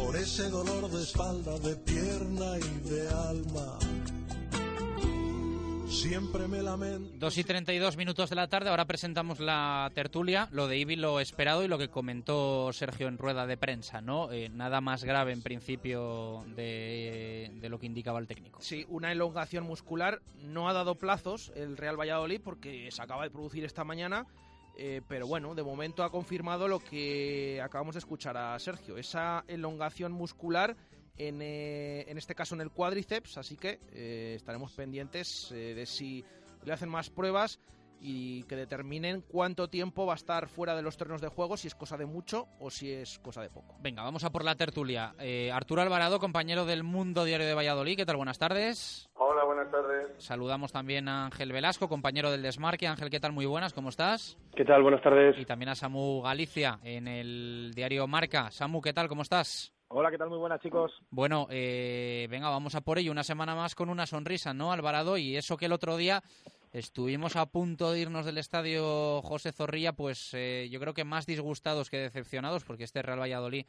[0.00, 3.78] por ese dolor de espalda, de pierna y de alma.
[5.88, 7.10] Siempre me lamento.
[7.18, 11.20] 2 y 32 minutos de la tarde, ahora presentamos la tertulia, lo de Ibi lo
[11.20, 14.32] esperado y lo que comentó Sergio en rueda de prensa, ¿no?
[14.32, 18.60] Eh, nada más grave en principio de, de, lo que indicaba el técnico.
[18.62, 23.30] Sí, una elongación muscular, no ha dado plazos el Real Valladolid porque se acaba de
[23.30, 24.26] producir esta mañana.
[24.82, 29.44] Eh, pero bueno, de momento ha confirmado lo que acabamos de escuchar a Sergio, esa
[29.46, 30.74] elongación muscular
[31.18, 36.24] en, eh, en este caso en el cuádriceps, así que eh, estaremos pendientes de si
[36.64, 37.60] le hacen más pruebas
[38.00, 41.68] y que determinen cuánto tiempo va a estar fuera de los terrenos de juego, si
[41.68, 43.76] es cosa de mucho o si es cosa de poco.
[43.80, 45.14] Venga, vamos a por la tertulia.
[45.18, 48.16] Eh, Arturo Alvarado, compañero del Mundo Diario de Valladolid, ¿qué tal?
[48.16, 49.08] Buenas tardes.
[49.14, 50.10] Hola, buenas tardes.
[50.18, 52.86] Saludamos también a Ángel Velasco, compañero del Desmarque.
[52.86, 53.32] Ángel, ¿qué tal?
[53.32, 54.38] Muy buenas, ¿cómo estás?
[54.54, 54.82] ¿Qué tal?
[54.82, 55.38] Buenas tardes.
[55.38, 58.50] Y también a Samu Galicia en el diario Marca.
[58.50, 59.08] Samu, ¿qué tal?
[59.08, 59.72] ¿Cómo estás?
[59.92, 60.28] Hola, ¿qué tal?
[60.28, 60.92] Muy buenas, chicos.
[61.10, 63.10] Bueno, eh, venga, vamos a por ello.
[63.10, 65.16] Una semana más con una sonrisa, ¿no, Alvarado?
[65.16, 66.22] Y eso que el otro día
[66.72, 71.26] estuvimos a punto de irnos del estadio José Zorrilla, pues eh, yo creo que más
[71.26, 73.66] disgustados que decepcionados, porque este Real Valladolid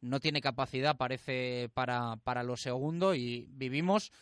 [0.00, 4.12] no tiene capacidad, parece, para, para lo segundo y vivimos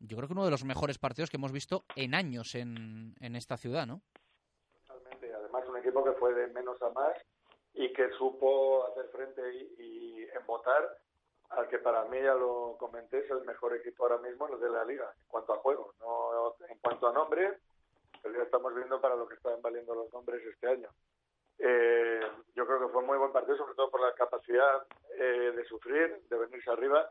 [0.00, 3.36] yo creo que uno de los mejores partidos que hemos visto en años en, en
[3.36, 4.00] esta ciudad, ¿no?
[4.86, 5.34] Totalmente.
[5.34, 7.16] Además, un equipo que fue de menos a más
[7.74, 10.98] y que supo hacer frente y, y embotar
[11.50, 14.70] al que para mí, ya lo comenté, es el mejor equipo ahora mismo en de
[14.70, 15.94] la liga, en cuanto a juego.
[15.98, 17.58] No en cuanto a nombre,
[18.22, 20.88] pero ya estamos viendo para lo que están valiendo los nombres este año.
[21.58, 22.20] Eh,
[22.54, 24.86] yo creo que fue muy buen partido, sobre todo por la capacidad
[25.18, 27.10] eh, de sufrir, de venirse arriba.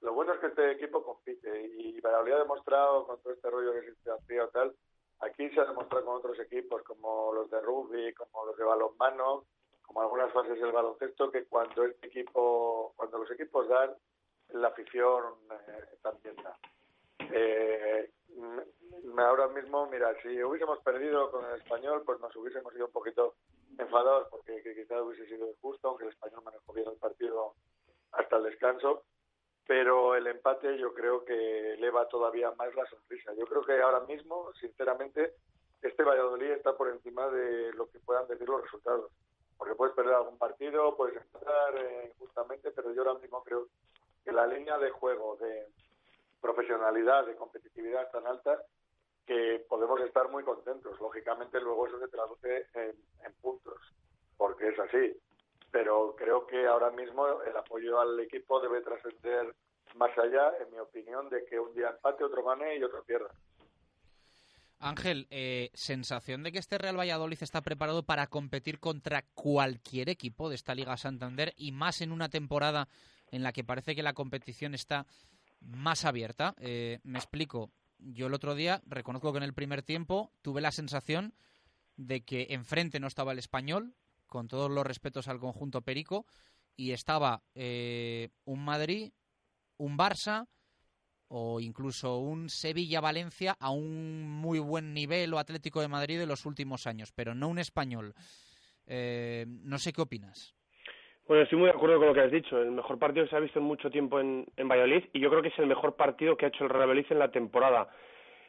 [0.00, 3.72] Lo bueno es que este equipo compite y Valladolid ha demostrado con todo este rollo
[3.72, 4.74] que o tal,
[5.20, 9.46] aquí se ha demostrado con otros equipos como los de rugby, como los de balonmano,
[9.82, 13.96] como algunas fases del baloncesto, que cuando este equipo, cuando los equipos dan,
[14.50, 16.56] la afición eh, también da.
[17.18, 18.10] Eh,
[19.16, 23.34] ahora mismo, mira, si hubiésemos perdido con el español, pues nos hubiésemos ido un poquito
[23.76, 27.54] enfadados porque quizás hubiese sido injusto, aunque el español manejó bien el partido
[28.12, 29.04] hasta el descanso.
[29.66, 33.34] Pero el empate yo creo que eleva todavía más la sonrisa.
[33.34, 35.34] Yo creo que ahora mismo, sinceramente,
[35.82, 39.10] este Valladolid está por encima de lo que puedan decir los resultados
[39.58, 43.66] porque puedes perder algún partido, puedes empezar eh, injustamente, pero yo ahora mismo creo
[44.24, 45.66] que la línea de juego, de
[46.40, 48.62] profesionalidad, de competitividad tan alta
[49.26, 50.98] que podemos estar muy contentos.
[51.00, 53.78] Lógicamente luego eso se traduce en, puntos,
[54.36, 55.16] porque es así.
[55.70, 59.54] Pero creo que ahora mismo el apoyo al equipo debe trascender
[59.96, 63.30] más allá, en mi opinión, de que un día empate, otro gane y otro pierda.
[64.80, 70.48] Ángel, eh, sensación de que este Real Valladolid está preparado para competir contra cualquier equipo
[70.48, 72.88] de esta Liga Santander y más en una temporada
[73.30, 75.06] en la que parece que la competición está
[75.60, 76.54] más abierta.
[76.58, 77.72] Eh, me explico.
[77.98, 81.34] Yo el otro día reconozco que en el primer tiempo tuve la sensación
[81.96, 83.94] de que enfrente no estaba el español,
[84.26, 86.26] con todos los respetos al conjunto perico,
[86.76, 89.12] y estaba eh, un Madrid,
[89.78, 90.46] un Barça
[91.26, 96.46] o incluso un Sevilla-Valencia a un muy buen nivel o Atlético de Madrid de los
[96.46, 98.14] últimos años, pero no un español.
[98.86, 100.54] Eh, no sé qué opinas.
[101.28, 102.60] Bueno, estoy muy de acuerdo con lo que has dicho.
[102.60, 105.28] El mejor partido que se ha visto en mucho tiempo en, en Valladolid y yo
[105.30, 107.88] creo que es el mejor partido que ha hecho el Real Valladolid en la temporada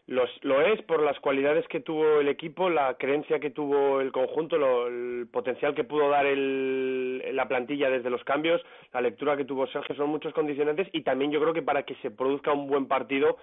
[0.10, 4.88] lo es por las cualidades que tuvo el equipo, la creencia que tuvo el conjunto,
[4.88, 8.60] el potencial que pudo dar el, la plantilla desde los cambios,
[8.91, 11.93] la lectura que tuvo Sergio, son muchos condicionantes y también yo creo que para que
[12.01, 13.38] se produzca un buen partido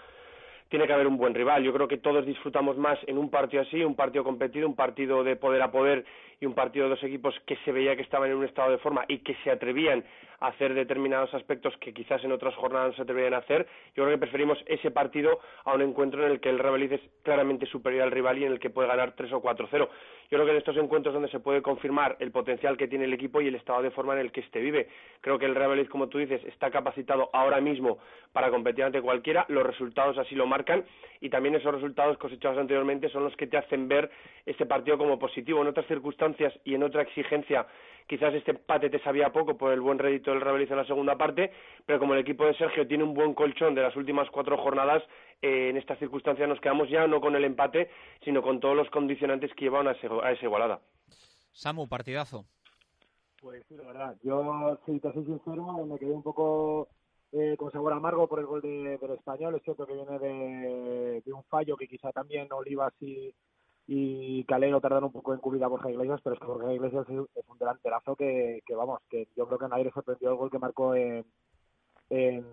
[0.68, 1.62] tiene que haber un buen rival.
[1.62, 5.22] Yo creo que todos disfrutamos más en un partido así, un partido competido, un partido
[5.22, 6.04] de poder a poder
[6.40, 8.78] y un partido de dos equipos que se veía que estaban en un estado de
[8.78, 10.04] forma y que se atrevían
[10.40, 13.66] a hacer determinados aspectos que quizás en otras jornadas no se atrevían a hacer.
[13.94, 17.00] Yo creo que preferimos ese partido a un encuentro en el que el Real es
[17.22, 19.70] claramente superior al rival y en el que puede ganar 3 o 4-0.
[19.78, 19.88] Yo
[20.28, 23.40] creo que en estos encuentros donde se puede confirmar el potencial que tiene el equipo
[23.40, 24.88] y el estado de forma en el que éste vive.
[25.22, 27.98] Creo que el Real Valladolid, como tú dices, está capacitado ahora mismo
[28.32, 29.46] para competir ante cualquiera.
[29.48, 30.84] Los resultados así lo marcan
[31.20, 34.10] y también esos resultados cosechados anteriormente son los que te hacen ver
[34.44, 35.62] este partido como positivo.
[35.62, 36.26] En otras circunstancias
[36.65, 37.66] y en otra exigencia
[38.07, 41.16] quizás este empate te sabía poco por el buen rédito del Real en la segunda
[41.16, 41.53] parte,
[41.85, 45.03] pero como el equipo de Sergio tiene un buen colchón de las últimas cuatro jornadas,
[45.43, 47.90] eh, en estas circunstancias nos quedamos ya no con el empate,
[48.24, 50.81] sino con todos los condicionantes que llevan a, esa igualada.
[51.53, 52.47] Samu, partidazo.
[53.40, 54.16] Pues sí, la verdad.
[54.23, 56.89] Yo, si te soy sincero, me quedé un poco
[57.32, 59.55] eh, con sabor amargo por el gol de, del español.
[59.55, 63.32] Es cierto que viene de, de un fallo que quizá también Olivas y
[63.88, 67.06] y Calero tardan un poco en cubrir a Borja Iglesias, pero es que Borja Iglesias
[67.08, 70.58] es un delanterazo que, vamos, que yo creo que nadie le sorprendió el gol que
[70.58, 71.24] marcó en,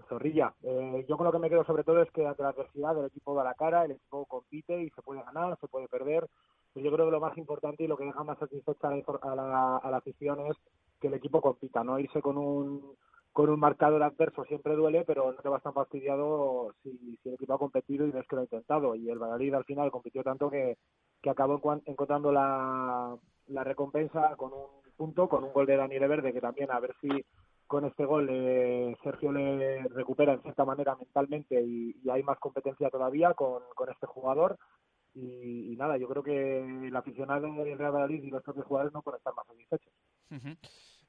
[0.09, 0.53] Zorrilla.
[0.63, 3.05] Eh, yo con lo que me quedo sobre todo es que ante la adversidad el
[3.05, 6.27] equipo da la cara, el equipo compite y se puede ganar, se puede perder.
[6.75, 9.97] Yo creo que lo más importante y lo que deja más satisfecha a la, a
[9.97, 10.57] afición es
[10.99, 12.95] que el equipo compita, no irse con un
[13.31, 17.35] con un marcador adverso siempre duele, pero no te vas tan fastidiado si, si el
[17.35, 18.93] equipo ha competido y ves que lo ha intentado.
[18.95, 20.77] Y el Valladolid al final compitió tanto que,
[21.23, 23.17] que acabó encontrando la,
[23.47, 26.93] la recompensa con un punto, con un gol de Daniel Verde, que también a ver
[26.99, 27.07] si
[27.65, 32.89] con este gol eh, Sergio le recupera en cierta manera mentalmente y, hay más competencia
[32.89, 34.59] todavía con, con este jugador.
[35.15, 39.01] Y, nada, yo creo que el aficionado del Real Valladolid y los propios jugadores no
[39.01, 39.93] pueden estar más satisfechos.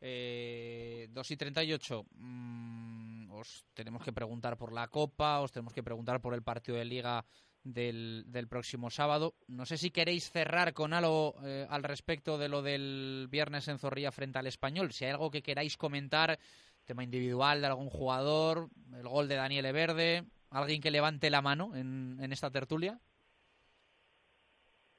[0.00, 2.04] Eh, 2 y 38.
[2.12, 6.78] Mm, os tenemos que preguntar por la Copa, os tenemos que preguntar por el partido
[6.78, 7.24] de Liga
[7.64, 9.34] del, del próximo sábado.
[9.48, 13.78] No sé si queréis cerrar con algo eh, al respecto de lo del viernes en
[13.78, 14.92] Zorrilla frente al Español.
[14.92, 16.38] Si hay algo que queráis comentar,
[16.84, 21.74] tema individual de algún jugador, el gol de Daniel Verde, alguien que levante la mano
[21.74, 23.00] en, en esta tertulia.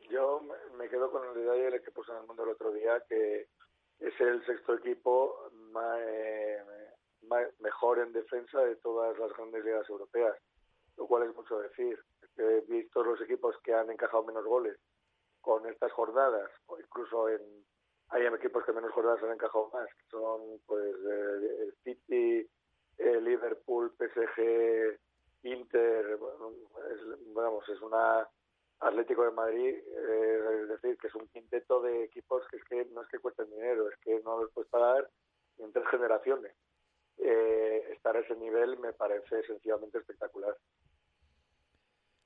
[0.10, 0.42] Yo
[0.78, 3.48] me quedo con el detalle que puse en el mundo el otro día, que
[4.00, 5.34] es el sexto equipo
[5.72, 6.00] más,
[7.60, 10.36] mejor en defensa de todas las grandes ligas europeas.
[10.98, 12.00] lo cual es mucho decir.
[12.38, 14.78] He visto los equipos que han encajado menos goles
[15.42, 17.42] con estas jornadas, o incluso en
[18.10, 22.48] hay equipos que menos jornadas han encajado más, que son pues eh, City,
[22.98, 25.00] eh, Liverpool, PSG,
[25.44, 26.20] Inter,
[26.92, 28.28] es, vamos, es una
[28.80, 32.86] Atlético de Madrid, eh, es decir, que es un quinteto de equipos que es que
[32.86, 35.10] no es que cuesten dinero, es que no los puedes pagar
[35.60, 36.54] en tres generaciones.
[37.18, 40.56] Eh, estar a ese nivel me parece sencillamente espectacular.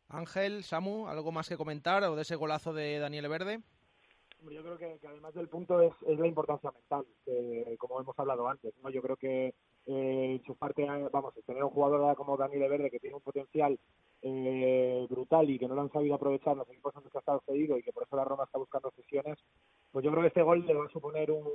[0.10, 3.61] Ángel, Samu, ¿algo más que comentar o de ese golazo de Daniel Verde?
[4.49, 7.06] Yo creo que, además del punto es, la importancia mental,
[7.77, 8.73] como hemos hablado antes.
[8.81, 8.90] ¿no?
[8.90, 9.53] Yo creo que
[9.86, 13.77] eh, en su parte, vamos, tener un jugador como Daniel Verde que tiene un potencial
[14.22, 17.77] eh, brutal y que no lo han sabido aprovechar los equipos donde ha estado cedido
[17.77, 19.38] y que por eso la Roma está buscando sesiones,
[19.91, 21.48] pues yo creo que este gol le va a suponer un,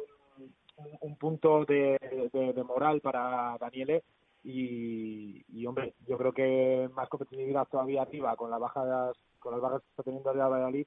[1.00, 1.98] un, punto de,
[2.32, 4.02] de, moral para Daniele
[4.44, 9.80] y, hombre, yo creo que más competitividad todavía arriba con las bajas con las bajas
[9.82, 10.86] que está teniendo el Valladolid,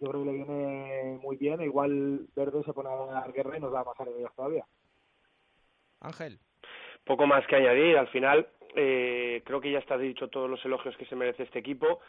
[0.00, 1.60] yo creo que le viene muy bien.
[1.60, 4.64] Igual Verde se pone a dar guerra y nos da más alegrías todavía.
[6.00, 6.38] Ángel.
[7.04, 7.96] Poco más que añadir.
[7.98, 11.58] Al final, eh, creo que ya está dicho todos los elogios que se merece este
[11.58, 12.00] equipo.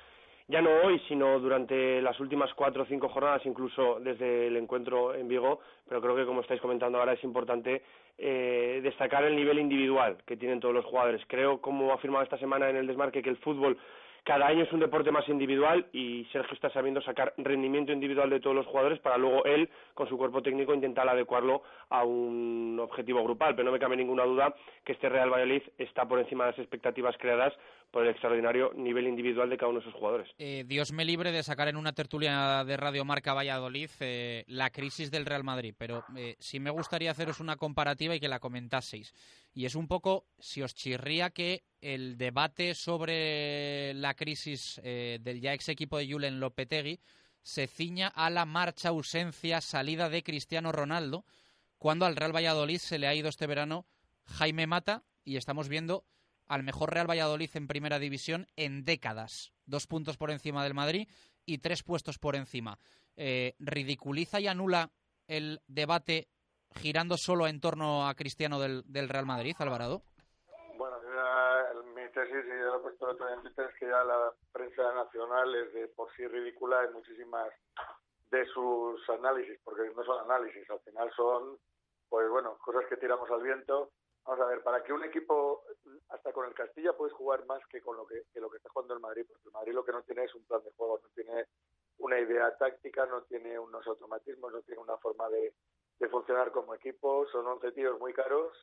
[0.47, 5.13] Ya no hoy, sino durante las últimas cuatro o cinco jornadas, incluso desde el encuentro
[5.13, 5.59] en Vigo.
[5.87, 7.83] Pero creo que, como estáis comentando ahora, es importante
[8.19, 11.21] eh, destacar el nivel individual que tienen todos los jugadores.
[11.27, 13.77] Creo, como ha afirmado esta semana en el desmarque, que el fútbol
[14.23, 18.39] cada año es un deporte más individual y Sergio está sabiendo sacar rendimiento individual de
[18.39, 23.23] todos los jugadores para luego él, con su cuerpo técnico, intentar adecuarlo a un objetivo
[23.23, 23.55] grupal.
[23.55, 26.59] Pero no me cabe ninguna duda que este Real Valladolid está por encima de las
[26.59, 27.53] expectativas creadas
[27.91, 30.29] por el extraordinario nivel individual de cada uno de sus jugadores.
[30.37, 34.69] Eh, Dios me libre de sacar en una tertulia de Radio Marca Valladolid eh, la
[34.69, 38.39] crisis del Real Madrid, pero eh, sí me gustaría haceros una comparativa y que la
[38.39, 39.13] comentaseis.
[39.53, 45.53] Y es un poco si os chirría que el debate sobre la crisis del ya
[45.53, 46.99] ex equipo de Julen Lopetegui
[47.41, 51.25] se ciña a la marcha, ausencia, salida de Cristiano Ronaldo,
[51.77, 53.87] cuando al Real Valladolid se le ha ido este verano
[54.25, 56.05] Jaime Mata y estamos viendo
[56.49, 59.53] al mejor Real Valladolid en primera división en décadas.
[59.65, 61.07] Dos puntos por encima del Madrid
[61.45, 62.77] y tres puestos por encima.
[63.15, 64.89] Eh, ¿Ridiculiza y anula
[65.27, 66.27] el debate
[66.75, 70.01] girando solo en torno a Cristiano del, Real Madrid, Alvarado?
[70.75, 70.97] Bueno,
[71.95, 74.93] mi tesis, y ya lo he puesto otro en Twitter, es que ya la prensa
[74.93, 77.49] nacional es de por sí ridícula en muchísimas
[78.31, 81.57] de sus análisis, porque no son análisis, al final son,
[82.09, 83.91] pues bueno, cosas que tiramos al viento
[84.25, 85.63] Vamos a ver, para que un equipo,
[86.09, 88.93] hasta con el Castilla, puedes jugar más que con lo que, lo que está jugando
[88.93, 91.09] el Madrid, porque el Madrid lo que no tiene es un plan de juego, no
[91.09, 91.45] tiene
[91.97, 95.53] una idea táctica, no tiene unos automatismos, no tiene una forma de,
[96.09, 97.27] funcionar como equipo.
[97.31, 98.53] Son 11 tíos muy caros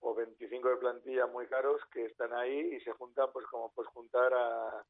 [0.00, 3.90] o 25 de plantilla muy caros que están ahí y se juntan, pues como puedes
[3.92, 4.84] juntar a,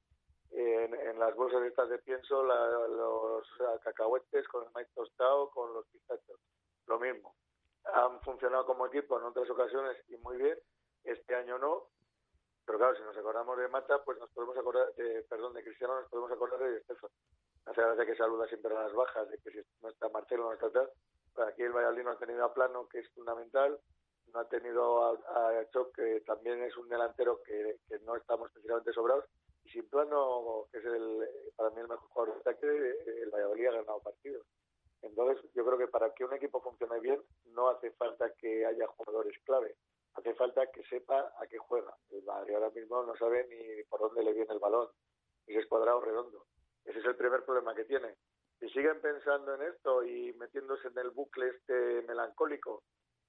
[0.51, 3.47] en, las bolsas estas de pienso los
[3.85, 6.41] cacahuetes con el maíz tostado, con los pistachos.
[6.87, 7.35] Lo mismo
[7.85, 10.59] han funcionado como equipo en otras ocasiones y muy bien,
[11.05, 11.89] este año no,
[12.65, 16.01] pero claro, si nos acordamos de Mata, pues nos podemos acordar, de, perdón, de Cristiano,
[16.01, 17.11] nos podemos acordar de Estefan.
[17.67, 20.53] Hace gracia que saluda siempre a las bajas, de que si no está Marcelo, no
[20.53, 20.91] está tal.
[21.35, 23.79] Pero aquí el Valladolid no ha tenido a Plano, que es fundamental,
[24.33, 28.49] no ha tenido a, a Choc, que también es un delantero que, que no estamos
[28.49, 29.25] especialmente sobrados,
[29.65, 32.67] y sin Plano, que es el, para mí el mejor jugador de ataque,
[33.23, 34.47] el Valladolid ha ganado partidos.
[35.03, 38.87] Entonces, yo creo que para que un equipo funcione bien, no hace falta que haya
[38.87, 39.77] jugadores clave,
[40.15, 41.95] hace falta que sepa a qué juega.
[42.11, 44.89] El Madrid ahora mismo no sabe ni por dónde le viene el balón,
[45.47, 46.47] ni si es cuadrado o redondo.
[46.85, 48.17] Ese es el primer problema que tiene.
[48.61, 52.85] Si siguen pensando en esto y metiéndose en el bucle este melancólico,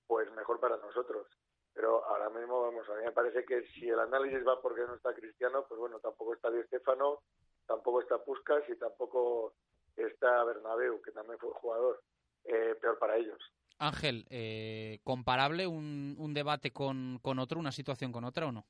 [0.05, 1.27] pues mejor para nosotros.
[1.73, 4.93] Pero ahora mismo, vamos, a mí me parece que si el análisis va porque no
[4.93, 7.21] está Cristiano, pues bueno, tampoco está Di Stefano,
[7.65, 9.55] tampoco está Puskas y tampoco
[9.97, 12.01] está Bernabeu, que también fue jugador,
[12.45, 13.37] eh, peor para ellos.
[13.79, 18.65] Ángel, eh, ¿comparable un, un debate con, con otro, una situación con otra o no?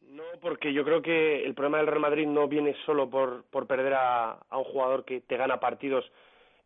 [0.00, 3.66] No, porque yo creo que el problema del Real Madrid no viene solo por, por
[3.66, 6.04] perder a, a un jugador que te gana partidos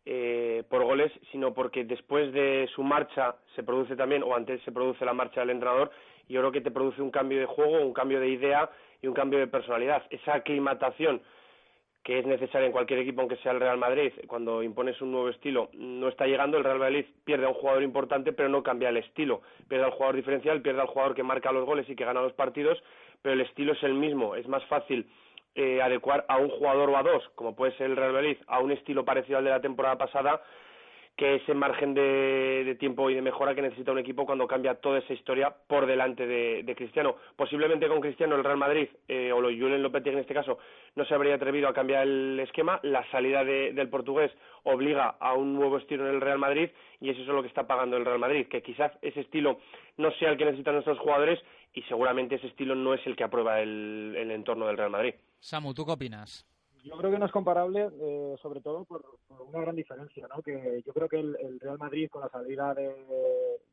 [0.05, 4.71] eh, por goles, sino porque después de su marcha se produce también, o antes se
[4.71, 5.91] produce la marcha del entrenador,
[6.27, 8.69] y yo creo que te produce un cambio de juego, un cambio de idea
[9.01, 10.03] y un cambio de personalidad.
[10.09, 11.21] Esa aclimatación
[12.03, 15.29] que es necesaria en cualquier equipo, aunque sea el Real Madrid, cuando impones un nuevo
[15.29, 18.89] estilo, no está llegando, el Real Madrid pierde a un jugador importante, pero no cambia
[18.89, 19.41] el estilo.
[19.67, 22.33] Pierde al jugador diferencial, pierde al jugador que marca los goles y que gana los
[22.33, 22.81] partidos,
[23.21, 24.35] pero el estilo es el mismo.
[24.35, 25.07] Es más fácil
[25.53, 28.59] eh, adecuar a un jugador o a dos, como puede ser el Real Madrid, a
[28.59, 30.41] un estilo parecido al de la temporada pasada,
[31.21, 34.97] que ese margen de, tiempo y de mejora que necesita un equipo cuando cambia toda
[34.97, 37.15] esa historia por delante de, Cristiano.
[37.35, 40.57] Posiblemente con Cristiano el Real Madrid eh, o lo Julen Lopetegui en este caso
[40.95, 42.79] no se habría atrevido a cambiar el esquema.
[42.81, 44.31] La salida de, del portugués
[44.63, 47.67] obliga a un nuevo estilo en el Real Madrid y eso es lo que está
[47.67, 49.59] pagando el Real Madrid, que quizás ese estilo
[49.97, 51.39] no sea el que necesitan nuestros jugadores
[51.75, 55.13] y seguramente ese estilo no es el que aprueba el, el entorno del Real Madrid.
[55.39, 56.50] Samu, ¿tú qué opinas?
[56.83, 60.41] Yo creo que no es comparable, eh, sobre todo por, por, una gran diferencia, ¿no?
[60.41, 62.91] Que yo creo que el, Real Madrid con la salida de,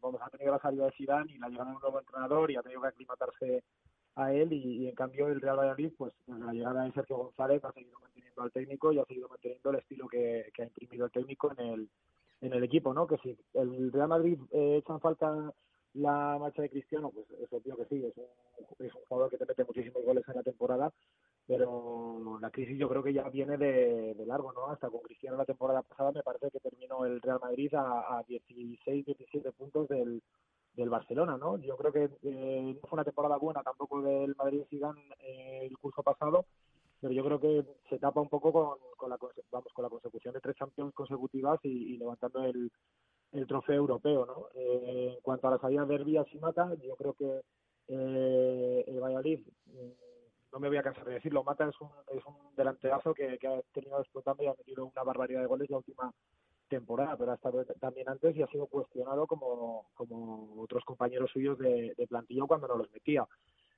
[0.01, 2.57] vamos, ha tenido la salida de Zidane y la llegada de un nuevo entrenador y
[2.57, 3.65] ha tenido que aclimatarse
[4.17, 7.65] a él y, en cambio el Real Valladolid, pues, pues la llegada de Sergio González
[7.65, 11.07] ha seguido manteniendo al técnico y ha seguido manteniendo el estilo que, que ha imprimido
[11.07, 11.89] el técnico en el,
[12.41, 13.07] en el equipo, ¿no?
[13.07, 15.53] Que si el Real Madrid eh, echa en falta
[15.95, 19.39] la marcha de Cristiano, pues es obvio que sí, es un, es un jugador que
[19.39, 20.93] te mete muchísimos goles en la temporada,
[21.49, 24.67] pero la crisis yo creo que ya viene de, de, largo, ¿no?
[24.67, 28.23] Hasta con Cristiano la temporada pasada me parece que terminó el Real Madrid a, a
[28.25, 30.23] 16, 17 puntos del,
[30.75, 31.57] del Barcelona, ¿no?
[31.57, 35.79] Yo creo que eh, no fue una temporada buena tampoco del Madrid Zidane eh, el
[35.79, 36.45] curso pasado,
[37.01, 39.19] pero yo creo que se tapa un poco con, con la
[39.51, 42.71] vamos con la consecución de tres Champions consecutivas y, y levantando el,
[43.33, 44.49] el trofeo europeo, ¿no?
[44.55, 47.41] Eh, en cuanto a la salida de Herbías y Mata, yo creo que
[47.89, 49.41] eh, el Valladolid
[50.53, 53.47] no me voy a cansar de decirlo, Mata es un, es un delanterazo que, que
[53.47, 56.13] ha tenido explotando y ha metido una barbaridad de goles la última
[56.69, 61.59] temporada, pero ha estado también antes y ha sido cuestionado como, como otros compañeros suyos
[61.59, 63.27] de, de plantilla cuando no los metía.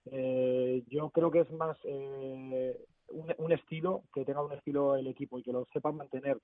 [0.07, 2.77] Eh, yo creo que es más eh,
[3.09, 6.39] un, un, estilo, que tenga un estilo el equipo y que lo sepa mantener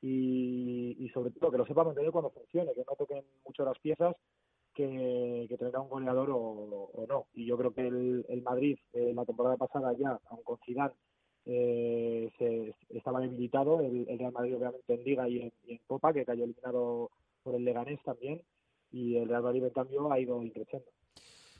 [0.00, 3.78] y, y sobre todo que lo sepa mantener cuando funcione, que no toquen mucho las
[3.78, 4.14] piezas
[4.74, 6.47] que, que tendrá un goleador o,
[7.18, 7.26] no.
[7.34, 10.94] Y yo creo que el, el Madrid, eh, la temporada pasada ya, aun con Zidane,
[11.46, 15.80] eh, se, estaba debilitado, el, el, Real Madrid obviamente en Liga y en, y en,
[15.86, 17.10] Copa, que cayó eliminado
[17.42, 18.42] por el Leganés también,
[18.90, 20.90] y el Real Madrid en cambio ha ido increciendo.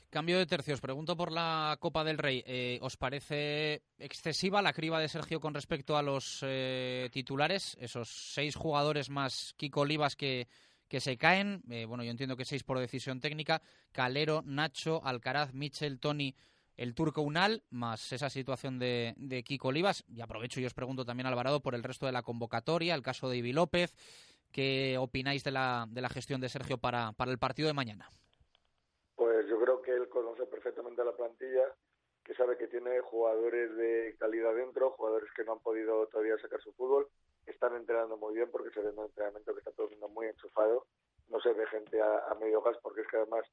[0.09, 0.81] Cambio de tercios.
[0.81, 2.43] Pregunto por la Copa del Rey.
[2.47, 7.77] Eh, ¿Os parece excesiva la criba de Sergio con respecto a los eh, titulares?
[7.79, 10.47] Esos seis jugadores más Kiko Olivas que,
[10.89, 11.61] que se caen.
[11.69, 13.61] Eh, bueno, yo entiendo que seis por decisión técnica.
[13.93, 16.35] Calero, Nacho, Alcaraz, Michel, Tony,
[16.75, 20.03] el turco Unal, más esa situación de, de, Kiko Olivas.
[20.09, 23.29] Y aprovecho y os pregunto también, Alvarado, por el resto de la convocatoria, el caso
[23.29, 23.95] de Ibi López.
[24.51, 28.09] ¿Qué opináis de la, de la gestión de Sergio para, para el partido de mañana?
[29.15, 31.75] Pues yo creo que él conoce perfectamente la plantilla,
[32.23, 36.59] que sabe que tiene jugadores de calidad dentro, jugadores que no han podido todavía sacar
[36.61, 37.07] su fútbol,
[37.51, 40.09] están entrenando muy bien porque se ve en un entrenamiento que está todo el mundo
[40.09, 40.85] muy enchufado,
[41.29, 43.45] no se ve gente a, medio gas porque es que además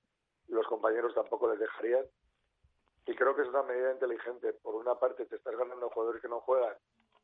[0.49, 2.05] los compañeros tampoco les dejarían.
[3.07, 4.53] Y creo que es una medida inteligente.
[4.55, 6.75] Por una parte te estás ganando jugadores que no juegan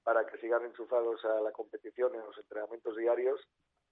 [0.05, 3.41] para que sigan enchufados a la competición en los entrenamientos diarios.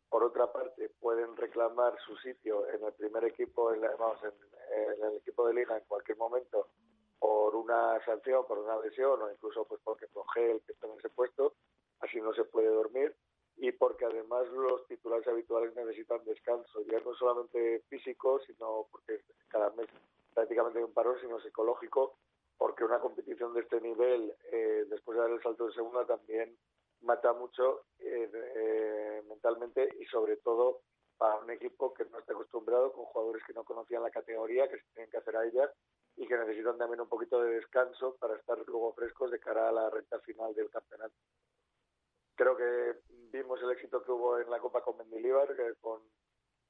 [0.08, 5.04] Por otra parte, pueden reclamar su sitio en el primer equipo, en, la, vamos, en,
[5.04, 6.68] el equipo de liga en cualquier momento
[7.18, 10.98] por una sanción, por una lesión o incluso pues porque coge el que está en
[10.98, 11.54] ese puesto
[12.00, 13.14] así no se puede dormir
[13.56, 19.70] y porque además los titulares habituales necesitan descanso, ya no solamente físico, sino porque cada
[19.70, 19.86] mes
[20.32, 22.16] prácticamente hay un parón, sino psicológico,
[22.56, 26.56] porque una competición de este nivel, eh, después de dar el salto de segunda, también
[27.02, 30.80] mata mucho eh, eh, mentalmente y sobre todo
[31.18, 34.78] para un equipo que no está acostumbrado, con jugadores que no conocían la categoría, que
[34.78, 35.70] se tienen que hacer a ella
[36.16, 39.72] y que necesitan también un poquito de descanso para estar luego frescos de cara a
[39.72, 41.14] la recta final del campeonato
[42.40, 43.00] creo que
[43.36, 46.00] vimos el éxito que hubo en la Copa con Mendilibar, que con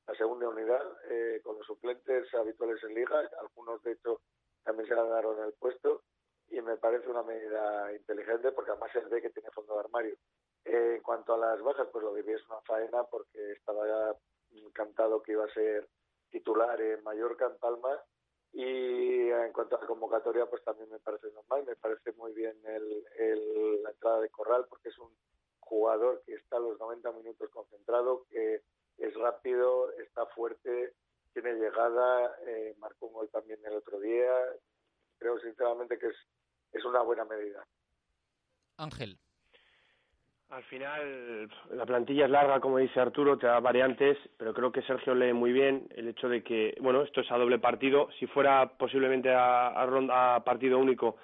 [0.08, 4.20] la segunda unidad, eh, con los suplentes habituales en liga, algunos de hecho
[4.64, 6.02] también se ganaron el puesto.
[6.48, 10.16] Y me parece una medida inteligente porque además se ve que tiene fondo de armario.
[10.64, 14.16] Eh, en cuanto a las bajas, pues lo que es una faena porque estaba ya
[14.66, 15.88] encantado que iba a ser
[16.30, 18.02] titular en Mallorca, en Palma,
[18.52, 22.56] y en cuanto a la convocatoria, pues también me parece normal, me parece muy bien
[22.64, 25.14] el, el, la entrada de Corral porque es un
[25.70, 28.60] jugador que está a los 90 minutos concentrado, que
[28.98, 30.94] es rápido, está fuerte,
[31.32, 34.32] tiene llegada, eh, marcó un gol también el otro día.
[35.18, 36.16] Creo sinceramente que es,
[36.72, 37.64] es una buena medida.
[38.78, 39.16] Ángel.
[40.48, 44.82] Al final, la plantilla es larga, como dice Arturo, te da variantes, pero creo que
[44.82, 48.08] Sergio lee muy bien el hecho de que, bueno, esto es a doble partido.
[48.18, 51.18] Si fuera posiblemente a, a, ronda, a partido único,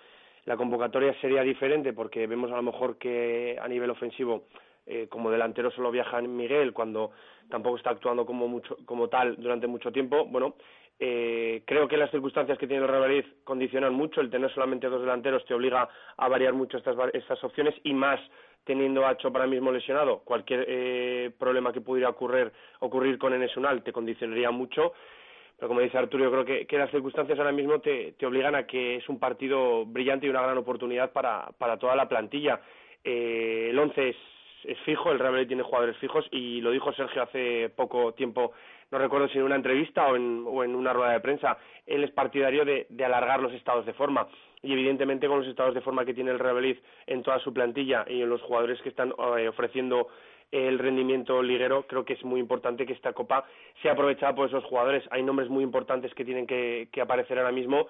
[0.46, 4.44] la convocatoria sería diferente porque vemos a lo mejor que a nivel ofensivo
[4.86, 7.10] eh, como delantero solo viaja Miguel cuando
[7.50, 10.24] tampoco está actuando como mucho como tal durante mucho tiempo.
[10.24, 10.54] Bueno
[10.98, 14.20] eh, creo que las circunstancias que tiene el Real Madrid condicionan mucho.
[14.20, 18.20] El tener solamente dos delanteros te obliga a variar mucho estas estas opciones y más
[18.64, 22.50] teniendo a Chop ahora mismo lesionado, cualquier eh, problema que pudiera ocurrir,
[22.80, 24.92] ocurrir con Enes Unal te condicionaría mucho.
[25.56, 28.66] Pero como dice Arturo, yo creo que, las circunstancias ahora mismo te, te, obligan a
[28.66, 32.60] que es un partido brillante y una gran oportunidad para, para toda la plantilla.
[33.02, 34.16] Eh, el once es,
[34.64, 38.52] es, fijo, el Real Madrid tiene jugadores fijos y lo dijo Sergio hace poco tiempo,
[38.90, 41.56] no recuerdo si en una entrevista o en, o en una rueda de prensa,
[41.86, 44.28] él es partidario de, de alargar los estados de forma
[44.62, 46.76] y evidentemente con los estados de forma que tiene el Real Madrid
[47.06, 50.08] en toda su plantilla y en los jugadores que están eh, ofreciendo
[50.50, 53.44] el rendimiento liguero, creo que es muy importante que esta Copa
[53.82, 55.04] sea aprovechada por esos jugadores.
[55.10, 57.88] Hay nombres muy importantes que tienen que, que aparecer ahora mismo,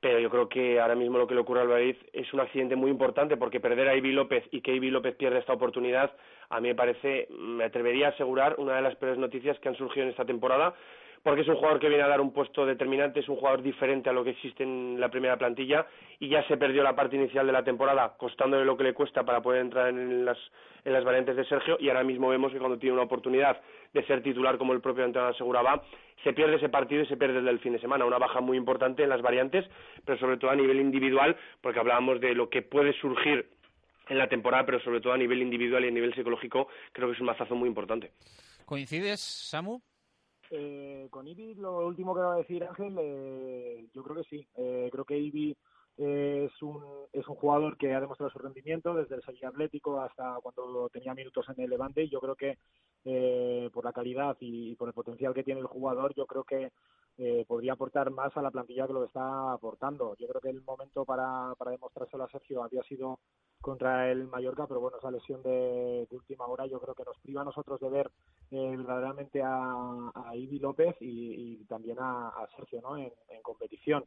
[0.00, 2.76] pero yo creo que ahora mismo lo que le ocurre al Madrid es un accidente
[2.76, 6.12] muy importante porque perder a Ibi López y que Ibi López pierda esta oportunidad,
[6.48, 9.76] a mí me parece, me atrevería a asegurar, una de las peores noticias que han
[9.76, 10.74] surgido en esta temporada
[11.22, 14.08] porque es un jugador que viene a dar un puesto determinante, es un jugador diferente
[14.08, 15.86] a lo que existe en la primera plantilla
[16.18, 19.24] y ya se perdió la parte inicial de la temporada, costándole lo que le cuesta
[19.24, 20.38] para poder entrar en las,
[20.84, 23.60] en las variantes de Sergio y ahora mismo vemos que cuando tiene una oportunidad
[23.92, 25.82] de ser titular, como el propio entrenador aseguraba,
[26.24, 28.56] se pierde ese partido y se pierde el del fin de semana, una baja muy
[28.56, 29.66] importante en las variantes,
[30.04, 33.50] pero sobre todo a nivel individual, porque hablábamos de lo que puede surgir
[34.08, 37.14] en la temporada, pero sobre todo a nivel individual y a nivel psicológico, creo que
[37.14, 38.10] es un mazazo muy importante.
[38.64, 39.80] ¿Coincides, Samu?
[40.50, 44.48] Eh, con Ibi, lo último que va a decir Ángel, eh, yo creo que sí.
[44.56, 45.56] Eh, creo que Ibi
[45.96, 46.82] es un,
[47.12, 51.14] es un jugador que ha demostrado su rendimiento desde el Sevilla Atlético hasta cuando tenía
[51.14, 52.08] minutos en el Levante.
[52.08, 52.58] Yo creo que
[53.04, 56.44] eh, por la calidad y, y, por el potencial que tiene el jugador, yo creo
[56.44, 56.72] que
[57.22, 60.16] eh, podría aportar más a la plantilla que lo está aportando.
[60.16, 63.18] Yo creo que el momento para, para demostrárselo a Sergio había sido
[63.60, 67.42] contra el Mallorca, pero bueno, esa lesión de, última hora yo creo que nos priva
[67.42, 68.10] a nosotros de ver
[68.52, 72.96] eh, verdaderamente a, a Ibi López y, también a, Sergio ¿no?
[72.96, 74.06] en, competición.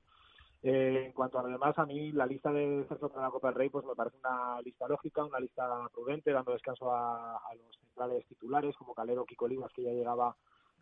[0.63, 3.49] Eh, en cuanto a lo demás, a mí la lista de Sergio para la Copa
[3.49, 7.53] del Rey pues me parece una lista lógica, una lista prudente, dando descanso a, a
[7.53, 10.35] los centrales titulares como Calero, Kiko Olivas, que ya llegaba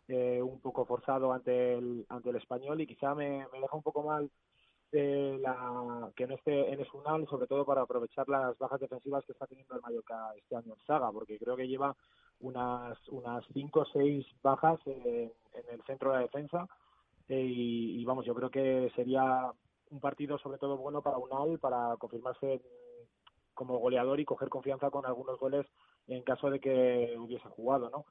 [0.08, 4.02] eh, un poco forzado ante el, ante el español y quizá me, deja un poco
[4.02, 4.30] mal
[4.92, 9.32] eh, la, que no esté en Esunal, sobre todo para aprovechar las bajas defensivas que
[9.32, 11.96] está teniendo el Mallorca este año en Saga, porque creo que lleva
[12.40, 16.68] unas unas cinco o seis bajas en, en el centro de la defensa
[17.28, 19.52] eh, y, y vamos, yo creo que sería
[19.90, 22.60] un partido sobre todo bueno para Unal para confirmarse
[23.54, 25.66] como goleador y coger confianza con algunos goles
[26.08, 28.04] en caso de que hubiese jugado, ¿no?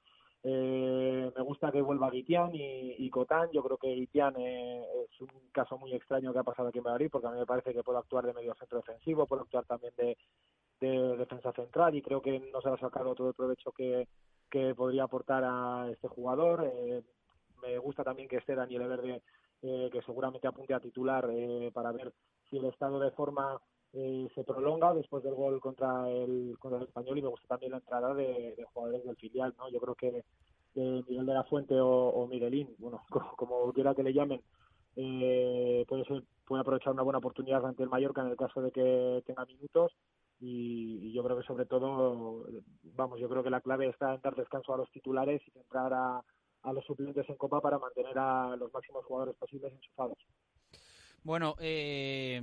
[0.43, 3.49] Eh, me gusta que vuelva Guitián y, y Cotán.
[3.51, 6.85] Yo creo que Guitián eh, es un caso muy extraño que ha pasado aquí en
[6.85, 9.65] Madrid, porque a mí me parece que puede actuar de medio centro defensivo, puede actuar
[9.65, 10.17] también de,
[10.79, 14.07] de defensa central y creo que no se ha sacado todo el provecho que,
[14.49, 16.69] que podría aportar a este jugador.
[16.73, 17.03] Eh,
[17.61, 19.21] me gusta también que esté Daniel Verde
[19.61, 22.11] eh, que seguramente apunte a titular eh, para ver
[22.49, 23.61] si el estado de forma
[23.93, 27.73] eh, se prolonga después del gol contra el, contra el español y me gusta también
[27.73, 29.53] la entrada de, jugadores del filial.
[29.57, 30.23] no Yo creo que
[30.75, 33.01] eh, Miguel de la Fuente o, Miguelín, bueno,
[33.37, 34.41] como, quiera que le llamen,
[34.95, 38.71] eh, puede, ser, puede aprovechar una buena oportunidad ante el Mallorca en el caso de
[38.71, 39.91] que tenga minutos.
[40.39, 42.45] Y, yo creo que sobre todo,
[42.95, 45.93] vamos, yo creo que la clave está en dar descanso a los titulares y centrar
[45.93, 46.23] a,
[46.63, 50.17] a los suplentes en Copa para mantener a los máximos jugadores posibles enchufados.
[51.23, 52.41] Bueno, eh,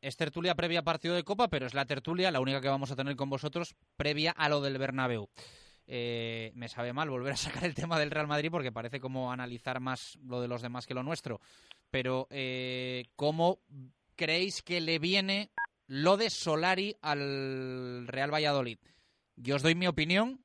[0.00, 2.96] es tertulia previa partido de Copa, pero es la tertulia, la única que vamos a
[2.96, 5.28] tener con vosotros, previa a lo del Bernabéu.
[5.86, 9.30] Eh, me sabe mal volver a sacar el tema del Real Madrid porque parece como
[9.30, 11.40] analizar más lo de los demás que lo nuestro.
[11.90, 13.60] Pero, eh, ¿cómo
[14.16, 15.50] creéis que le viene
[15.86, 18.78] lo de Solari al Real Valladolid?
[19.36, 20.40] Yo os doy mi opinión.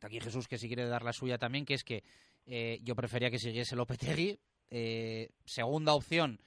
[0.00, 2.04] Aquí Jesús, que si quiere dar la suya también, que es que
[2.46, 4.38] eh, yo prefería que siguiese Lopetegui.
[4.70, 6.40] Eh, segunda opción,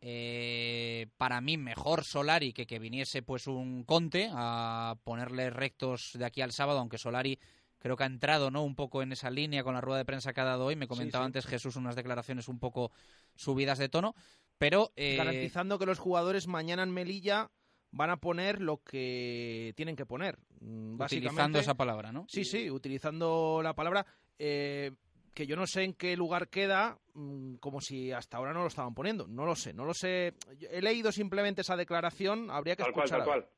[0.00, 6.24] eh, para mí mejor Solari que que viniese pues un Conte a ponerle rectos de
[6.24, 7.38] aquí al sábado, aunque Solari
[7.78, 10.32] creo que ha entrado no un poco en esa línea con la rueda de prensa
[10.32, 10.76] que ha dado hoy.
[10.76, 11.26] Me comentaba sí, sí.
[11.26, 12.92] antes Jesús unas declaraciones un poco
[13.34, 14.14] subidas de tono,
[14.58, 15.16] pero eh...
[15.16, 17.50] garantizando que los jugadores mañana en Melilla
[17.90, 20.38] van a poner lo que tienen que poner.
[20.60, 22.26] Mm, utilizando esa palabra, ¿no?
[22.28, 24.06] Sí, sí, utilizando la palabra.
[24.38, 24.92] Eh,
[25.38, 28.66] que yo no sé en qué lugar queda, mmm, como si hasta ahora no lo
[28.66, 29.28] estaban poniendo.
[29.28, 30.34] No lo sé, no lo sé.
[30.68, 33.22] He leído simplemente esa declaración, habría que tal escuchar.
[33.22, 33.52] Cual, tal cual.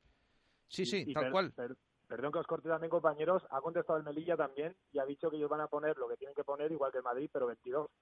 [0.68, 1.52] Sí, sí, y, y tal per, cual.
[1.52, 1.76] Per,
[2.06, 3.46] perdón que os corte también, compañeros.
[3.48, 6.18] Ha contestado el Melilla también y ha dicho que ellos van a poner lo que
[6.18, 7.88] tienen que poner, igual que el Madrid, pero 22.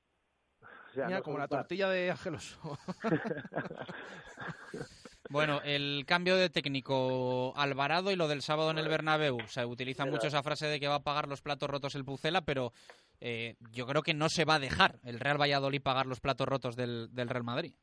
[0.60, 2.58] O sea, Mira, no como la tortilla de Ángelos.
[5.30, 9.38] Bueno, el cambio de técnico Alvarado y lo del sábado en el Bernabéu.
[9.46, 12.42] Se utiliza mucho esa frase de que va a pagar los platos rotos el Pucela,
[12.42, 12.72] pero
[13.20, 16.46] eh, yo creo que no se va a dejar el Real Valladolid pagar los platos
[16.46, 17.74] rotos del, del Real Madrid.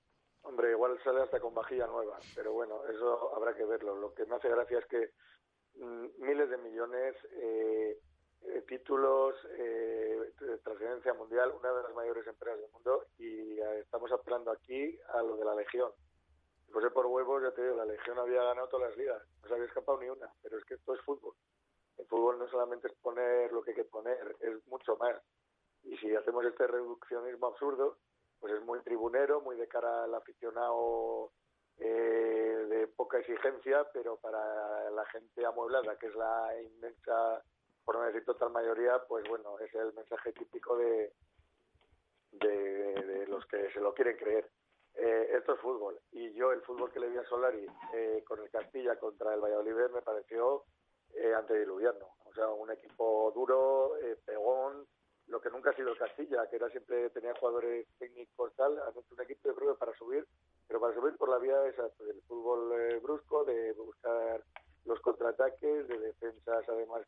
[0.41, 3.95] Hombre, igual sale hasta con vajilla nueva, pero bueno, eso habrá que verlo.
[3.95, 5.11] Lo que me hace gracia es que
[5.83, 7.99] mm, miles de millones, eh,
[8.47, 13.79] eh, títulos, eh, de trascendencia mundial, una de las mayores empresas del mundo y eh,
[13.79, 15.91] estamos apelando aquí a lo de la Legión.
[16.71, 19.53] Fuese por huevos, ya te digo, la Legión había ganado todas las ligas, no se
[19.53, 21.33] había escapado ni una, pero es que esto es fútbol.
[21.97, 25.21] El fútbol no solamente es poner lo que hay que poner, es mucho más.
[25.83, 27.97] Y si hacemos este reduccionismo absurdo,
[28.39, 31.31] pues es muy tribunero, muy de cara al aficionado
[31.77, 37.43] eh, de poca exigencia, pero para la gente amueblada, que es la inmensa,
[37.83, 41.13] por no decir total mayoría, pues bueno, es el mensaje típico de,
[42.31, 44.49] de, de los que se lo quieren creer.
[44.95, 45.99] Eh, esto es fútbol.
[46.11, 49.41] Y yo el fútbol que le vi a Solari eh, con el Castilla contra el
[49.41, 50.63] Valladolid me pareció
[51.15, 52.15] eh, antediluviano.
[52.25, 54.85] O sea, un equipo duro, eh, pegón,
[55.27, 58.91] lo que nunca ha sido el Castilla, que era siempre tenía jugadores técnicos tal, han
[58.91, 60.27] hecho un equipo yo creo que para subir,
[60.67, 64.43] pero para subir por la vía esa, del fútbol eh, brusco, de buscar
[64.85, 67.07] los contraataques, de defensas además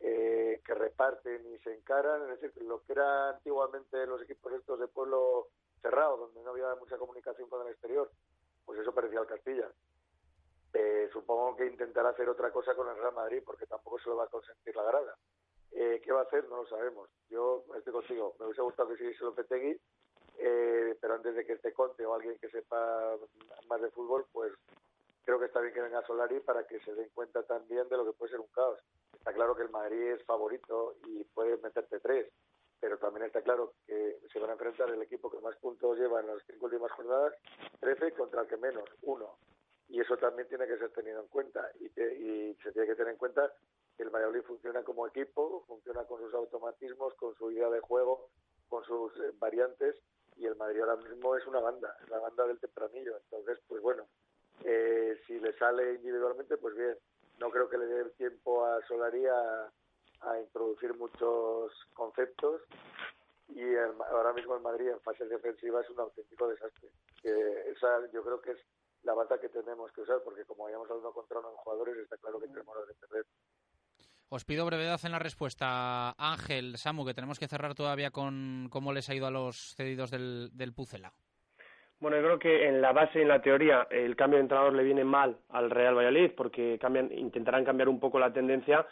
[0.00, 4.78] eh, que reparten y se encaran, es decir, lo que era antiguamente los equipos estos
[4.78, 5.48] de pueblo
[5.80, 8.10] cerrado, donde no había mucha comunicación con el exterior,
[8.66, 9.70] pues eso parecía el Castilla.
[10.74, 14.16] Eh, supongo que intentará hacer otra cosa con el Real Madrid, porque tampoco se lo
[14.16, 15.16] va a consentir la grada.
[15.70, 16.48] Eh, ¿Qué va a hacer?
[16.48, 17.08] No lo sabemos.
[17.28, 18.34] Yo estoy contigo.
[18.38, 19.80] Me hubiese gustado que siguiese Lopetegui,
[20.38, 23.16] eh, pero antes de que esté Conte o alguien que sepa
[23.68, 24.52] más de fútbol, pues
[25.24, 28.04] creo que está bien que venga Solari para que se den cuenta también de lo
[28.04, 28.78] que puede ser un caos.
[29.12, 32.30] Está claro que el Madrid es favorito y puede meterte tres,
[32.80, 36.20] pero también está claro que se van a enfrentar el equipo que más puntos lleva
[36.20, 37.34] en las cinco últimas jornadas,
[37.80, 39.38] 13 contra el que menos, uno.
[39.88, 42.94] Y eso también tiene que ser tenido en cuenta y, que, y se tiene que
[42.94, 43.52] tener en cuenta
[43.96, 48.28] que el Valladolid funciona como equipo, funciona con sus automatismos, con su idea de juego,
[48.68, 49.96] con sus eh, variantes
[50.36, 53.16] y el Madrid ahora mismo es una banda, es la banda del tempranillo.
[53.18, 54.06] Entonces, pues bueno,
[54.64, 56.96] eh, si le sale individualmente, pues bien.
[57.38, 59.70] No creo que le dé el tiempo a Solari a,
[60.20, 62.62] a introducir muchos conceptos
[63.48, 66.88] y el, ahora mismo el Madrid en fase defensiva es un auténtico desastre.
[67.20, 68.58] Que esa yo creo que es
[69.04, 72.40] la bata que tenemos que usar porque como hayamos hablado contra unos jugadores está claro
[72.40, 73.24] que tenemos de perder.
[74.30, 78.92] Os pido brevedad en la respuesta, Ángel, Samu, que tenemos que cerrar todavía con cómo
[78.92, 81.12] les ha ido a los cedidos del, del Pucela.
[82.00, 84.82] Bueno, yo creo que en la base, en la teoría, el cambio de entrenador le
[84.82, 88.84] viene mal al Real Valladolid porque cambian, intentarán cambiar un poco la tendencia,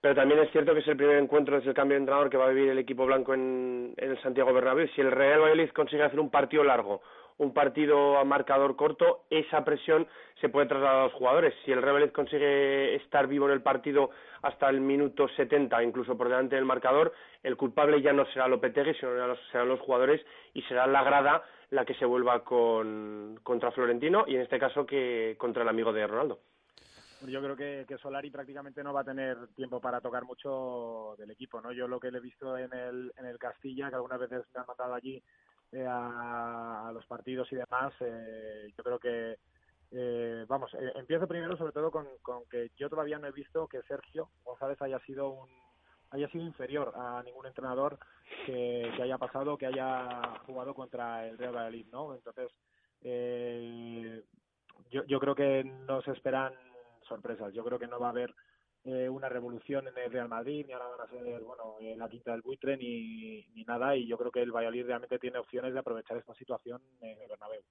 [0.00, 2.36] pero también es cierto que es el primer encuentro desde el cambio de entrenador que
[2.36, 4.88] va a vivir el equipo blanco en, en el Santiago Bernabéu.
[4.94, 7.02] Si el Real Valladolid consigue hacer un partido largo,
[7.38, 10.06] un partido a marcador corto, esa presión
[10.40, 11.54] se puede trasladar a los jugadores.
[11.64, 14.10] Si el Valladolid consigue estar vivo en el partido
[14.42, 17.12] hasta el minuto 70, incluso por delante del marcador,
[17.42, 20.24] el culpable ya no será Lopetegui, sino serán los jugadores
[20.54, 24.86] y será la grada la que se vuelva con, contra Florentino y en este caso
[24.86, 26.40] que contra el amigo de Ronaldo.
[27.26, 31.32] Yo creo que, que, Solari prácticamente no va a tener tiempo para tocar mucho del
[31.32, 31.72] equipo, ¿no?
[31.72, 34.60] Yo lo que le he visto en el, en el Castilla, que algunas veces me
[34.60, 35.20] han mandado allí
[35.72, 39.38] eh, a, los partidos y demás, eh, yo creo que,
[39.90, 43.66] eh, vamos, eh, empiezo primero sobre todo con, con que yo todavía no he visto
[43.66, 45.48] que Sergio González haya sido un
[46.10, 47.98] haya sido inferior a ningún entrenador
[48.46, 52.14] que, haya pasado, que haya jugado contra el Real Valladolid, ¿no?
[52.14, 52.50] Entonces,
[53.02, 54.22] eh,
[54.90, 56.54] yo, yo creo que no se esperan
[57.06, 57.52] sorpresas.
[57.52, 58.34] Yo creo que no va a haber
[58.84, 62.08] eh, una revolución en el Real Madrid, ni ahora van a ser, bueno, en la
[62.08, 63.96] quinta del buitre, ni, ni nada.
[63.96, 67.28] Y yo creo que el Valladolid realmente tiene opciones de aprovechar esta situación en el
[67.28, 67.62] Bernabéu.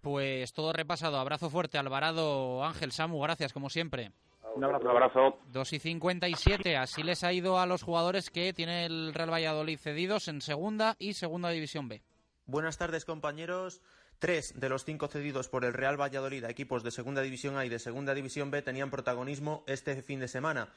[0.00, 1.18] Pues todo repasado.
[1.18, 4.10] Abrazo fuerte, Alvarado, Ángel, Samu, gracias como siempre.
[4.54, 4.84] Un abrazo.
[4.84, 5.38] Un abrazo.
[5.46, 6.76] 2 y 57.
[6.76, 10.96] Así les ha ido a los jugadores que tiene el Real Valladolid cedidos en segunda
[10.98, 12.02] y segunda división B.
[12.46, 13.80] Buenas tardes, compañeros.
[14.22, 17.68] Tres de los cinco cedidos por el Real Valladolid equipos de segunda división A y
[17.68, 20.68] de segunda división B tenían protagonismo este fin de semana.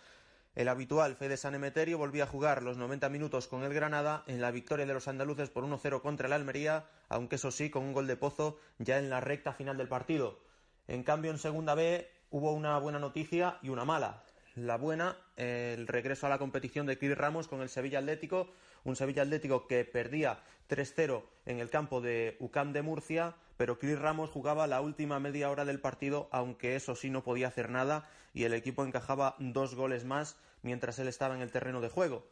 [0.56, 4.42] El habitual Fede San Emeterio volvía a jugar los 90 minutos con el Granada en
[4.42, 7.94] la victoria de los andaluces por 1-0 contra el Almería, aunque eso sí, con un
[7.94, 10.40] gol de pozo ya en la recta final del partido.
[10.88, 14.24] En cambio, en segunda B hubo una buena noticia y una mala.
[14.56, 18.50] La buena, el regreso a la competición de Chris Ramos con el Sevilla Atlético,
[18.86, 20.40] un Sevilla Atlético que perdía
[20.70, 25.50] 3-0 en el campo de UCAM de Murcia, pero Chris Ramos jugaba la última media
[25.50, 29.76] hora del partido, aunque eso sí no podía hacer nada, y el equipo encajaba dos
[29.76, 32.26] goles más mientras él estaba en el terreno de juego.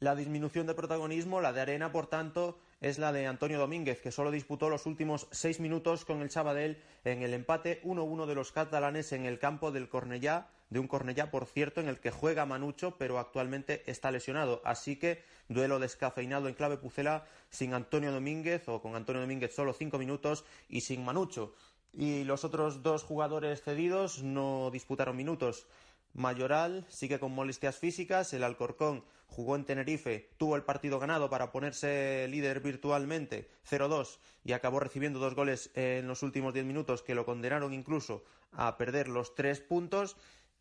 [0.00, 4.12] La disminución de protagonismo, la de Arena, por tanto, es la de Antonio Domínguez, que
[4.12, 8.52] solo disputó los últimos seis minutos con el Sabadell en el empate 1-1 de los
[8.52, 12.46] catalanes en el campo del Cornellá, de un Cornellá, por cierto, en el que juega
[12.46, 14.60] Manucho, pero actualmente está lesionado.
[14.64, 19.72] Así que duelo descafeinado en clave Pucela sin Antonio Domínguez, o con Antonio Domínguez solo
[19.72, 21.54] cinco minutos y sin Manucho.
[21.92, 25.66] Y los otros dos jugadores cedidos no disputaron minutos.
[26.14, 31.52] Mayoral sigue con molestias físicas, el Alcorcón jugó en Tenerife, tuvo el partido ganado para
[31.52, 37.14] ponerse líder virtualmente 0-2 y acabó recibiendo dos goles en los últimos diez minutos que
[37.14, 40.16] lo condenaron incluso a perder los tres puntos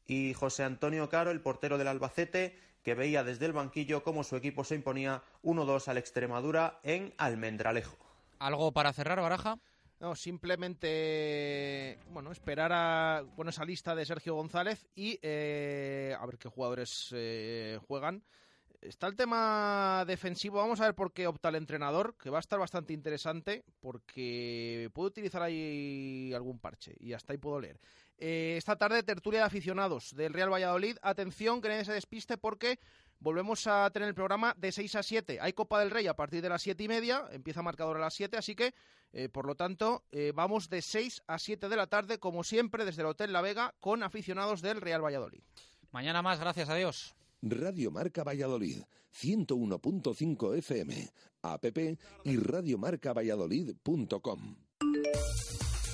[0.07, 4.37] y José Antonio Caro, el portero del Albacete, que veía desde el banquillo cómo su
[4.37, 7.97] equipo se imponía 1-2 al Extremadura en Almendralejo.
[8.39, 9.59] ¿Algo para cerrar, Baraja?
[9.99, 16.37] No, simplemente bueno, esperar a bueno, esa lista de Sergio González y eh, a ver
[16.37, 18.23] qué jugadores eh, juegan.
[18.79, 22.41] Está el tema defensivo, vamos a ver por qué opta el entrenador, que va a
[22.41, 27.79] estar bastante interesante porque puedo utilizar ahí algún parche y hasta ahí puedo leer.
[28.19, 30.97] Eh, esta tarde tertulia de aficionados del Real Valladolid.
[31.01, 32.79] Atención, que nadie se despiste porque
[33.19, 35.37] volvemos a tener el programa de 6 a 7.
[35.39, 38.15] Hay Copa del Rey a partir de las 7 y media, empieza marcador a las
[38.15, 38.73] 7, así que,
[39.13, 42.85] eh, por lo tanto, eh, vamos de 6 a 7 de la tarde, como siempre,
[42.85, 45.41] desde el Hotel La Vega, con aficionados del Real Valladolid.
[45.91, 47.15] Mañana más, gracias a Dios.
[47.41, 51.09] Radio Marca Valladolid, 101.5 FM,
[51.43, 51.65] app
[52.23, 54.55] y radiomarcavalladolid.com.